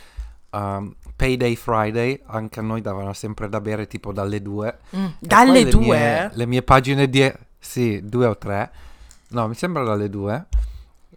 um, 0.51 0.95
Payday 1.17 1.57
Friday, 1.57 2.21
anche 2.27 2.61
a 2.61 2.63
noi 2.63 2.83
davano 2.83 3.15
sempre 3.15 3.49
da 3.49 3.63
bere 3.63 3.87
tipo 3.87 4.13
dalle 4.13 4.43
due. 4.43 4.79
Mm, 4.95 5.07
Dalle 5.19 5.53
poi 5.53 5.65
le 5.65 5.71
due? 5.71 5.97
Mie, 5.97 6.31
le 6.35 6.47
mie 6.47 6.63
pagine 6.63 7.09
di... 7.09 7.33
Sì, 7.59 8.01
due 8.05 8.27
o 8.27 8.37
tre. 8.37 8.71
No, 9.29 9.49
mi 9.49 9.55
sembra 9.55 9.85
dalle 9.85 10.11
due. 10.11 10.45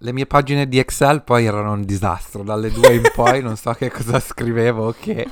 Le 0.04 0.12
mie 0.12 0.26
pagine 0.26 0.68
di 0.68 0.80
Excel 0.80 1.24
poi 1.24 1.45
erano 1.45 1.72
un 1.72 1.86
disastro. 1.86 2.43
Dalle 2.43 2.70
due 2.72 2.93
in 2.93 3.04
poi 3.16 3.41
non 3.41 3.56
so 3.56 3.72
che 3.72 3.89
cosa 3.89 4.20
scrivevo 4.20 4.93
che. 4.99 5.30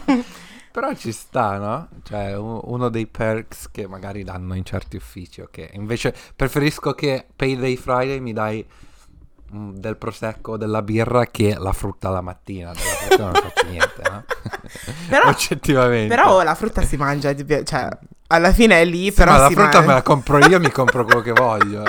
Però 0.72 0.94
ci 0.94 1.12
sta, 1.12 1.58
no? 1.58 1.90
Cioè, 2.04 2.38
uno 2.38 2.88
dei 2.88 3.06
perks 3.06 3.70
che 3.70 3.86
magari 3.86 4.24
danno 4.24 4.54
in 4.56 4.64
certi 4.64 4.96
uffici, 4.96 5.42
ok? 5.42 5.72
Invece 5.74 6.16
preferisco 6.34 6.94
che 6.94 7.28
Payday 7.36 7.76
Friday 7.76 8.22
mi 8.22 8.32
dai 8.32 8.66
mm, 9.54 9.72
del 9.74 9.98
prosecco 9.98 10.54
o 10.54 10.58
della 10.58 10.82
birra 10.82 11.26
che 11.26 11.54
la 11.60 11.74
frutta 11.74 12.10
la 12.10 12.22
mattina. 12.22 12.72
Della 12.72 12.94
frutta 12.94 13.24
non 13.26 13.34
faccio 13.34 13.68
niente, 13.68 14.02
no? 14.10 14.24
Però- 15.10 15.28
Oggettivamente. 15.28 16.16
Però 16.16 16.42
la 16.44 16.56
frutta 16.56 16.82
si 16.84 16.96
mangia, 16.96 17.36
cioè, 17.36 17.90
alla 18.32 18.52
fine 18.54 18.82
è 18.82 18.86
lì, 18.86 19.06
Sì, 19.06 19.12
però 19.14 19.32
ma 19.32 19.38
la 19.38 19.46
frutta 19.48 19.62
mangia. 19.64 19.82
me 19.82 19.94
la 19.94 20.02
compro 20.02 20.38
io, 20.40 20.60
mi 20.60 20.72
compro 20.72 21.04
quello 21.06 21.22
che 21.22 21.32
voglio. 21.34 21.84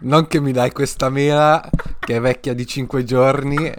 Non 0.00 0.26
che 0.26 0.40
mi 0.40 0.52
dai 0.52 0.70
questa 0.72 1.08
mela 1.08 1.66
che 1.98 2.16
è 2.16 2.20
vecchia 2.20 2.54
di 2.54 2.66
5 2.66 3.02
giorni 3.04 3.72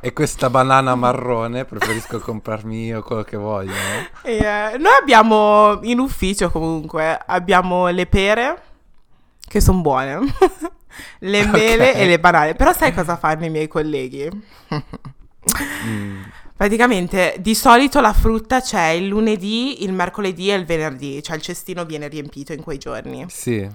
e 0.00 0.12
questa 0.12 0.48
banana 0.50 0.94
marrone, 0.94 1.64
preferisco 1.64 2.18
comprarmi 2.20 2.86
io 2.86 3.02
quello 3.02 3.22
che 3.22 3.36
voglio. 3.36 3.72
no? 3.72 4.08
E, 4.22 4.36
eh, 4.36 4.76
noi 4.78 4.92
abbiamo 5.00 5.78
in 5.82 5.98
ufficio 5.98 6.50
comunque, 6.50 7.18
abbiamo 7.26 7.88
le 7.88 8.06
pere 8.06 8.62
che 9.46 9.60
sono 9.60 9.80
buone, 9.80 10.18
le 11.20 11.46
mele 11.48 11.90
Ok. 11.90 11.96
e 11.96 12.06
le 12.06 12.18
banane. 12.20 12.54
Però 12.54 12.72
sai 12.72 12.94
cosa 12.94 13.16
fanno 13.16 13.44
i 13.44 13.50
miei 13.50 13.68
colleghi? 13.68 14.28
Mm, 15.86 16.22
Praticamente 16.56 17.36
di 17.38 17.54
solito 17.54 18.00
la 18.00 18.14
frutta 18.14 18.60
c'è 18.62 18.88
il 18.88 19.06
lunedì, 19.08 19.84
il 19.84 19.92
mercoledì 19.92 20.50
e 20.50 20.54
il 20.54 20.64
venerdì, 20.64 21.22
cioè 21.22 21.36
il 21.36 21.42
cestino 21.42 21.84
viene 21.84 22.08
riempito 22.08 22.52
in 22.54 22.62
quei 22.62 22.78
giorni. 22.78 23.26
sì. 23.28 23.68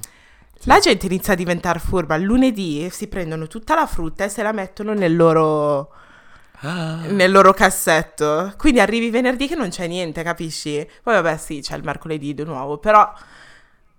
La 0.65 0.77
gente 0.77 1.07
inizia 1.07 1.33
a 1.33 1.35
diventare 1.35 1.79
furba. 1.79 2.13
Il 2.15 2.23
lunedì 2.23 2.87
si 2.91 3.07
prendono 3.07 3.47
tutta 3.47 3.73
la 3.73 3.87
frutta 3.87 4.25
e 4.25 4.29
se 4.29 4.43
la 4.43 4.51
mettono 4.51 4.93
nel 4.93 5.15
loro, 5.15 5.89
Ah, 6.63 7.01
nel 7.07 7.31
loro 7.31 7.51
cassetto. 7.53 8.53
Quindi 8.57 8.79
arrivi 8.79 9.09
venerdì 9.09 9.47
che 9.47 9.55
non 9.55 9.69
c'è 9.69 9.87
niente, 9.87 10.21
capisci? 10.21 10.87
Poi 11.01 11.15
vabbè 11.15 11.37
sì, 11.37 11.61
c'è 11.61 11.75
il 11.75 11.83
mercoledì 11.83 12.35
di 12.35 12.43
nuovo, 12.43 12.77
però... 12.77 13.11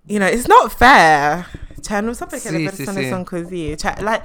You 0.05 0.19
know, 0.19 0.27
it's 0.29 0.45
not 0.45 0.69
fair. 0.73 1.45
Cioè, 1.81 1.99
non 2.01 2.15
so 2.15 2.25
perché 2.27 2.47
Sì, 2.49 2.53
le 2.63 2.69
sì, 2.69 2.75
persone 2.77 3.03
sì. 3.03 3.09
sono 3.09 3.23
così. 3.25 3.77
Cioè, 3.77 3.95
la- 3.99 4.21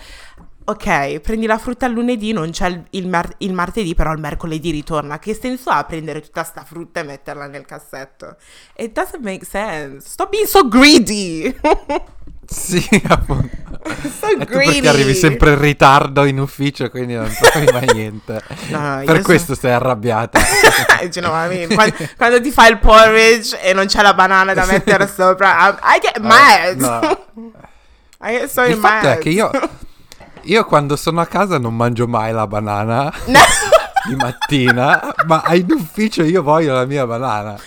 ok, 0.71 1.21
prendi 1.21 1.47
la 1.47 1.59
frutta 1.59 1.87
il 1.87 1.93
lunedì, 1.93 2.33
non 2.33 2.51
c'è 2.51 2.69
il, 2.69 2.83
il 2.91 3.09
mar- 3.09 3.35
il 3.39 3.53
martedì, 3.55 3.95
però 3.95 4.13
il 4.13 4.19
mercoledì 4.21 4.71
ritorna. 4.71 5.19
Che 5.19 5.35
senso 5.35 5.71
ha 5.71 5.83
prendere 5.85 6.21
tutta 6.21 6.45
sta 6.45 6.63
frutta 6.65 7.01
e 7.01 7.05
metterla 7.05 7.47
nel 7.47 7.65
cassetto? 7.65 8.37
It 8.77 8.93
doesn't 8.93 9.23
make 9.23 9.45
sense. 9.45 10.09
Stop 10.09 10.29
being 10.31 10.47
so 10.47 10.69
greedy. 10.69 11.55
Sì, 12.51 12.83
appunto. 13.07 13.51
so 14.19 14.27
E 14.27 14.37
greedy. 14.47 14.73
perché 14.73 14.89
arrivi 14.89 15.13
sempre 15.15 15.51
in 15.53 15.61
ritardo 15.61 16.25
in 16.25 16.39
ufficio, 16.39 16.89
quindi 16.89 17.13
non 17.15 17.31
trovi 17.31 17.67
mai 17.71 17.85
niente. 17.93 18.41
No, 18.71 19.03
per 19.05 19.17
so- 19.17 19.23
questo 19.23 19.55
sei 19.55 19.73
arrabbiata. 19.73 20.39
you 21.03 21.11
know 21.21 21.31
what 21.31 21.53
I 21.53 21.55
mean? 21.55 21.75
Quando, 21.75 21.95
quando 22.17 22.41
ti 22.41 22.51
fai 22.51 22.71
il 22.71 22.79
porridge 22.79 23.61
e 23.61 23.75
non 23.75 23.85
c'è 23.85 24.01
la 24.01 24.15
banana 24.15 24.55
da 24.55 24.65
mettere 24.65 25.07
sopra, 25.15 25.69
I, 25.69 25.97
I 25.97 25.99
get 26.01 26.19
mad. 26.21 26.81
no. 26.81 27.53
I 28.23 28.39
get 28.39 28.49
so 28.49 28.63
Il 28.63 28.79
mad. 28.79 28.93
fatto 29.03 29.09
è 29.11 29.19
che 29.19 29.29
io, 29.29 29.51
io 30.49 30.65
quando 30.65 30.97
sono 30.97 31.21
a 31.21 31.27
casa 31.27 31.59
non 31.59 31.77
mangio 31.77 32.07
mai 32.09 32.33
la 32.33 32.47
banana 32.47 33.13
No, 33.27 33.39
di 34.09 34.15
mattina, 34.17 35.15
ma 35.27 35.43
in 35.55 35.71
ufficio 35.71 36.23
io 36.23 36.43
voglio 36.43 36.73
la 36.75 36.87
mia 36.87 37.07
banana. 37.07 37.59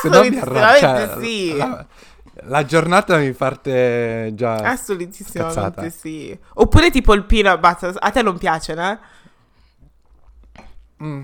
Cioè, 0.00 1.16
sì. 1.18 1.56
La, 1.56 1.84
la 2.44 2.64
giornata 2.64 3.16
mi 3.16 3.32
parte 3.32 4.30
già... 4.34 4.54
Assolutissimamente 4.56 5.60
Cazzata. 5.60 5.90
sì. 5.90 6.38
Oppure 6.54 6.90
tipo 6.90 7.14
il 7.14 7.24
peanut 7.24 7.58
butter. 7.58 7.94
A 7.98 8.10
te 8.10 8.22
non 8.22 8.38
piace, 8.38 8.74
no? 8.74 8.98
Mm, 11.02 11.22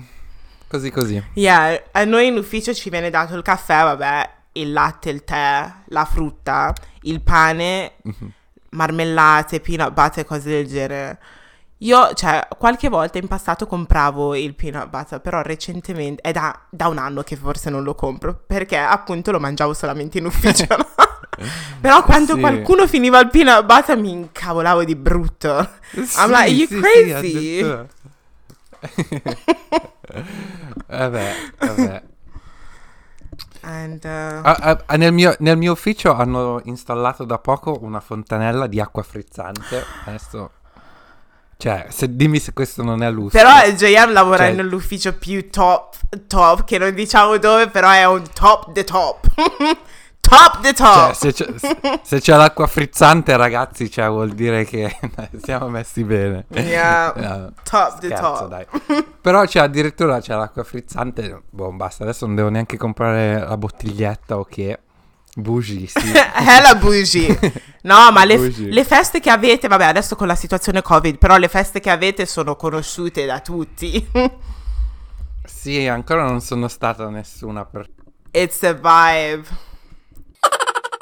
così 0.67 0.91
così. 0.91 1.23
Yeah, 1.35 1.81
a 1.91 2.03
noi 2.03 2.27
in 2.27 2.37
ufficio 2.37 2.73
ci 2.73 2.89
viene 2.89 3.09
dato 3.09 3.35
il 3.35 3.43
caffè, 3.43 3.83
vabbè, 3.83 4.29
il 4.53 4.73
latte, 4.73 5.09
il 5.09 5.23
tè, 5.23 5.71
la 5.85 6.05
frutta, 6.05 6.73
il 7.03 7.21
pane, 7.21 7.93
Mhm. 8.03 8.31
Marmellate, 8.75 9.59
peanut 9.59 9.93
butter, 9.93 10.25
cose 10.25 10.49
del 10.49 10.67
genere. 10.67 11.17
Io, 11.79 12.13
cioè, 12.13 12.47
qualche 12.57 12.89
volta 12.89 13.17
in 13.17 13.27
passato 13.27 13.67
compravo 13.67 14.35
il 14.35 14.55
peanut 14.55 14.89
butter, 14.89 15.19
però 15.19 15.41
recentemente, 15.41 16.21
è 16.21 16.31
da, 16.31 16.57
da 16.69 16.87
un 16.87 16.97
anno 16.97 17.21
che 17.23 17.35
forse 17.35 17.69
non 17.69 17.83
lo 17.83 17.95
compro, 17.95 18.43
perché 18.47 18.77
appunto 18.77 19.31
lo 19.31 19.39
mangiavo 19.39 19.73
solamente 19.73 20.17
in 20.17 20.25
ufficio? 20.25 20.65
Però 21.81 22.01
quando 22.03 22.35
Sì. 22.35 22.39
qualcuno 22.39 22.87
finiva 22.87 23.19
il 23.19 23.29
peanut 23.29 23.65
butter 23.65 23.97
mi 23.97 24.11
incavolavo 24.11 24.85
di 24.85 24.95
brutto. 24.95 25.69
I'm 26.17 26.31
like, 26.31 26.49
you 26.49 26.67
crazy? 26.67 27.11
addirittura. 27.11 27.85
vabbè, 30.87 31.35
vabbè. 31.57 32.03
And, 33.67 34.03
uh, 34.03 34.41
Ah, 34.43 34.79
ah, 34.85 34.95
nel, 34.95 35.11
mio, 35.11 35.35
nel 35.39 35.57
mio 35.57 35.71
ufficio 35.71 36.13
hanno 36.13 36.61
installato 36.65 37.23
da 37.23 37.39
poco 37.39 37.79
una 37.81 37.99
fontanella 37.99 38.67
di 38.67 38.79
acqua 38.79 39.01
frizzante. 39.03 39.83
Adesso... 40.05 40.51
Cioè, 41.57 41.87
se, 41.89 42.13
dimmi 42.15 42.39
se 42.39 42.51
questo 42.53 42.83
non 42.83 43.01
è 43.01 43.09
lusso. 43.09 43.37
Però 43.37 43.49
JR 43.69 44.09
lavora 44.09 44.45
Cioè- 44.45 44.53
nell'ufficio 44.55 45.13
più 45.13 45.49
top, 45.49 45.95
top, 46.27 46.65
che 46.65 46.77
non 46.77 46.93
diciamo 46.93 47.37
dove, 47.37 47.69
però 47.69 47.89
è 47.91 48.05
un 48.05 48.23
top 48.33 48.71
the 48.73 48.83
top. 48.83 49.27
top 50.27 50.61
the 50.61 50.73
Cioè, 50.73 50.93
top. 50.93 51.11
se 51.13 51.33
c'è, 51.33 51.53
se- 52.03 52.19
c'è 52.19 52.35
l'acqua 52.35 52.67
frizzante, 52.67 53.35
ragazzi, 53.37 53.89
cioè, 53.89 54.07
vuol 54.09 54.31
dire 54.33 54.65
che 54.65 54.97
siamo 55.43 55.69
messi 55.69 56.03
bene. 56.03 56.45
Yeah, 56.49 57.13
Eh, 57.47 57.51
top 57.63 57.99
the 57.99 58.07
scherzo, 58.07 58.23
top. 58.23 58.47
dai. 58.47 58.65
Però 59.21 59.45
c'è 59.45 59.59
addirittura 59.59 60.19
c'è 60.19 60.35
l'acqua 60.35 60.63
frizzante. 60.63 61.41
Boh, 61.49 61.71
basta. 61.71 62.03
Adesso 62.03 62.25
non 62.25 62.35
devo 62.35 62.49
neanche 62.49 62.77
comprare 62.77 63.39
la 63.39 63.57
bottiglietta 63.57 64.37
o 64.37 64.43
che. 64.43 64.79
Bougie, 65.37 65.85
sì. 65.87 66.11
Hella 66.15 66.75
bougie. 66.75 67.37
No, 67.81 68.09
ma 68.11 68.23
le, 68.23 68.37
Bougie. 68.37 68.69
le 68.71 68.83
feste 68.85 69.19
che 69.19 69.29
avete, 69.29 69.67
vabbè, 69.67 69.83
adesso 69.83 70.15
con 70.15 70.27
la 70.27 70.35
situazione 70.35 70.81
Covid, 70.81 71.17
però 71.17 71.35
le 71.37 71.49
feste 71.49 71.81
che 71.81 71.89
avete 71.89 72.25
sono 72.25 72.55
conosciute 72.55 73.25
da 73.25 73.41
tutti. 73.41 74.07
sì, 75.43 75.85
ancora 75.87 76.23
non 76.23 76.39
sono 76.41 76.67
stata 76.69 77.09
nessuna. 77.09 77.65
Per... 77.65 77.89
It's 78.31 78.63
a 78.63 78.73
vibe. 78.73 79.45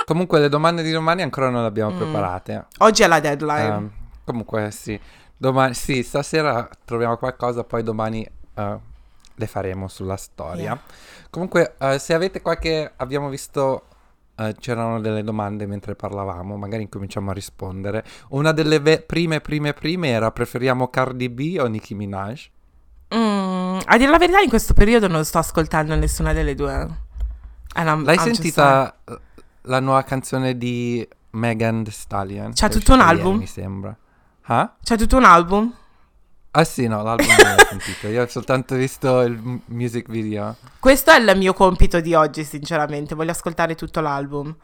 Comunque, 0.05 0.39
le 0.39 0.49
domande 0.49 0.83
di 0.83 0.91
domani 0.91 1.21
ancora 1.21 1.49
non 1.49 1.61
le 1.61 1.67
abbiamo 1.67 1.91
Mm. 1.91 1.97
preparate. 1.97 2.65
Oggi 2.79 3.03
è 3.03 3.07
la 3.07 3.19
deadline. 3.19 3.65
Ehm, 3.65 3.91
comunque, 4.23 4.71
sì. 4.71 4.99
Domani, 5.35 5.73
sì, 5.73 6.03
stasera 6.03 6.67
troviamo 6.85 7.17
qualcosa, 7.17 7.63
poi 7.63 7.83
domani 7.83 8.27
eh, 8.55 8.77
le 9.35 9.47
faremo 9.47 9.87
sulla 9.87 10.17
storia. 10.17 10.63
Yeah. 10.63 10.79
Comunque, 11.29 11.75
uh, 11.79 11.97
se 11.97 12.13
avete 12.13 12.41
qualche... 12.41 12.91
Abbiamo 12.97 13.29
visto... 13.29 13.87
Uh, 14.35 14.51
c'erano 14.59 14.99
delle 14.99 15.21
domande 15.23 15.67
mentre 15.67 15.93
parlavamo, 15.93 16.57
magari 16.57 16.81
incominciamo 16.81 17.29
a 17.29 17.33
rispondere. 17.33 18.03
Una 18.29 18.51
delle 18.51 18.79
ve- 18.79 19.01
prime, 19.01 19.41
prime, 19.41 19.73
prime 19.73 20.09
era 20.09 20.31
preferiamo 20.31 20.87
Cardi 20.87 21.29
B 21.29 21.57
o 21.59 21.67
Nicki 21.67 21.93
Minaj? 21.93 22.49
Mm, 23.13 23.77
a 23.85 23.97
dire 23.97 24.09
la 24.09 24.17
verità, 24.17 24.39
in 24.39 24.49
questo 24.49 24.73
periodo 24.73 25.07
non 25.07 25.23
sto 25.23 25.37
ascoltando 25.37 25.93
nessuna 25.95 26.33
delle 26.33 26.55
due. 26.55 26.71
I'm, 27.75 28.03
L'hai 28.05 28.15
I'm 28.15 28.23
sentita 28.23 28.95
la 29.63 29.79
nuova 29.79 30.03
canzone 30.03 30.57
di 30.57 31.07
Megan 31.31 31.83
Thee 31.83 31.93
Stallion? 31.93 32.51
C'ha 32.53 32.69
tutto 32.69 32.93
un 32.93 33.01
album? 33.01 33.25
Ieri, 33.25 33.39
mi 33.39 33.47
sembra. 33.47 33.97
Ah? 34.43 34.75
C'ha 34.83 34.95
tutto 34.95 35.17
un 35.17 35.23
album? 35.23 35.73
Ah 36.55 36.63
sì, 36.63 36.85
no, 36.87 37.01
l'album 37.01 37.25
non 37.25 37.55
l'ho 37.55 37.65
sentito, 37.67 38.07
io 38.07 38.21
ho 38.21 38.27
soltanto 38.27 38.75
visto 38.75 39.21
il 39.21 39.61
music 39.65 40.07
video. 40.07 40.55
Questo 40.79 41.09
è 41.09 41.19
il 41.19 41.35
mio 41.37 41.53
compito 41.53 41.99
di 41.99 42.13
oggi, 42.13 42.43
sinceramente, 42.43 43.15
voglio 43.15 43.31
ascoltare 43.31 43.73
tutto 43.73 44.01
l'album. 44.01 44.55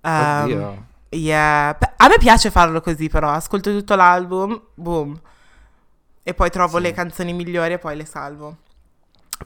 Um, 0.00 0.42
Oddio. 0.42 0.86
Yeah. 1.10 1.78
A 1.96 2.08
me 2.08 2.16
piace 2.18 2.50
farlo 2.50 2.80
così 2.80 3.08
però, 3.08 3.30
ascolto 3.30 3.70
tutto 3.70 3.94
l'album, 3.94 4.60
boom, 4.74 5.20
e 6.24 6.34
poi 6.34 6.50
trovo 6.50 6.78
sì. 6.78 6.82
le 6.82 6.92
canzoni 6.92 7.32
migliori 7.32 7.74
e 7.74 7.78
poi 7.78 7.96
le 7.96 8.04
salvo. 8.04 8.56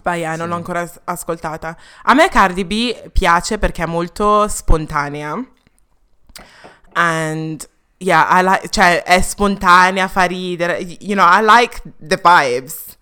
Yeah, 0.05 0.32
sì. 0.32 0.38
non 0.38 0.49
l'ho 0.49 0.55
ancora 0.55 0.90
ascoltata. 1.05 1.76
A 2.05 2.14
me 2.14 2.28
Cardi 2.28 2.64
B 2.64 3.11
piace 3.11 3.59
perché 3.59 3.84
è 3.84 3.86
molto 3.86 4.49
spontanea. 4.49 5.45
And 6.95 7.66
yeah, 7.99 8.26
I 8.30 8.43
like, 8.43 8.68
cioè 8.68 9.03
è 9.03 9.20
spontanea, 9.20 10.09
fa 10.09 10.24
ridere, 10.24 10.78
you 11.01 11.14
know, 11.14 11.26
I 11.26 11.43
like 11.43 11.80
the 11.99 12.20
vibes. 12.22 12.97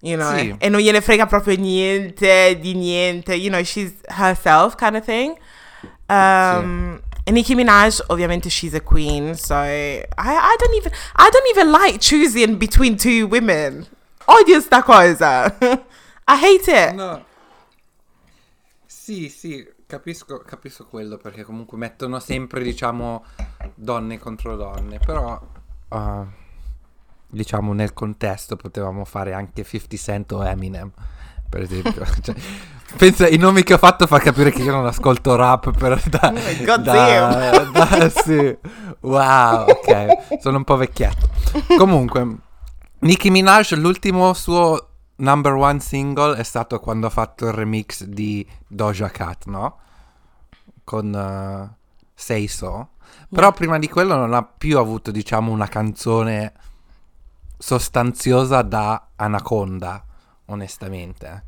You 0.00 0.16
know, 0.16 0.36
sì. 0.36 0.54
e 0.58 0.68
non 0.68 0.80
gliene 0.80 1.00
frega 1.00 1.26
proprio 1.26 1.56
niente 1.56 2.58
di 2.60 2.74
niente, 2.74 3.34
you 3.34 3.48
know, 3.48 3.62
she's 3.64 3.92
herself 4.06 4.76
kind 4.76 4.94
of 4.94 5.04
thing. 5.04 5.36
Um, 6.08 6.98
sì. 6.98 7.04
E 7.28 7.32
Nicki 7.32 7.56
Minaj, 7.56 8.02
ovviamente, 8.06 8.48
she's 8.48 8.72
a 8.74 8.80
queen, 8.80 9.34
so 9.34 9.54
I, 9.56 10.06
I 10.16 10.56
don't 10.60 10.74
even, 10.76 10.92
I 11.16 11.28
don't 11.28 11.48
even 11.50 11.72
like 11.72 11.98
choosing 11.98 12.56
between 12.56 12.96
two 12.96 13.26
women. 13.26 13.84
Odio 14.28 14.60
sta 14.60 14.82
cosa. 14.82 15.52
I 16.28 16.34
hate 16.34 16.86
it. 16.88 16.92
No. 16.94 17.24
Sì, 18.84 19.28
sì, 19.28 19.64
capisco, 19.86 20.38
capisco 20.38 20.86
quello 20.86 21.16
perché 21.16 21.44
comunque 21.44 21.78
mettono 21.78 22.18
sempre, 22.18 22.62
diciamo, 22.62 23.24
donne 23.74 24.18
contro 24.18 24.56
donne, 24.56 24.98
però 24.98 25.40
uh, 25.90 26.26
diciamo 27.28 27.72
nel 27.72 27.92
contesto 27.92 28.56
potevamo 28.56 29.04
fare 29.04 29.32
anche 29.32 29.62
50 29.62 29.96
Cent 29.96 30.32
o 30.32 30.44
Eminem, 30.44 30.90
per 31.48 31.62
esempio. 31.62 32.04
cioè, 32.20 32.34
pensa, 32.96 33.28
i 33.28 33.36
nomi 33.36 33.62
che 33.62 33.74
ho 33.74 33.78
fatto 33.78 34.08
fa 34.08 34.18
capire 34.18 34.50
che 34.50 34.62
io 34.62 34.72
non 34.72 34.86
ascolto 34.86 35.36
rap 35.36 35.70
per 35.76 36.02
da, 36.10 36.32
oh 36.32 36.78
da, 36.78 37.64
da, 37.72 38.08
sì. 38.08 38.58
Wow, 39.00 39.68
ok, 39.68 40.40
sono 40.40 40.56
un 40.56 40.64
po' 40.64 40.76
vecchietto. 40.76 41.28
Comunque, 41.78 42.26
Nicki 43.00 43.30
Minaj, 43.30 43.74
l'ultimo 43.74 44.32
suo 44.32 44.85
number 45.16 45.52
one 45.52 45.80
single 45.80 46.36
è 46.36 46.42
stato 46.42 46.80
quando 46.80 47.06
ha 47.06 47.10
fatto 47.10 47.46
il 47.46 47.52
remix 47.52 48.04
di 48.04 48.46
Doja 48.66 49.10
Cat, 49.10 49.46
no? 49.46 49.78
Con 50.84 51.12
uh, 51.12 51.74
Say 52.14 52.46
So. 52.46 52.90
Però 53.28 53.52
prima 53.52 53.78
di 53.78 53.88
quello 53.88 54.16
non 54.16 54.34
ha 54.34 54.42
più 54.42 54.78
avuto, 54.78 55.10
diciamo, 55.10 55.52
una 55.52 55.68
canzone 55.68 56.52
sostanziosa 57.58 58.62
da 58.62 59.08
Anaconda, 59.16 60.04
onestamente. 60.46 61.44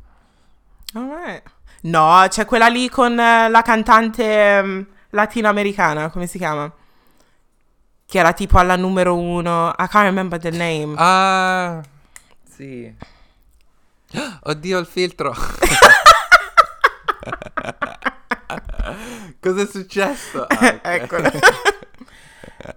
Alright. 0.93 1.43
No, 1.81 2.25
c'è 2.27 2.45
quella 2.45 2.67
lì 2.67 2.89
con 2.89 3.13
uh, 3.13 3.49
la 3.49 3.61
cantante 3.63 4.59
um, 4.61 4.85
latinoamericana, 5.11 6.09
come 6.09 6.27
si 6.27 6.37
chiama? 6.37 6.71
Che 8.05 8.17
era 8.17 8.33
tipo 8.33 8.57
alla 8.57 8.75
numero 8.75 9.15
uno. 9.15 9.69
I 9.69 9.87
can't 9.87 10.05
remember 10.05 10.39
the 10.39 10.49
name. 10.49 10.95
Ah, 10.97 11.81
sì. 12.43 12.93
Oddio 14.43 14.79
il 14.79 14.85
filtro. 14.85 15.35
Cos'è 19.39 19.65
successo? 19.65 20.47
Ah, 20.49 20.75
okay. 20.75 20.95
Eccolo. 20.95 21.31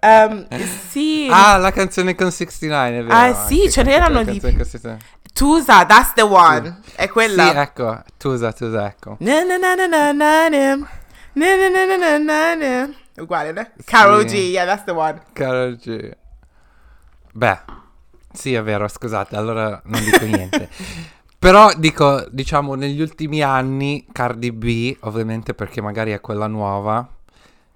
um, 0.00 0.46
sì. 0.90 1.28
Ah, 1.30 1.56
la 1.56 1.72
canzone 1.72 2.14
con 2.14 2.30
69, 2.30 2.98
è 2.98 3.02
vero. 3.02 3.14
Ah, 3.14 3.34
sì, 3.46 3.70
ce 3.70 3.82
n'erano 3.82 4.22
di... 4.22 4.40
Tusa, 5.32 5.86
that's 5.86 6.12
the 6.12 6.22
one. 6.22 6.80
Sì. 6.84 6.92
È 6.96 7.08
quella. 7.08 7.50
Sì, 7.50 7.56
ecco. 7.56 8.02
Tusa, 8.18 8.52
Tusa, 8.52 8.86
ecco. 8.86 9.16
Na 9.20 9.42
na 9.42 9.56
na 9.56 9.74
na 9.74 9.86
na 9.86 10.12
na 10.12 10.48
na. 10.48 10.76
Na 11.34 11.56
na 11.56 11.68
na 11.68 11.96
na 11.96 12.18
na 12.18 12.54
na. 12.54 12.88
Uguale, 13.16 13.52
né? 13.52 13.72
Carol 13.84 14.24
G, 14.24 14.50
yeah, 14.50 14.66
that's 14.66 14.84
the 14.84 14.92
one. 14.92 15.20
Carol 15.32 15.76
G. 15.76 16.14
Beh, 17.32 17.60
sì, 18.32 18.52
è 18.52 18.62
vero, 18.62 18.86
scusate, 18.88 19.36
allora 19.36 19.80
non 19.84 20.04
dico 20.04 20.24
niente. 20.26 20.68
Però 21.42 21.74
dico, 21.74 22.24
diciamo, 22.30 22.76
negli 22.76 23.00
ultimi 23.00 23.42
anni 23.42 24.06
Cardi 24.12 24.52
B, 24.52 24.96
ovviamente 25.00 25.54
perché 25.54 25.80
magari 25.80 26.12
è 26.12 26.20
quella 26.20 26.46
nuova, 26.46 27.04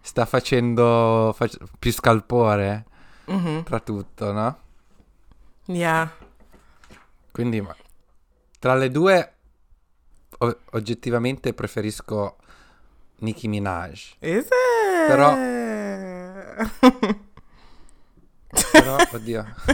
sta 0.00 0.24
facendo 0.24 1.34
fac- 1.36 1.58
più 1.76 1.92
scalpore 1.92 2.84
mm-hmm. 3.28 3.62
tra 3.62 3.80
tutto, 3.80 4.30
no? 4.30 4.58
Yeah. 5.64 6.08
Quindi 7.32 7.60
ma, 7.60 7.74
tra 8.60 8.76
le 8.76 8.88
due 8.88 9.34
o- 10.38 10.58
oggettivamente 10.70 11.52
preferisco 11.52 12.36
Nicki 13.16 13.48
Minaj. 13.48 14.14
Is 14.20 14.44
it? 14.44 14.48
Però 15.08 15.34
Però 18.70 18.96
oddio. 19.10 19.44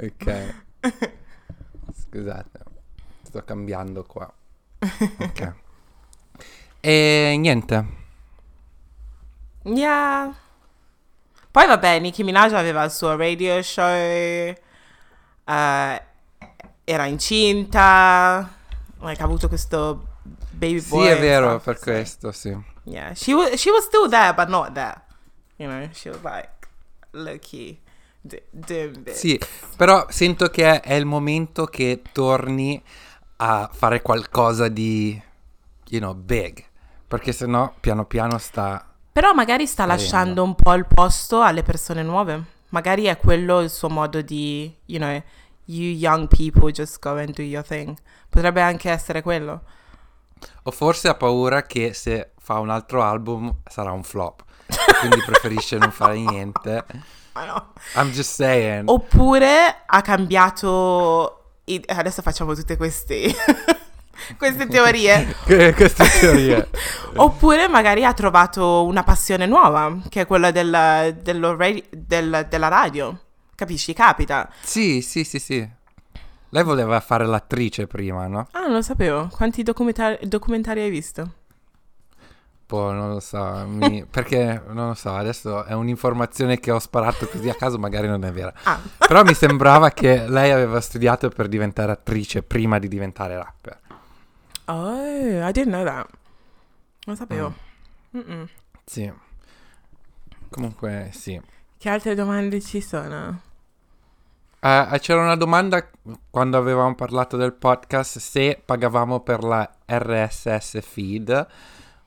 ok. 0.00 0.64
Scusate, 1.92 2.60
sto 3.22 3.42
cambiando 3.44 4.04
qua. 4.04 4.32
Ok. 5.18 5.52
e 6.80 7.34
niente. 7.38 7.86
Yeah. 9.64 10.34
Poi 11.50 11.66
vabbè, 11.66 11.98
Nicki 12.00 12.22
Minaj 12.22 12.52
aveva 12.52 12.84
il 12.84 12.90
suo 12.90 13.16
radio 13.16 13.62
show, 13.62 14.50
uh, 14.50 14.54
era 16.84 17.06
incinta, 17.06 18.54
like, 19.00 19.20
ha 19.22 19.24
avuto 19.24 19.48
questo 19.48 20.18
baby 20.50 20.80
boy. 20.86 21.06
Sì, 21.06 21.08
è 21.08 21.18
vero, 21.18 21.58
per 21.58 21.78
questo, 21.78 22.30
sì. 22.30 22.56
Yeah, 22.84 23.14
she 23.14 23.32
was, 23.32 23.54
she 23.54 23.70
was 23.70 23.84
still 23.84 24.08
there, 24.08 24.34
but 24.34 24.48
not 24.48 24.74
there. 24.74 25.00
You 25.56 25.68
know, 25.68 25.88
she 25.92 26.10
was 26.10 26.22
like, 26.22 26.68
low 27.12 27.38
key. 27.38 27.80
Sì, 29.12 29.40
però 29.76 30.06
sento 30.08 30.48
che 30.48 30.80
è 30.80 30.94
il 30.94 31.04
momento 31.04 31.66
che 31.66 32.02
torni 32.12 32.82
a 33.38 33.68
fare 33.72 34.02
qualcosa 34.02 34.68
di, 34.68 35.20
you 35.88 36.00
know, 36.00 36.14
big. 36.14 36.64
Perché 37.06 37.32
sennò 37.32 37.72
piano 37.78 38.04
piano 38.04 38.38
sta... 38.38 38.84
Però 39.12 39.32
magari 39.32 39.66
sta 39.66 39.86
lasciando 39.86 40.42
un 40.42 40.54
po' 40.54 40.74
il 40.74 40.86
posto 40.86 41.40
alle 41.40 41.62
persone 41.62 42.02
nuove. 42.02 42.54
Magari 42.70 43.04
è 43.04 43.16
quello 43.16 43.60
il 43.60 43.70
suo 43.70 43.88
modo 43.88 44.20
di, 44.20 44.74
you 44.86 44.98
know, 44.98 45.22
you 45.66 45.92
young 45.92 46.28
people 46.28 46.70
just 46.70 46.98
go 46.98 47.16
and 47.16 47.30
do 47.30 47.42
your 47.42 47.64
thing. 47.64 47.96
Potrebbe 48.28 48.60
anche 48.60 48.90
essere 48.90 49.22
quello. 49.22 49.62
O 50.64 50.70
forse 50.70 51.08
ha 51.08 51.14
paura 51.14 51.62
che 51.62 51.94
se 51.94 52.32
fa 52.38 52.58
un 52.58 52.68
altro 52.68 53.02
album 53.02 53.60
sarà 53.66 53.92
un 53.92 54.02
flop. 54.02 54.44
quindi 55.00 55.22
preferisce 55.24 55.78
non 55.78 55.90
fare 55.90 56.18
niente. 56.18 56.84
no. 57.44 57.72
I'm 57.94 58.10
just 58.12 58.34
saying. 58.34 58.88
Oppure 58.88 59.82
ha 59.84 60.00
cambiato... 60.00 61.40
I- 61.64 61.82
adesso 61.86 62.22
facciamo 62.22 62.54
tutte 62.54 62.76
queste... 62.76 63.34
queste 64.38 64.66
teorie. 64.66 65.34
queste 65.74 66.04
teorie. 66.20 66.68
Oppure 67.16 67.68
magari 67.68 68.04
ha 68.04 68.12
trovato 68.14 68.84
una 68.84 69.02
passione 69.02 69.46
nuova, 69.46 69.98
che 70.08 70.22
è 70.22 70.26
quella 70.26 70.50
del, 70.50 70.72
radio, 70.72 71.82
del, 71.90 72.46
della 72.48 72.68
radio. 72.68 73.18
Capisci? 73.54 73.92
Capita. 73.92 74.50
Sì, 74.62 75.00
sì, 75.00 75.24
sì, 75.24 75.38
sì. 75.38 75.68
Lei 76.50 76.62
voleva 76.62 77.00
fare 77.00 77.26
l'attrice 77.26 77.86
prima, 77.86 78.26
no? 78.26 78.46
Ah, 78.52 78.60
non 78.60 78.72
lo 78.72 78.82
sapevo. 78.82 79.28
Quanti 79.32 79.62
documentari, 79.62 80.18
documentari 80.28 80.80
hai 80.80 80.90
visto? 80.90 81.32
Boh, 82.66 82.90
non 82.90 83.10
lo 83.10 83.20
so, 83.20 83.64
mi... 83.66 84.04
perché 84.10 84.60
non 84.66 84.88
lo 84.88 84.94
so, 84.94 85.14
adesso 85.14 85.64
è 85.64 85.72
un'informazione 85.72 86.58
che 86.58 86.72
ho 86.72 86.80
sparato 86.80 87.28
così 87.28 87.48
a 87.48 87.54
caso, 87.54 87.78
magari 87.78 88.08
non 88.08 88.24
è 88.24 88.32
vera. 88.32 88.52
Ah. 88.64 88.80
Però 89.06 89.22
mi 89.22 89.34
sembrava 89.34 89.90
che 89.90 90.28
lei 90.28 90.50
aveva 90.50 90.80
studiato 90.80 91.28
per 91.28 91.46
diventare 91.46 91.92
attrice 91.92 92.42
prima 92.42 92.80
di 92.80 92.88
diventare 92.88 93.36
rapper. 93.36 93.80
Oh, 94.64 95.48
I 95.48 95.52
didn't 95.52 95.68
know 95.68 95.84
that. 95.84 96.08
Non 97.06 97.14
sapevo. 97.14 97.54
Mm. 98.16 98.44
Sì. 98.84 99.12
Comunque, 100.50 101.10
sì. 101.12 101.40
Che 101.78 101.88
altre 101.88 102.16
domande 102.16 102.60
ci 102.60 102.80
sono? 102.80 103.42
Eh, 104.58 104.98
c'era 105.00 105.22
una 105.22 105.36
domanda 105.36 105.88
quando 106.28 106.56
avevamo 106.56 106.96
parlato 106.96 107.36
del 107.36 107.52
podcast 107.52 108.18
se 108.18 108.60
pagavamo 108.64 109.20
per 109.20 109.44
la 109.44 109.70
RSS 109.86 110.80
feed. 110.80 111.46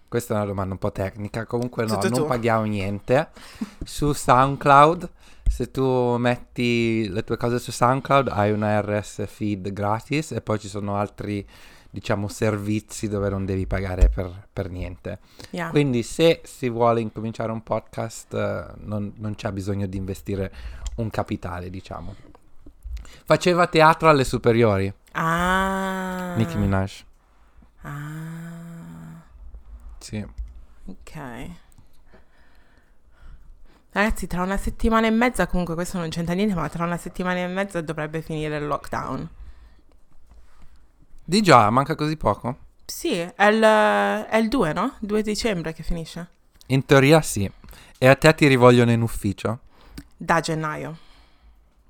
Questa 0.09 0.33
è 0.33 0.37
una 0.37 0.45
domanda 0.45 0.73
un 0.73 0.79
po' 0.79 0.91
tecnica. 0.91 1.45
Comunque 1.45 1.85
no, 1.85 1.93
Tutto 1.93 2.09
non 2.09 2.19
tu. 2.21 2.25
paghiamo 2.27 2.63
niente. 2.65 3.29
su 3.85 4.11
SoundCloud, 4.11 5.09
se 5.47 5.69
tu 5.71 6.17
metti 6.17 7.07
le 7.09 7.23
tue 7.23 7.37
cose 7.37 7.59
su 7.59 7.71
SoundCloud, 7.71 8.27
hai 8.29 8.51
una 8.51 8.81
RSS 8.81 9.25
feed 9.27 9.71
gratis 9.71 10.31
e 10.31 10.41
poi 10.41 10.59
ci 10.59 10.67
sono 10.67 10.95
altri, 10.97 11.47
diciamo, 11.91 12.27
servizi 12.27 13.07
dove 13.07 13.29
non 13.29 13.45
devi 13.45 13.67
pagare 13.67 14.09
per, 14.09 14.47
per 14.51 14.69
niente. 14.71 15.19
Yeah. 15.51 15.69
Quindi 15.69 16.01
se 16.03 16.41
si 16.43 16.69
vuole 16.69 17.01
incominciare 17.01 17.51
un 17.51 17.61
podcast 17.61 18.33
eh, 18.33 18.65
non, 18.85 19.13
non 19.17 19.35
c'è 19.35 19.51
bisogno 19.51 19.85
di 19.85 19.97
investire 19.97 20.51
un 20.95 21.09
capitale, 21.11 21.69
diciamo. 21.69 22.15
Faceva 23.25 23.67
teatro 23.67 24.09
alle 24.09 24.23
superiori, 24.23 24.91
Ah. 25.11 26.33
Nicki 26.35 26.57
Minaj. 26.57 27.03
Ah. 27.81 28.68
Sì. 30.09 30.25
Ok. 30.85 31.49
Ragazzi, 33.91 34.25
tra 34.25 34.41
una 34.41 34.57
settimana 34.57 35.05
e 35.05 35.11
mezza, 35.11 35.45
comunque 35.45 35.75
questo 35.75 35.99
non 35.99 36.09
c'entra 36.09 36.33
niente, 36.33 36.55
ma 36.55 36.67
tra 36.67 36.83
una 36.83 36.97
settimana 36.97 37.41
e 37.41 37.47
mezza 37.47 37.79
dovrebbe 37.81 38.23
finire 38.23 38.57
il 38.57 38.65
lockdown. 38.65 39.29
Di 41.23 41.41
già, 41.43 41.69
manca 41.69 41.93
così 41.93 42.17
poco? 42.17 42.57
Sì, 42.85 43.19
è 43.19 43.45
il, 43.45 43.61
è 43.61 44.37
il 44.37 44.47
2, 44.47 44.73
no? 44.73 44.95
2 44.99 45.21
dicembre 45.21 45.73
che 45.73 45.83
finisce. 45.83 46.27
In 46.67 46.85
teoria 46.85 47.21
sì. 47.21 47.49
E 47.99 48.07
a 48.07 48.15
te 48.15 48.33
ti 48.33 48.47
rivogliono 48.47 48.89
in 48.89 49.03
ufficio? 49.03 49.59
Da 50.17 50.39
gennaio. 50.39 50.97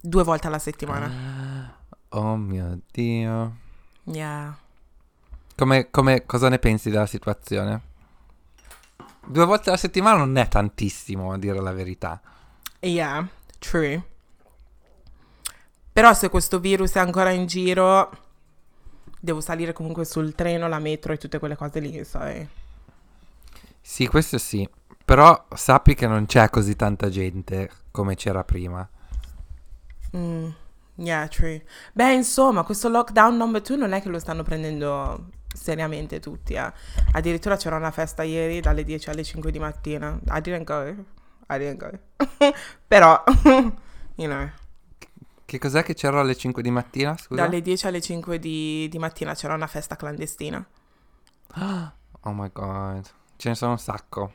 Due 0.02 0.24
volte 0.24 0.48
alla 0.48 0.60
settimana. 0.60 1.78
Oh 2.10 2.36
mio 2.36 2.80
Dio. 2.92 3.56
Yeah. 4.04 4.58
Come, 5.56 5.90
come- 5.90 6.26
cosa 6.26 6.50
ne 6.50 6.60
pensi 6.60 6.90
della 6.90 7.06
situazione? 7.06 7.88
Due 9.30 9.46
volte 9.46 9.70
alla 9.70 9.78
settimana 9.78 10.18
non 10.18 10.36
è 10.38 10.48
tantissimo, 10.48 11.32
a 11.32 11.38
dire 11.38 11.62
la 11.62 11.72
verità. 11.72 12.20
Yeah, 12.80 13.28
true. 13.60 14.04
Però 15.94 16.12
se 16.16 16.30
questo 16.30 16.60
virus 16.60 16.94
è 16.94 17.00
ancora 17.00 17.30
in 17.30 17.46
giro, 17.46 18.10
devo 19.20 19.40
salire 19.40 19.72
comunque 19.72 20.04
sul 20.04 20.34
treno, 20.34 20.68
la 20.68 20.80
metro 20.80 21.14
e 21.14 21.18
tutte 21.18 21.38
quelle 21.38 21.56
cose 21.56 21.80
lì, 21.80 22.04
sai? 22.04 22.48
Sì, 23.80 24.08
questo 24.08 24.40
sì. 24.40 24.68
Però 25.06 25.46
sappi 25.54 25.94
che 25.94 26.08
non 26.08 26.26
c'è 26.26 26.50
così 26.50 26.76
tanta 26.76 27.10
gente 27.10 27.70
come 27.92 28.16
c'era 28.16 28.44
prima. 28.44 28.90
Mm, 30.18 30.50
yeah, 30.96 31.28
true. 31.28 31.64
Beh, 31.94 32.14
insomma, 32.14 32.64
questo 32.64 32.90
lockdown 32.90 33.38
number 33.38 33.62
2 33.62 33.76
non 33.76 33.92
è 33.94 34.02
che 34.02 34.10
lo 34.10 34.18
stanno 34.18 34.42
prendendo 34.42 35.38
seriamente 35.54 36.20
tutti, 36.20 36.54
eh. 36.54 36.72
Addirittura 37.14 37.56
c'era 37.58 37.76
una 37.76 37.92
festa 37.92 38.24
ieri 38.24 38.60
dalle 38.62 38.84
10 38.84 39.10
alle 39.10 39.24
5 39.24 39.52
di 39.52 39.60
mattina. 39.60 40.20
I 40.28 40.42
didn't 40.42 40.64
go. 40.66 40.88
I 41.50 41.58
didn't 41.58 41.78
go. 41.78 41.92
Però, 42.88 43.24
you 44.16 44.28
know, 44.28 44.50
Che 45.46 45.58
cos'è 45.58 45.84
che 45.84 45.94
c'era 45.96 46.20
alle 46.22 46.36
5 46.36 46.62
di 46.62 46.70
mattina, 46.72 47.18
scusa? 47.18 47.42
dalle 47.42 47.62
10 47.62 47.88
alle 47.88 48.02
5 48.02 48.38
di, 48.40 48.88
di 48.90 49.00
mattina 49.00 49.34
c'era 49.34 49.54
una 49.56 49.68
festa 49.68 49.96
clandestina. 49.96 50.66
Oh 52.24 52.34
my 52.34 52.50
god. 52.52 53.08
Ce 53.38 53.48
ne 53.50 53.56
sono 53.56 53.72
un 53.72 53.80
sacco. 53.80 54.32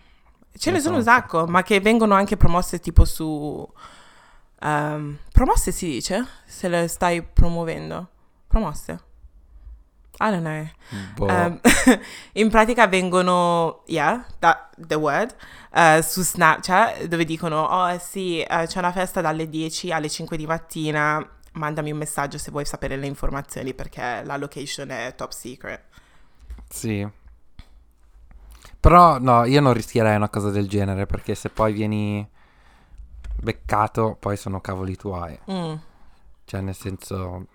Ce 0.56 0.70
ne 0.70 0.76
Ne 0.76 0.80
sono 0.80 0.96
un 0.96 1.02
sono 1.02 1.14
un 1.16 1.22
sacco, 1.22 1.46
ma 1.46 1.62
che 1.62 1.80
vengono 1.80 2.14
anche 2.14 2.36
promosse 2.36 2.80
tipo 2.80 3.04
su... 3.04 3.70
ehm, 4.60 5.18
promosse 5.30 5.70
si 5.72 5.86
dice? 5.86 6.26
Se 6.46 6.68
le 6.68 6.88
stai 6.88 7.22
promuovendo. 7.22 8.08
Promosse. 8.46 9.00
I 10.18 10.30
don't 10.30 10.42
know. 10.42 10.68
Boh. 11.16 11.26
Um, 11.28 11.60
in 12.34 12.50
pratica 12.50 12.86
vengono, 12.86 13.82
yeah, 13.86 14.24
that, 14.38 14.70
the 14.76 14.94
word, 14.94 15.34
eh, 15.72 16.02
su 16.02 16.22
Snapchat 16.22 17.04
dove 17.06 17.24
dicono, 17.24 17.64
oh 17.64 17.98
sì, 17.98 18.40
eh, 18.40 18.66
c'è 18.66 18.78
una 18.78 18.92
festa 18.92 19.20
dalle 19.20 19.48
10 19.48 19.92
alle 19.92 20.08
5 20.08 20.36
di 20.36 20.46
mattina, 20.46 21.26
mandami 21.52 21.90
un 21.90 21.98
messaggio 21.98 22.38
se 22.38 22.50
vuoi 22.50 22.64
sapere 22.64 22.96
le 22.96 23.06
informazioni 23.06 23.74
perché 23.74 24.22
la 24.24 24.36
location 24.36 24.90
è 24.90 25.14
top 25.16 25.32
secret. 25.32 25.82
Sì. 26.68 27.08
Però 28.78 29.18
no, 29.18 29.44
io 29.44 29.60
non 29.60 29.72
rischierei 29.72 30.14
una 30.14 30.28
cosa 30.28 30.50
del 30.50 30.68
genere 30.68 31.06
perché 31.06 31.34
se 31.34 31.48
poi 31.48 31.72
vieni 31.72 32.28
beccato, 33.40 34.16
poi 34.20 34.36
sono 34.36 34.60
cavoli 34.60 34.96
tuoi. 34.96 35.38
Mm, 35.50 35.74
Cioè, 36.44 36.60
nel 36.60 36.74
senso... 36.76 37.46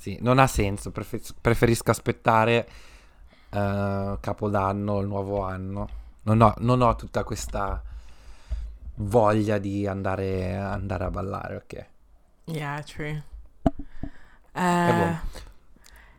Sì, 0.00 0.16
non 0.22 0.38
ha 0.38 0.46
senso. 0.46 0.90
prefe- 0.92 1.20
preferisco 1.38 1.90
aspettare 1.90 2.66
eh, 3.50 4.16
Capodanno, 4.18 5.00
il 5.00 5.06
nuovo 5.06 5.42
anno. 5.44 5.88
Non 6.22 6.40
ho, 6.40 6.54
non 6.58 6.80
ho 6.80 6.96
tutta 6.96 7.22
questa 7.22 7.82
voglia 8.94 9.58
di 9.58 9.86
andare, 9.86 10.56
andare 10.56 11.04
a 11.04 11.10
ballare, 11.10 11.56
ok? 11.56 11.86
yeah, 12.46 12.82
true. 12.82 13.22
Buono. 14.52 15.20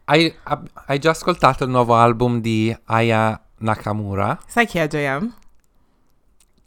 Hai, 0.06 0.36
hai 0.86 1.00
già 1.00 1.10
ascoltato 1.10 1.64
il 1.64 1.72
nuovo 1.72 1.96
album 1.96 2.40
di 2.40 2.76
Aya 2.86 3.42
Nakamura? 3.58 4.38
sai 4.46 4.68
chi 4.68 4.78
è 4.78 4.88
JM? 4.88 5.34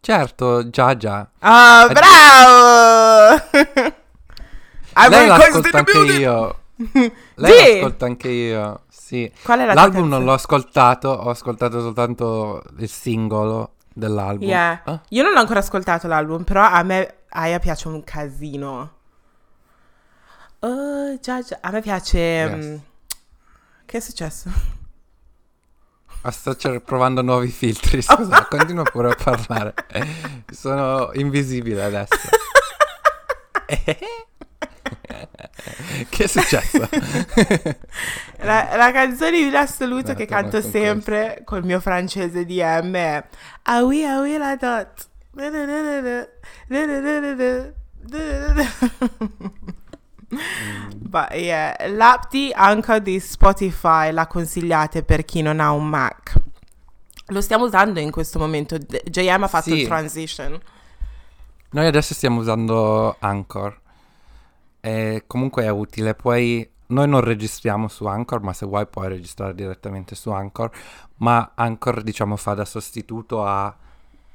Certo, 0.00 0.68
già 0.68 0.96
già. 0.96 1.28
Ah, 1.38 1.86
Eh, 1.88 1.92
bravo! 1.92 3.34
I 4.96 5.08
Lei 5.08 5.28
the 5.62 5.70
anche 5.76 5.98
io. 5.98 6.62
Lei 7.36 7.52
Sì. 7.52 7.72
l'ascolta 7.74 8.06
anche 8.06 8.28
io. 8.28 8.82
Sì. 8.88 9.30
Qual 9.42 9.60
è 9.60 9.64
la 9.66 9.74
L'album 9.74 10.08
non 10.08 10.24
l'ho 10.24 10.32
ascoltato, 10.32 11.08
ho 11.08 11.30
ascoltato 11.30 11.80
soltanto 11.80 12.62
il 12.78 12.88
singolo 12.88 13.74
dell'album. 13.92 14.48
Yeah. 14.48 14.82
Ah, 14.84 15.00
Io 15.10 15.22
non 15.22 15.32
l'ho 15.32 15.40
ancora 15.40 15.60
ascoltato 15.60 16.06
l'album, 16.08 16.42
però 16.44 16.62
a 16.64 16.82
me 16.82 17.14
Aya 17.28 17.58
piace 17.58 17.88
un 17.88 18.02
casino. 18.04 18.92
Oh, 20.60 21.18
già, 21.20 21.42
già. 21.42 21.58
A 21.60 21.70
me 21.70 21.80
piace... 21.80 22.18
Yes. 22.18 22.64
mm, 22.66 22.76
Che 23.86 23.96
è 23.96 24.00
successo? 24.00 24.50
sto 26.30 26.56
provando 26.82 27.20
nuovi 27.22 27.48
filtri. 27.48 28.00
Scusa, 28.02 28.46
continua 28.46 28.82
pure 28.84 29.10
a 29.10 29.16
parlare. 29.22 29.74
Sono 30.50 31.10
invisibile 31.14 31.84
adesso. 31.84 32.16
che 36.08 36.24
è 36.24 36.26
successo? 36.26 36.88
La, 38.44 38.76
la 38.76 38.92
canzone 38.92 39.38
in 39.38 39.54
assoluto 39.54 40.12
Eh, 40.12 40.14
che 40.14 40.26
canto 40.26 40.60
sempre 40.60 41.40
col 41.44 41.64
mio 41.64 41.80
francese 41.80 42.44
DM 42.44 42.94
è 42.94 43.24
Ah 43.62 43.82
oui, 43.84 44.04
ah 44.04 44.20
oui, 44.20 44.36
la 44.36 44.56
dot. 44.56 45.08
But 50.98 51.32
yeah, 51.34 51.76
l'app 51.88 52.30
di 52.30 52.52
Anchor 52.54 53.00
di 53.00 53.20
Spotify 53.20 54.10
la 54.12 54.26
consigliate 54.26 55.02
per 55.02 55.24
chi 55.24 55.42
non 55.42 55.60
ha 55.60 55.70
un 55.70 55.86
Mac. 55.88 56.34
Lo 57.28 57.40
stiamo 57.40 57.64
usando 57.64 58.00
in 58.00 58.10
questo 58.10 58.38
momento. 58.38 58.76
JM 58.78 59.42
ha 59.44 59.48
fatto 59.48 59.70
Sì. 59.70 59.80
il 59.80 59.86
transition. 59.86 60.60
Noi 61.70 61.86
adesso 61.86 62.14
stiamo 62.14 62.40
usando 62.40 63.16
Anchor. 63.20 63.80
E 64.84 65.24
comunque 65.26 65.62
è 65.64 65.70
utile. 65.70 66.14
Puoi. 66.14 66.70
Noi 66.88 67.08
non 67.08 67.22
registriamo 67.22 67.88
su 67.88 68.04
Anchor, 68.04 68.42
ma 68.42 68.52
se 68.52 68.66
vuoi 68.66 68.86
puoi 68.86 69.08
registrare 69.08 69.54
direttamente 69.54 70.14
su 70.14 70.30
Anchor. 70.30 70.70
Ma 71.16 71.52
Anchor, 71.54 72.02
diciamo, 72.02 72.36
fa 72.36 72.52
da 72.52 72.66
sostituto 72.66 73.46
a 73.46 73.74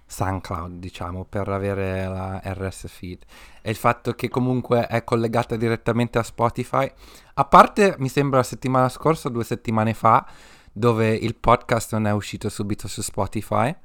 SoundCloud, 0.07 0.79
diciamo, 0.79 1.23
per 1.25 1.47
avere 1.49 2.07
la 2.07 2.41
RS 2.43 2.87
feed. 2.87 3.21
E 3.61 3.69
il 3.69 3.75
fatto 3.75 4.13
che 4.13 4.27
comunque 4.27 4.87
è 4.87 5.03
collegata 5.03 5.55
direttamente 5.55 6.17
a 6.17 6.23
Spotify. 6.23 6.91
A 7.35 7.45
parte, 7.45 7.93
mi 7.99 8.09
sembra 8.09 8.39
la 8.39 8.43
settimana 8.43 8.89
scorsa, 8.89 9.29
due 9.29 9.43
settimane 9.43 9.93
fa, 9.93 10.25
dove 10.71 11.09
il 11.13 11.35
podcast 11.35 11.93
non 11.93 12.07
è 12.07 12.11
uscito 12.11 12.49
subito 12.49 12.87
su 12.87 13.03
Spotify. 13.03 13.75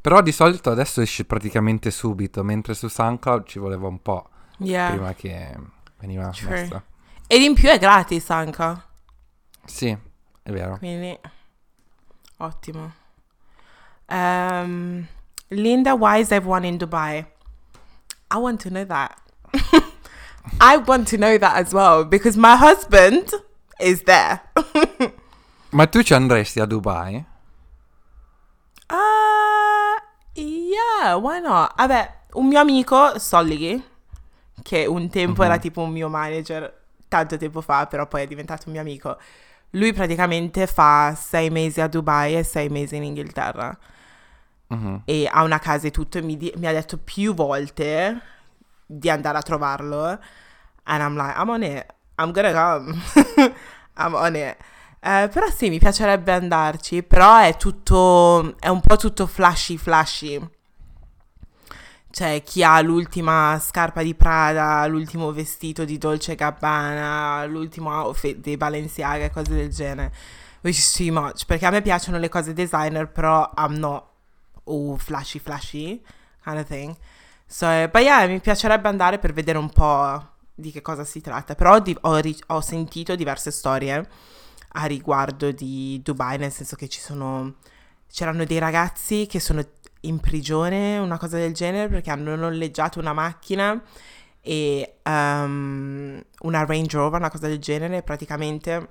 Però 0.00 0.20
di 0.20 0.32
solito 0.32 0.72
adesso 0.72 1.00
esce 1.00 1.24
praticamente 1.24 1.92
subito, 1.92 2.42
mentre 2.42 2.74
su 2.74 2.88
SoundCloud 2.88 3.46
ci 3.46 3.60
voleva 3.60 3.86
un 3.86 4.02
po' 4.02 4.30
Yeah. 4.58 4.90
prima 4.90 5.14
che 5.14 5.56
veniva 6.04 6.30
True. 6.30 6.50
messa. 6.50 6.84
Ed 7.26 7.42
in 7.42 7.54
più 7.54 7.68
è 7.68 7.78
gratis 7.78 8.28
Anchor. 8.30 8.82
Sì, 9.64 9.96
è 10.42 10.52
vero. 10.52 10.76
Quindi, 10.78 11.18
ottimo. 12.38 12.92
Ehm, 14.06 15.06
Linda, 15.48 15.94
why 15.94 16.20
is 16.20 16.30
everyone 16.30 16.66
in 16.66 16.76
Dubai? 16.76 17.24
I 18.30 18.36
want 18.36 18.60
to 18.62 18.68
know 18.68 18.84
that. 18.84 19.18
I 20.60 20.76
want 20.76 21.08
to 21.08 21.16
know 21.16 21.38
that 21.38 21.56
as 21.56 21.72
well 21.72 22.04
because 22.04 22.36
my 22.36 22.56
husband 22.56 23.30
is 23.80 24.02
there. 24.02 24.42
Ma 25.70 25.86
tu 25.86 26.02
ci 26.02 26.12
andresti 26.12 26.60
a 26.60 26.66
Dubai? 26.66 27.24
Uh, 28.90 29.98
yeah, 30.34 31.16
why 31.16 31.40
not? 31.40 31.74
Vabbè, 31.76 32.28
un 32.34 32.46
mio 32.46 32.60
amico, 32.60 33.18
Solly, 33.18 33.82
che 34.64 34.86
un 34.86 35.08
tempo 35.10 35.42
Mhm. 35.42 35.46
era 35.48 35.58
tipo 35.58 35.82
un 35.82 35.90
mio 35.92 36.08
manager, 36.08 36.72
tanto 37.06 37.36
tempo 37.36 37.60
fa, 37.60 37.86
però 37.86 38.08
poi 38.08 38.22
è 38.22 38.26
diventato 38.26 38.62
un 38.66 38.72
mio 38.72 38.80
amico. 38.80 39.16
Lui 39.70 39.92
praticamente 39.92 40.66
fa 40.66 41.14
sei 41.14 41.50
mesi 41.50 41.80
a 41.82 41.86
Dubai 41.86 42.34
e 42.36 42.42
sei 42.44 42.68
mesi 42.70 42.96
in 42.96 43.04
Inghilterra 43.04 43.76
Mhm. 44.68 45.02
e 45.04 45.28
ha 45.30 45.42
una 45.42 45.58
casa 45.58 45.86
e 45.86 45.90
tutto 45.90 46.16
e 46.18 46.22
mi, 46.22 46.36
di- 46.36 46.52
mi 46.56 46.66
ha 46.66 46.72
detto 46.72 46.96
più 46.96 47.34
volte 47.34 48.20
di 48.86 49.10
andare 49.10 49.36
a 49.38 49.42
trovarlo 49.42 50.04
and 50.84 51.02
I'm 51.02 51.16
like 51.16 51.34
I'm 51.38 51.48
on 51.50 51.62
it 51.62 51.86
I'm 52.18 52.30
gonna 52.32 52.52
come 52.52 53.02
I'm 53.98 54.14
on 54.14 54.34
it 54.36 54.56
Eh, 55.06 55.28
però 55.30 55.46
sì 55.50 55.68
mi 55.68 55.78
piacerebbe 55.78 56.32
andarci 56.32 57.02
però 57.02 57.36
è 57.38 57.56
tutto 57.58 58.56
è 58.58 58.68
un 58.68 58.80
po' 58.80 58.96
tutto 58.96 59.26
flashy 59.26 59.76
flashy 59.76 60.40
cioè 62.14 62.42
chi 62.44 62.62
ha 62.62 62.80
l'ultima 62.80 63.58
scarpa 63.60 64.02
di 64.02 64.14
Prada 64.14 64.86
l'ultimo 64.86 65.32
vestito 65.32 65.84
di 65.84 65.98
Dolce 65.98 66.36
Gabbana 66.36 67.44
l'ultimo 67.46 67.90
outfit 67.90 68.38
di 68.38 68.56
Balenciaga 68.56 69.24
e 69.24 69.30
cose 69.30 69.54
del 69.54 69.70
genere 69.70 70.12
which 70.60 70.78
is 70.78 70.92
too 70.92 71.12
much 71.12 71.44
perché 71.44 71.66
a 71.66 71.70
me 71.70 71.82
piacciono 71.82 72.18
le 72.18 72.28
cose 72.28 72.52
designer 72.52 73.08
però 73.08 73.50
I'm 73.56 73.74
not 73.74 74.04
oh, 74.64 74.96
flashy 74.96 75.38
flashy 75.38 76.02
kind 76.44 76.58
of 76.58 76.66
thing. 76.66 76.96
So, 77.46 77.88
but 77.88 78.02
yeah, 78.02 78.26
mi 78.26 78.40
piacerebbe 78.40 78.88
andare 78.88 79.18
per 79.18 79.32
vedere 79.32 79.58
un 79.58 79.70
po' 79.70 80.22
di 80.54 80.70
che 80.70 80.82
cosa 80.82 81.04
si 81.04 81.20
tratta. 81.20 81.54
Però 81.54 81.80
di- 81.80 81.96
ho, 82.02 82.20
ho 82.46 82.60
sentito 82.60 83.16
diverse 83.16 83.50
storie 83.50 84.08
a 84.76 84.84
riguardo 84.86 85.50
di 85.50 86.00
Dubai, 86.02 86.38
nel 86.38 86.52
senso 86.52 86.76
che 86.76 86.88
ci 86.88 87.00
sono 87.00 87.54
c'erano 88.14 88.44
dei 88.44 88.58
ragazzi 88.60 89.26
che 89.26 89.40
sono 89.40 89.60
in 90.02 90.20
prigione, 90.20 90.98
una 90.98 91.18
cosa 91.18 91.36
del 91.36 91.52
genere, 91.52 91.88
perché 91.88 92.12
hanno 92.12 92.36
noleggiato 92.36 93.00
una 93.00 93.12
macchina 93.12 93.82
e 94.40 94.98
um, 95.02 96.22
una 96.42 96.64
Range 96.64 96.96
Rover, 96.96 97.18
una 97.18 97.30
cosa 97.30 97.48
del 97.48 97.58
genere, 97.58 98.04
praticamente 98.04 98.88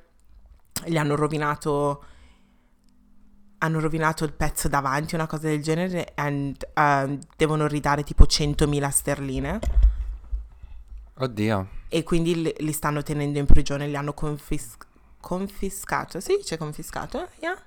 gli 0.86 0.98
hanno 0.98 1.16
rovinato 1.16 2.04
hanno 3.60 3.80
rovinato 3.80 4.26
il 4.26 4.34
pezzo 4.34 4.68
davanti, 4.68 5.16
una 5.16 5.28
cosa 5.28 5.48
del 5.48 5.64
genere, 5.64 6.12
and 6.16 6.58
um, 6.76 7.18
devono 7.38 7.66
ridare 7.66 8.04
tipo 8.04 8.26
100.000 8.26 8.90
sterline 8.90 9.60
Oddio. 11.20 11.68
e 11.88 12.04
quindi 12.04 12.42
li, 12.42 12.54
li 12.58 12.72
stanno 12.74 13.02
tenendo 13.04 13.40
in 13.40 13.46
prigione, 13.46 13.88
li 13.88 13.96
hanno 13.96 14.14
confis- 14.14 14.76
confiscato, 15.22 16.20
si 16.20 16.36
dice 16.36 16.58
confiscato? 16.58 17.30
Yeah. 17.40 17.58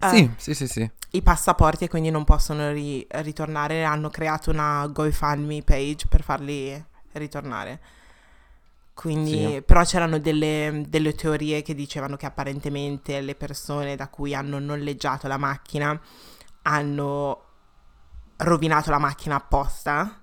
Eh, 0.00 0.08
Sì, 0.08 0.30
sì, 0.36 0.54
sì, 0.54 0.66
sì. 0.68 0.90
I 1.10 1.22
passaporti 1.22 1.84
e 1.84 1.88
quindi 1.88 2.10
non 2.10 2.24
possono 2.24 2.72
ri- 2.72 3.06
ritornare, 3.08 3.84
hanno 3.84 4.10
creato 4.10 4.50
una 4.50 4.86
GoFundMe 4.88 5.62
page 5.62 6.06
per 6.08 6.22
farli 6.22 6.84
ritornare. 7.12 7.80
Quindi, 8.94 9.54
Sì. 9.54 9.62
però 9.62 9.82
c'erano 9.84 10.18
delle, 10.18 10.84
delle 10.88 11.14
teorie 11.14 11.62
che 11.62 11.74
dicevano 11.74 12.16
che 12.16 12.26
apparentemente 12.26 13.20
le 13.20 13.34
persone 13.34 13.96
da 13.96 14.08
cui 14.08 14.34
hanno 14.34 14.58
noleggiato 14.58 15.26
la 15.26 15.36
macchina 15.36 15.98
hanno 16.62 17.42
rovinato 18.38 18.90
la 18.90 18.98
macchina 18.98 19.36
apposta, 19.36 20.20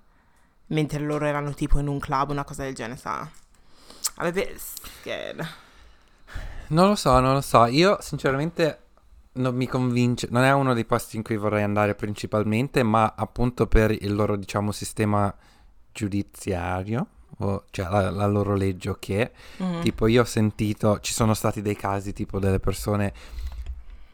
mentre 0.67 0.99
loro 0.99 1.25
erano 1.25 1.53
tipo 1.53 1.79
in 1.79 1.87
un 1.87 1.99
club, 1.99 2.29
una 2.29 2.43
cosa 2.43 2.63
del 2.63 2.73
genere, 2.75 2.99
sa. 2.99 3.29
A 4.15 4.33
scared. 4.57 5.47
Non 6.67 6.87
lo 6.87 6.95
so, 6.95 7.19
non 7.19 7.33
lo 7.33 7.41
so. 7.41 7.65
Io 7.65 7.97
sinceramente 8.01 8.79
non 9.33 9.55
mi 9.55 9.67
convince. 9.67 10.27
Non 10.29 10.43
è 10.43 10.51
uno 10.53 10.73
dei 10.73 10.85
posti 10.85 11.15
in 11.15 11.23
cui 11.23 11.37
vorrei 11.37 11.63
andare 11.63 11.95
principalmente, 11.95 12.83
ma 12.83 13.13
appunto 13.15 13.67
per 13.67 13.91
il 13.91 14.13
loro, 14.13 14.35
diciamo, 14.35 14.71
sistema 14.71 15.33
giudiziario, 15.93 17.07
o, 17.39 17.63
cioè 17.69 17.89
la, 17.89 18.09
la 18.09 18.27
loro 18.27 18.55
legge 18.55 18.95
che 18.99 19.31
Mhm. 19.57 19.81
Tipo, 19.81 20.07
io 20.07 20.21
ho 20.21 20.25
sentito, 20.25 20.99
ci 20.99 21.13
sono 21.13 21.33
stati 21.33 21.61
dei 21.61 21.75
casi 21.75 22.13
tipo 22.13 22.39
delle 22.39 22.59
persone 22.59 23.13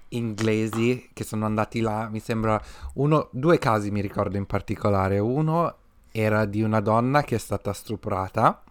inglesi 0.10 1.10
che 1.14 1.24
sono 1.24 1.46
andati 1.46 1.82
là, 1.82 2.08
mi 2.10 2.20
sembra, 2.20 2.62
uno, 2.94 3.28
due 3.32 3.58
casi 3.58 3.92
mi 3.92 4.02
ricordo 4.02 4.38
in 4.38 4.46
particolare. 4.46 5.20
Uno 5.20 5.76
era 6.12 6.46
di 6.46 6.62
una 6.62 6.80
donna 6.80 7.24
che 7.24 7.36
è 7.36 7.40
stata 7.40 7.74
stuprata, 7.74 8.64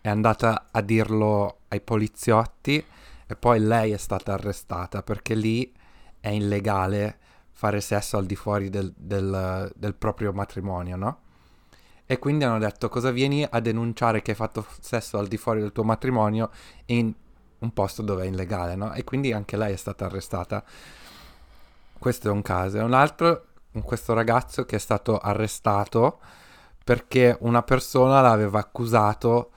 è 0.00 0.08
andata 0.08 0.66
a 0.70 0.80
dirlo 0.80 1.58
ai 1.68 1.80
poliziotti 1.80 2.82
e 3.26 3.36
poi 3.36 3.60
lei 3.60 3.92
è 3.92 3.96
stata 3.96 4.32
arrestata 4.32 5.02
perché 5.02 5.34
lì 5.34 5.70
è 6.20 6.28
illegale 6.28 7.18
fare 7.52 7.80
sesso 7.80 8.16
al 8.16 8.26
di 8.26 8.36
fuori 8.36 8.70
del, 8.70 8.92
del- 8.96 9.70
del 9.74 9.94
proprio 9.94 10.32
matrimonio, 10.32 10.96
no? 10.96 11.20
E 12.06 12.18
quindi 12.18 12.44
hanno 12.44 12.58
detto 12.58 12.88
cosa 12.88 13.10
vieni 13.10 13.46
a 13.48 13.60
denunciare 13.60 14.22
che 14.22 14.32
hai 14.32 14.36
fatto 14.36 14.66
sesso 14.80 15.18
al 15.18 15.28
di 15.28 15.36
fuori 15.36 15.60
del 15.60 15.72
tuo 15.72 15.84
matrimonio 15.84 16.50
in 16.86 17.12
un 17.58 17.72
posto 17.72 18.02
dove 18.02 18.24
è 18.24 18.26
illegale, 18.26 18.74
no? 18.74 18.92
E 18.94 19.04
quindi 19.04 19.32
anche 19.32 19.56
lei 19.56 19.74
è 19.74 19.76
stata 19.76 20.06
arrestata. 20.06 20.64
Questo 21.98 22.28
è 22.28 22.30
un 22.30 22.42
caso. 22.42 22.78
E 22.78 22.80
un 22.80 22.94
altro, 22.94 23.46
questo 23.84 24.14
ragazzo 24.14 24.64
che 24.64 24.76
è 24.76 24.78
stato 24.78 25.18
arrestato 25.18 26.18
perché 26.82 27.36
una 27.40 27.62
persona 27.62 28.20
l'aveva 28.20 28.58
accusato 28.58 29.50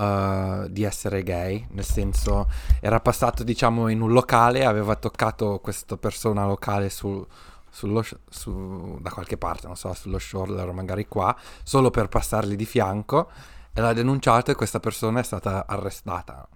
eh, 0.00 0.66
di 0.70 0.82
essere 0.84 1.22
gay, 1.22 1.66
nel 1.72 1.84
senso 1.84 2.48
era 2.80 3.00
passato 3.00 3.44
diciamo 3.44 3.88
in 3.88 4.00
un 4.00 4.12
locale, 4.12 4.64
aveva 4.64 4.96
toccato 4.96 5.58
questa 5.60 5.98
persona 5.98 6.46
locale 6.46 6.88
sul- 6.88 7.26
sullo 7.68 8.02
su- 8.28 8.98
da 9.00 9.10
qualche 9.10 9.36
parte, 9.36 9.66
non 9.66 9.76
so, 9.76 9.92
sullo 9.92 10.18
shoulder 10.18 10.72
magari 10.72 11.06
qua, 11.06 11.36
solo 11.62 11.90
per 11.90 12.08
passargli 12.08 12.56
di 12.56 12.64
fianco 12.64 13.30
e 13.72 13.80
l'ha 13.80 13.92
denunciato 13.92 14.50
e 14.50 14.54
questa 14.54 14.80
persona 14.80 15.20
è 15.20 15.22
stata 15.22 15.66
arrestata. 15.66 16.48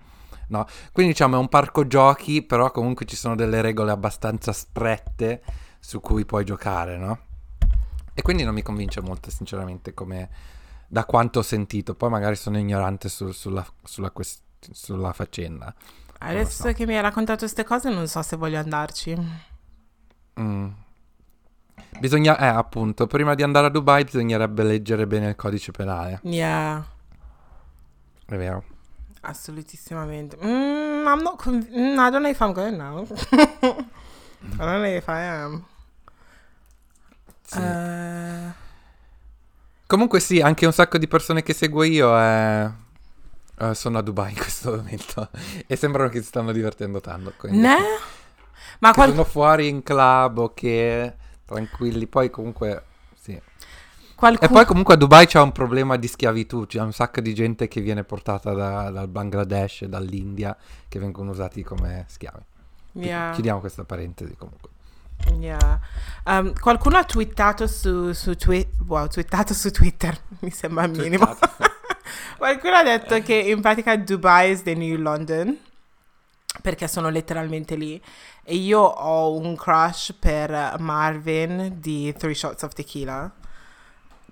No? 0.47 0.67
Quindi 0.93 1.13
diciamo 1.13 1.37
è 1.37 1.39
un 1.39 1.49
parco 1.49 1.87
giochi, 1.87 2.43
però 2.43 2.71
comunque 2.71 3.07
ci 3.07 3.17
sono 3.17 3.35
delle 3.35 3.61
regole 3.61 3.91
abbastanza 3.91 4.53
strette 4.53 5.43
su 5.79 6.01
cui 6.01 6.25
puoi 6.25 6.45
giocare, 6.45 6.97
no? 6.97 7.19
E 8.15 8.23
quindi 8.23 8.45
non 8.45 8.55
mi 8.55 8.63
convince 8.63 9.01
molto, 9.01 9.31
sinceramente, 9.31 9.93
come 9.93 10.29
da 10.89 11.05
quanto 11.05 11.41
ho 11.41 11.43
sentito. 11.43 11.95
Poi 11.95 12.11
magari 12.11 12.37
sono 12.37 12.59
ignorante 12.59 13.09
su- 13.09 13.31
sulla, 13.33 13.65
sulla, 13.83 14.11
quest- 14.11 14.43
sulla 14.73 15.13
faccenda. 15.13 15.75
Adesso 16.19 16.69
so. 16.69 16.73
che 16.73 16.87
mi 16.87 16.95
hai 16.97 17.03
raccontato 17.03 17.41
queste 17.41 17.65
cose 17.65 17.91
non 17.91 18.07
so 18.09 18.23
se 18.23 18.37
voglio 18.37 18.59
andarci. 18.59 19.17
Mm. 20.41 20.69
Bisogna, 21.99 22.37
eh, 22.39 22.47
appunto, 22.47 23.07
prima 23.07 23.35
di 23.35 23.43
andare 23.43 23.67
a 23.67 23.71
Dubai 23.71 24.05
bisognerebbe 24.05 24.63
leggere 24.65 25.07
bene 25.07 25.29
il 25.29 25.37
codice 25.37 25.71
penale, 25.71 26.19
Yeah, 26.23 26.85
è 28.27 28.37
vero. 28.37 28.65
assolutissimamente. 29.21 30.37
Mm, 30.43 31.07
I'm 31.07 31.23
not 31.23 31.37
conv- 31.41 31.69
mm, 31.71 31.99
I 31.99 32.11
don't 32.11 32.19
know 32.21 32.31
if 32.31 32.41
I'm 32.41 32.53
going 32.53 32.77
now. 32.77 33.07
I 33.31 34.57
don't 34.57 34.81
know 34.81 34.85
if 34.85 35.07
I 35.09 35.21
am. 35.21 35.65
Sì. 37.47 37.59
Eh, 37.59 38.53
Comunque 39.87 40.21
sì, 40.21 40.41
anche 40.41 40.67
un 40.67 40.73
sacco 40.73 40.99
di 40.99 41.07
persone 41.07 41.43
che 41.43 41.53
seguo 41.53 41.83
io 41.83 42.19
eh, 42.19 42.71
eh, 43.59 43.75
sono 43.75 43.99
a 43.99 44.03
Dubai 44.03 44.31
in 44.31 44.37
questo 44.37 44.71
momento 44.77 45.29
e 45.67 45.77
sembrano 45.77 46.09
che 46.09 46.21
si 46.21 46.27
stanno 46.27 46.53
divertendo 46.53 47.01
tanto. 47.01 47.33
quindi-? 47.37 47.61
Ma 48.81 48.89
Che 48.89 48.95
qual- 48.95 49.11
sono 49.11 49.25
fuori 49.25 49.69
in 49.69 49.83
club 49.83 50.39
o 50.39 50.55
che 50.55 51.15
tranquilli, 51.45 52.07
poi 52.07 52.31
comunque 52.31 52.85
sì. 53.21 53.33
E 53.33 53.43
qualcuno... 54.15 54.51
poi 54.51 54.65
comunque 54.65 54.95
a 54.95 54.97
Dubai 54.97 55.27
c'è 55.27 55.41
un 55.41 55.53
problema 55.53 55.97
di 55.97 56.09
schiavitù, 56.09 56.67
c'è 56.67 56.81
un 56.81 56.93
sacco 56.93 57.21
di 57.21 57.35
gente 57.35 57.69
che 57.69 57.81
viene 57.81 58.05
portata 58.05 58.53
da- 58.53 58.91
dal 58.91 59.09
Bangladesh 59.09 59.83
e 59.83 59.89
dall'India 59.89 60.57
che 60.89 60.99
vengono 60.99 61.31
usati 61.31 61.63
come 61.63 62.05
schiavi. 62.09 62.43
Yeah. 62.93 63.31
Chiudiamo 63.33 63.61
questa 63.61 63.85
parentesi 63.85 64.35
comunque. 64.37 64.71
Yeah. 65.39 65.81
Um, 66.25 66.53
qualcuno 66.59 66.97
ha 66.97 67.05
twittato 67.05 67.67
su, 67.67 68.13
su, 68.13 68.35
twi- 68.35 68.67
wow, 68.87 69.07
twittato 69.09 69.53
su 69.53 69.71
Twitter, 69.71 70.19
mi 70.41 70.51
sembra 70.51 70.87
minimo. 70.87 71.37
qualcuno 72.39 72.77
ha 72.77 72.83
detto 72.83 73.21
che 73.21 73.35
in 73.35 73.61
pratica 73.61 73.97
Dubai 73.97 74.51
is 74.51 74.63
the 74.63 74.75
new 74.75 74.97
London, 74.97 75.59
perché 76.63 76.89
sono 76.89 77.11
letteralmente 77.11 77.75
lì. 77.77 78.01
E 78.43 78.55
io 78.55 78.81
ho 78.81 79.37
un 79.37 79.57
crush 79.57 80.15
per 80.19 80.77
Marvin 80.79 81.77
di 81.79 82.13
Three 82.17 82.35
Shots 82.35 82.63
of 82.63 82.73
Tequila. 82.73 83.31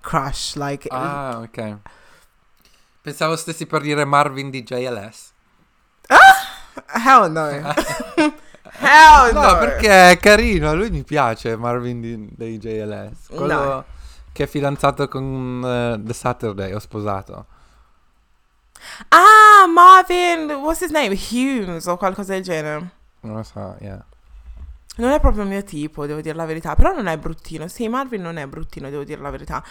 Crush, 0.01 0.55
like... 0.55 0.87
Ah, 0.89 1.39
ok. 1.39 1.77
Pensavo 3.01 3.35
stessi 3.35 3.65
per 3.65 3.81
dire 3.81 4.05
Marvin 4.05 4.49
di 4.49 4.63
JLS. 4.63 5.31
Hell 7.05 7.31
no. 7.31 7.73
Hell 8.83 9.33
no. 9.33 9.41
No, 9.41 9.57
perché 9.57 10.11
è 10.11 10.17
carino, 10.17 10.69
a 10.69 10.73
lui 10.73 10.89
mi 10.89 11.03
piace 11.03 11.55
Marvin 11.55 12.01
di, 12.01 12.27
dei 12.35 12.57
JLS. 12.57 13.27
Quello 13.29 13.63
No. 13.63 13.85
che 14.31 14.43
è 14.43 14.47
fidanzato 14.47 15.07
con 15.07 15.61
eh, 15.65 16.01
The 16.03 16.13
Saturday, 16.13 16.73
ho 16.73 16.79
sposato. 16.79 17.45
Ah, 19.09 19.65
Marvin, 19.67 20.49
what's 20.61 20.81
his 20.81 20.91
name? 20.91 21.15
Humes 21.31 21.85
o 21.85 21.97
qualcosa 21.97 22.33
del 22.33 22.43
genere. 22.43 22.89
Non 23.21 23.37
lo 23.37 23.43
so, 23.43 23.75
yeah. 23.79 24.03
Non 24.97 25.11
è 25.11 25.19
proprio 25.19 25.43
il 25.43 25.49
mio 25.49 25.63
tipo, 25.63 26.05
devo 26.05 26.21
dire 26.21 26.35
la 26.35 26.45
verità. 26.45 26.75
Però 26.75 26.93
non 26.93 27.07
è 27.07 27.17
bruttino. 27.17 27.67
Sì, 27.67 27.87
Marvin 27.87 28.21
non 28.21 28.37
è 28.37 28.45
bruttino, 28.45 28.89
devo 28.89 29.03
dire 29.03 29.21
la 29.21 29.29
verità. 29.29 29.63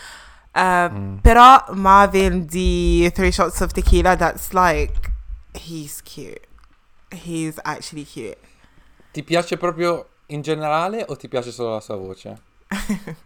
Uh, 0.54 0.60
Mm. 0.92 1.16
Però 1.22 1.64
Marvin 1.70 2.44
di 2.44 3.10
Three 3.14 3.30
Shots 3.32 3.60
of 3.60 3.72
Tequila, 3.72 4.16
that's 4.16 4.52
like, 4.52 5.10
he's 5.52 6.02
cute. 6.02 6.40
He's 7.10 7.58
actually 7.62 8.04
cute. 8.04 8.36
Ti 9.12 9.22
piace 9.22 9.56
proprio 9.56 10.08
in 10.26 10.40
generale 10.42 11.04
o 11.08 11.16
ti 11.16 11.28
piace 11.28 11.52
solo 11.52 11.74
la 11.74 11.80
sua 11.80 11.96
voce? 11.96 12.42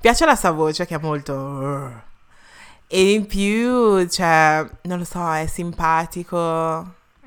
Piace 0.00 0.24
la 0.24 0.36
sua 0.36 0.50
voce 0.52 0.86
che 0.86 0.94
è 0.94 0.98
molto... 0.98 2.02
E 2.86 3.12
in 3.12 3.26
più, 3.26 4.06
cioè, 4.08 4.64
non 4.82 4.98
lo 4.98 5.04
so, 5.04 5.32
è 5.32 5.46
simpatico, 5.46 6.38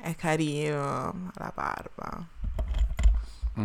è 0.00 0.14
carino, 0.16 1.30
ha 1.34 1.42
la 1.42 1.52
barba. 1.54 2.26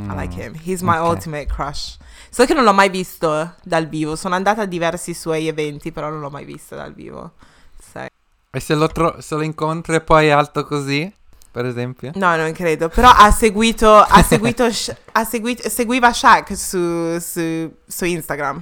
I 0.08 0.16
like 0.16 0.34
him. 0.36 0.54
He's 0.56 0.82
my 0.82 0.98
Mm, 0.98 1.04
ok. 1.06 1.08
ultimate 1.08 1.46
crush. 1.46 1.98
So 2.30 2.46
che 2.46 2.54
non 2.54 2.64
l'ho 2.66 2.74
mai 2.74 2.90
visto 2.90 3.56
dal 3.64 3.88
vivo. 3.88 4.16
Sono 4.16 4.36
andata 4.36 4.64
a 4.64 4.66
diversi 4.66 5.14
suoi 5.14 5.48
eventi, 5.48 5.92
però 5.92 6.10
non 6.10 6.20
l'ho 6.20 6.30
mai 6.32 6.46
visto 6.46 6.76
dal 6.76 6.94
vivo. 6.94 7.34
Sai. 7.80 8.10
E 8.52 8.60
se 8.60 8.76
lo, 8.76 8.88
tro- 8.88 9.22
se 9.22 9.36
lo 9.36 9.42
incontri 9.42 9.96
e 9.96 10.02
poi 10.02 10.28
è 10.28 10.32
alto 10.32 10.66
così, 10.66 11.12
per 11.54 11.66
esempio? 11.68 12.12
No, 12.16 12.36
non 12.36 12.52
credo. 12.52 12.90
Però 12.90 13.10
ha 13.10 13.30
seguito, 13.32 13.96
ha 14.00 14.22
seguito, 14.26 14.68
ha 15.12 15.24
seguito, 15.24 15.70
seguiva 15.70 16.12
Shaq 16.12 16.58
su, 16.58 17.20
su, 17.20 17.72
su 17.88 18.06
Instagram. 18.06 18.62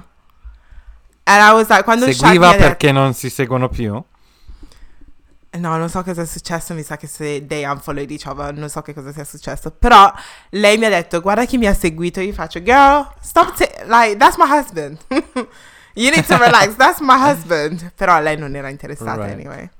And 1.24 1.40
I 1.42 1.52
was 1.54 1.68
like, 1.70 1.84
quando 1.84 2.04
Shaq 2.04 2.16
Seguiva 2.16 2.48
mi 2.48 2.52
ha 2.52 2.56
detto- 2.56 2.68
perché 2.68 2.92
non 2.92 3.14
si 3.14 3.30
seguono 3.30 3.68
più? 3.70 3.92
No, 5.54 5.76
non 5.76 5.88
so 5.90 6.02
cosa 6.02 6.22
è 6.22 6.26
successo, 6.26 6.72
mi 6.74 6.82
sa 6.82 6.96
che 6.96 7.06
se 7.06 7.44
they 7.46 7.64
unfollowed 7.64 8.10
each 8.10 8.24
other, 8.26 8.54
non 8.54 8.68
so 8.70 8.80
che 8.82 8.94
cosa 8.94 9.12
sia 9.12 9.24
successo. 9.24 9.70
Però 9.70 10.10
lei 10.50 10.78
mi 10.78 10.86
ha 10.86 10.88
detto, 10.88 11.20
guarda 11.20 11.44
chi 11.44 11.58
mi 11.58 11.66
ha 11.66 11.74
seguito, 11.74 12.20
io 12.20 12.32
faccio, 12.32 12.62
girl, 12.62 13.06
stop, 13.20 13.54
ta- 13.54 13.84
like, 13.84 14.16
that's 14.16 14.36
my 14.38 14.46
husband. 14.48 14.98
you 15.94 16.10
need 16.10 16.24
to 16.26 16.36
relax, 16.38 16.74
that's 16.76 17.00
my 17.00 17.16
husband. 17.18 17.92
Però 17.94 18.18
lei 18.20 18.38
non 18.38 18.54
era 18.56 18.68
interessata 18.70 19.26
Right. 19.26 19.32
anyway. 19.32 19.70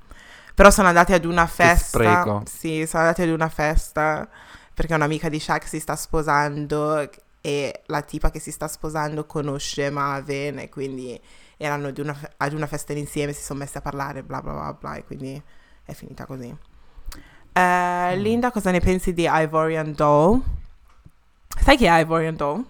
Però 0.53 0.69
sono 0.69 0.87
andati 0.87 1.13
ad 1.13 1.25
una 1.25 1.47
festa. 1.47 1.97
spreco. 1.97 2.43
Sì, 2.45 2.85
sono 2.85 3.03
andati 3.03 3.23
ad 3.23 3.29
una 3.29 3.49
festa 3.49 4.27
perché 4.73 4.93
un'amica 4.93 5.29
di 5.29 5.39
Shaq 5.39 5.67
si 5.67 5.79
sta 5.79 5.95
sposando 5.95 7.09
e 7.41 7.81
la 7.87 8.01
tipa 8.01 8.31
che 8.31 8.39
si 8.39 8.51
sta 8.51 8.67
sposando 8.67 9.25
conosce 9.25 9.89
Marvin 9.89 10.59
e 10.59 10.69
quindi 10.69 11.19
erano 11.57 11.91
di 11.91 12.01
una 12.01 12.17
ad 12.37 12.53
una 12.53 12.67
festa 12.67 12.93
insieme, 12.93 13.33
si 13.33 13.43
sono 13.43 13.59
messi 13.59 13.77
a 13.77 13.81
parlare, 13.81 14.23
bla 14.23 14.41
bla 14.41 14.53
bla 14.53 14.73
bla, 14.73 14.95
e 14.95 15.03
quindi 15.03 15.41
è 15.83 15.93
finita 15.93 16.25
così. 16.25 16.55
Eh, 17.51 18.15
Linda, 18.17 18.51
cosa 18.51 18.71
ne 18.71 18.79
pensi 18.79 19.13
di 19.13 19.27
Ivorian 19.29 19.93
Doll? 19.93 20.41
Sai 21.59 21.77
chi 21.77 21.85
è 21.85 21.99
Ivorian 21.99 22.35
Doll? 22.35 22.65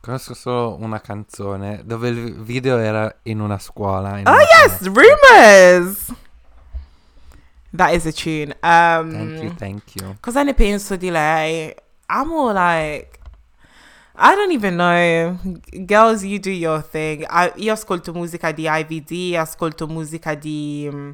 Conosco 0.00 0.32
solo 0.34 0.76
una 0.80 1.00
canzone 1.00 1.82
dove 1.84 2.08
il 2.08 2.32
video 2.40 2.78
era 2.78 3.14
in 3.24 3.40
una 3.40 3.58
scuola. 3.58 4.18
in 4.18 4.26
Oh 4.26 4.32
una 4.32 4.40
yes, 4.40 4.78
classe. 4.78 4.88
Rumors! 4.88 6.14
That 7.76 7.92
is 7.94 8.06
a 8.06 8.12
tune. 8.12 8.54
Um, 8.62 9.10
Thank 9.12 9.42
you, 9.42 9.54
thank 9.56 9.94
you. 9.96 10.16
Cosa 10.20 10.42
ne 10.42 10.54
penso 10.54 10.96
di 10.96 11.10
lei? 11.10 11.72
Amo 12.06 12.50
like 12.50 13.18
I 14.16 14.34
don't 14.34 14.50
even 14.52 14.74
know. 14.76 15.38
Girls, 15.86 16.24
you 16.24 16.38
do 16.40 16.50
your 16.50 16.82
thing. 16.82 17.24
I- 17.30 17.52
io 17.56 17.72
ascolto 17.72 18.12
musica 18.12 18.50
di 18.52 18.66
IVD, 18.68 19.36
ascolto 19.36 19.86
musica 19.86 20.34
di 20.34 20.88
mm, 20.92 21.10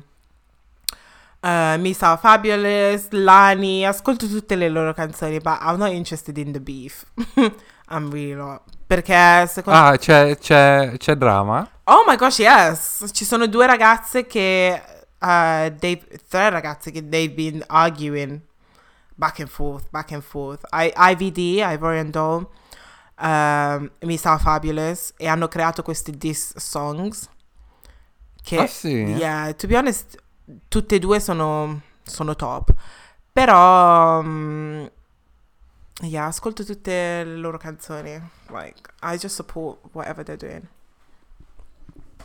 uh, 1.42 1.78
Misa 1.78 2.16
Fabulous, 2.16 3.08
Lani, 3.10 3.84
ascolto 3.84 4.26
tutte 4.26 4.56
le 4.56 4.68
loro 4.68 4.94
canzoni, 4.94 5.38
but 5.40 5.58
I'm 5.60 5.76
not 5.76 5.92
interested 5.92 6.38
in 6.38 6.52
the 6.52 6.60
beef. 6.60 7.04
I'm 7.88 8.10
really 8.10 8.34
not. 8.34 8.62
Perché 8.86 9.46
secondo 9.48 9.78
Ah, 9.78 9.96
c'è, 9.96 10.36
c'è, 10.38 10.94
c'è 10.96 11.16
drama? 11.16 11.68
Oh 11.84 12.04
my 12.06 12.16
gosh, 12.16 12.38
yes. 12.38 13.06
Ci 13.12 13.24
sono 13.24 13.46
due 13.46 13.66
ragazze 13.66 14.26
che. 14.26 14.80
Uh, 15.18 15.74
they, 15.78 16.00
tre 16.28 16.50
ragazze 16.50 16.90
che 16.90 17.08
they've 17.08 17.32
been 17.34 17.64
arguing 17.68 18.38
back 19.14 19.40
and 19.40 19.48
forth, 19.48 19.88
back 19.90 20.12
and 20.12 20.22
forth. 20.22 20.60
I, 20.72 20.92
IVD, 20.94 21.60
Ivorian 21.72 22.10
Doll, 22.10 22.46
um, 23.20 23.90
Miss 24.02 24.24
Are 24.26 24.38
Fabulous, 24.38 25.14
e 25.16 25.26
hanno 25.26 25.48
creato 25.48 25.82
questi 25.82 26.12
diss 26.12 26.56
songs. 26.58 27.28
Che, 28.42 28.58
Ah, 28.58 28.66
sì? 28.66 28.88
yeah, 29.02 29.52
to 29.54 29.66
be 29.66 29.76
honest, 29.76 30.16
tutte 30.68 30.96
e 30.96 30.98
due 30.98 31.18
sono, 31.18 31.80
sono 32.02 32.36
top. 32.36 32.72
Però, 33.32 34.20
um, 34.20 34.88
yeah, 36.02 36.26
ascolto 36.26 36.64
tutte 36.64 37.24
le 37.24 37.36
loro 37.36 37.58
canzoni. 37.58 38.20
Like, 38.48 38.80
I 39.02 39.16
just 39.16 39.34
support 39.34 39.78
whatever 39.92 40.24
they're 40.24 40.36
doing. 40.36 40.66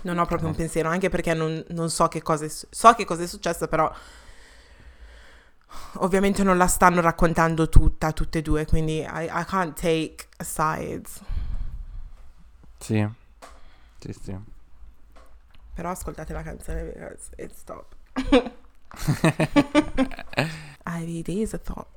Non 0.04 0.18
ho 0.18 0.26
proprio 0.26 0.50
un 0.50 0.56
pensiero, 0.56 0.90
anche 0.90 1.10
perché 1.10 1.34
non, 1.34 1.64
non 1.70 1.90
so 1.90 2.08
che 2.08 2.22
cosa 2.22 2.46
è, 2.46 2.50
so 2.50 2.94
che 2.94 3.06
cosa 3.06 3.24
è 3.24 3.28
successo, 3.28 3.68
però 3.68 3.94
ovviamente 5.96 6.44
non 6.44 6.58
la 6.58 6.68
stanno 6.68 7.02
raccontando 7.02 7.70
tutta, 7.70 8.12
tutte 8.12 8.40
e 8.40 8.42
due, 8.42 8.66
quindi 8.66 8.98
I, 9.00 9.30
I 9.32 9.46
can't 9.46 9.80
take 9.80 10.28
sides. 10.40 11.22
Sì. 12.80 13.08
Sì, 14.00 14.14
sì. 14.14 14.36
Però 15.74 15.90
ascoltate 15.92 16.34
la 16.34 16.42
canzone 16.42 16.84
because 16.84 17.30
it's 17.38 17.64
top. 17.64 17.96
IVD 20.86 21.30
is 21.30 21.54
a 21.54 21.60
thought. 21.60 21.88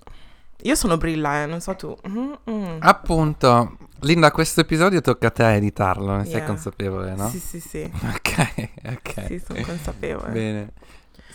Io 0.66 0.74
sono 0.74 0.96
Brilla, 0.96 1.42
eh, 1.42 1.46
non 1.46 1.60
so 1.60 1.76
tu. 1.76 1.94
Mm, 2.08 2.32
mm. 2.50 2.76
Appunto, 2.80 3.76
Linda, 4.00 4.30
questo 4.30 4.62
episodio 4.62 5.02
tocca 5.02 5.26
a 5.26 5.30
te 5.30 5.54
editarlo, 5.56 6.16
ne 6.16 6.24
sei 6.24 6.36
Yeah. 6.36 6.46
consapevole, 6.46 7.14
no? 7.14 7.28
Sì, 7.28 7.38
sì, 7.38 7.60
sì. 7.60 7.82
Ok, 8.02 8.68
ok. 8.86 9.26
Sì, 9.26 9.42
sono 9.44 9.60
consapevole. 9.60 10.32
Bene. 10.32 10.72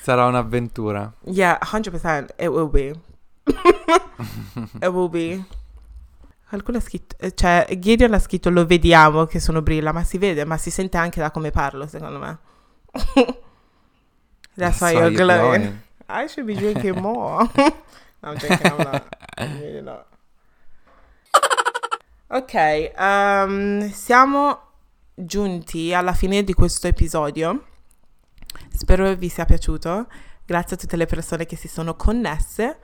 Sarà 0.02 0.26
un'avventura. 0.26 1.14
Yeah, 1.26 1.60
100% 1.62 2.30
it 2.38 2.48
will 2.48 2.70
be. 2.72 2.96
it 4.82 4.88
will 4.88 5.10
be. 5.10 5.44
Qualcuno 6.48 6.78
ha 6.78 6.82
scritto, 6.82 7.16
eh, 7.20 7.32
cioè 7.36 7.68
Gideon 7.78 8.16
ha 8.16 8.20
scritto 8.20 8.50
lo 8.50 8.66
vediamo 8.66 9.26
che 9.26 9.40
sono 9.40 9.62
brilla, 9.62 9.92
ma 9.92 10.04
si 10.04 10.18
vede, 10.18 10.44
ma 10.44 10.58
si 10.58 10.72
sente 10.72 10.98
anche 10.98 11.20
da 11.20 11.30
come 11.30 11.52
parlo, 11.52 11.86
secondo 11.86 12.18
me. 12.18 12.38
That's 14.58 14.82
why 14.82 14.94
you're 14.94 15.12
glowing. 15.12 15.82
I 16.08 16.28
should 16.28 16.48
be 16.48 16.56
drinking 16.56 16.96
more. 16.98 17.48
I'm 18.22 18.38
joking, 18.38 18.66
I'm 18.66 18.78
not. 18.78 19.16
I'm 19.38 19.60
really 19.60 19.82
not. 19.82 20.06
Ok, 22.28 22.54
ehm, 22.96 23.90
siamo 23.92 24.62
giunti 25.16 25.94
alla 25.94 26.14
fine 26.14 26.44
di 26.44 26.54
questo 26.54 26.88
episodio. 26.88 27.66
Spero 28.72 29.14
vi 29.16 29.30
sia 29.30 29.46
piaciuto. 29.46 30.08
Grazie 30.46 30.76
a 30.76 30.80
tutte 30.80 30.96
le 30.96 31.06
persone 31.06 31.46
che 31.46 31.56
si 31.56 31.68
sono 31.68 31.96
connesse 31.96 32.80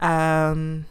ehm, 0.00 0.84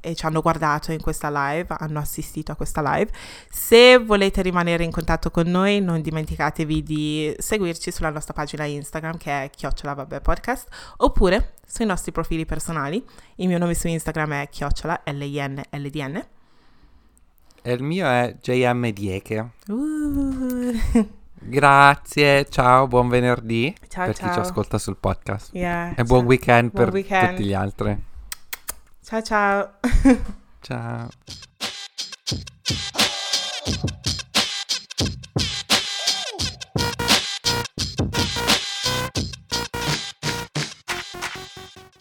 e 0.00 0.14
ci 0.14 0.26
hanno 0.26 0.40
guardato 0.40 0.92
in 0.92 1.00
questa 1.00 1.28
live, 1.30 1.66
hanno 1.78 1.98
assistito 1.98 2.52
a 2.52 2.54
questa 2.56 2.80
live. 2.82 3.10
Se 3.50 3.98
volete 3.98 4.42
rimanere 4.42 4.84
in 4.84 4.90
contatto 4.90 5.30
con 5.30 5.46
noi, 5.48 5.80
non 5.80 6.00
dimenticatevi 6.00 6.82
di 6.82 7.34
seguirci 7.38 7.90
sulla 7.90 8.10
nostra 8.10 8.32
pagina 8.34 8.64
Instagram 8.64 9.16
che 9.16 9.44
è 9.44 9.50
chiocciola 9.50 9.94
vabbè 9.94 10.20
podcast 10.20 10.68
oppure 10.98 11.54
sui 11.66 11.84
nostri 11.86 12.12
profili 12.12 12.44
personali. 12.46 13.04
Il 13.36 13.48
mio 13.48 13.58
nome 13.58 13.74
su 13.74 13.88
Instagram 13.88 14.32
è 14.42 14.48
chiocciola 14.48 15.02
L-I-N-L-D-N. 15.04 16.24
E 17.62 17.72
il 17.72 17.82
mio 17.82 18.06
è 18.06 18.36
JM 18.40 18.88
Dieche. 18.90 19.50
Uh. 19.68 20.72
Grazie, 21.42 22.46
ciao, 22.50 22.86
buon 22.86 23.08
venerdì 23.08 23.74
Ciao 23.88 24.04
per 24.06 24.14
chi 24.14 24.20
ciao. 24.24 24.32
ci 24.34 24.38
ascolta 24.40 24.76
sul 24.78 24.96
podcast. 24.98 25.54
Yeah, 25.54 25.94
E 25.96 26.04
buon 26.04 26.20
ciao. 26.20 26.28
weekend 26.28 26.70
Buon 26.70 26.84
per 26.84 26.92
weekend. 26.94 27.28
tutti 27.30 27.44
gli 27.44 27.54
altri. 27.54 28.08
Ciao 29.02 29.22
ciao. 29.22 29.70
ciao. 30.62 31.08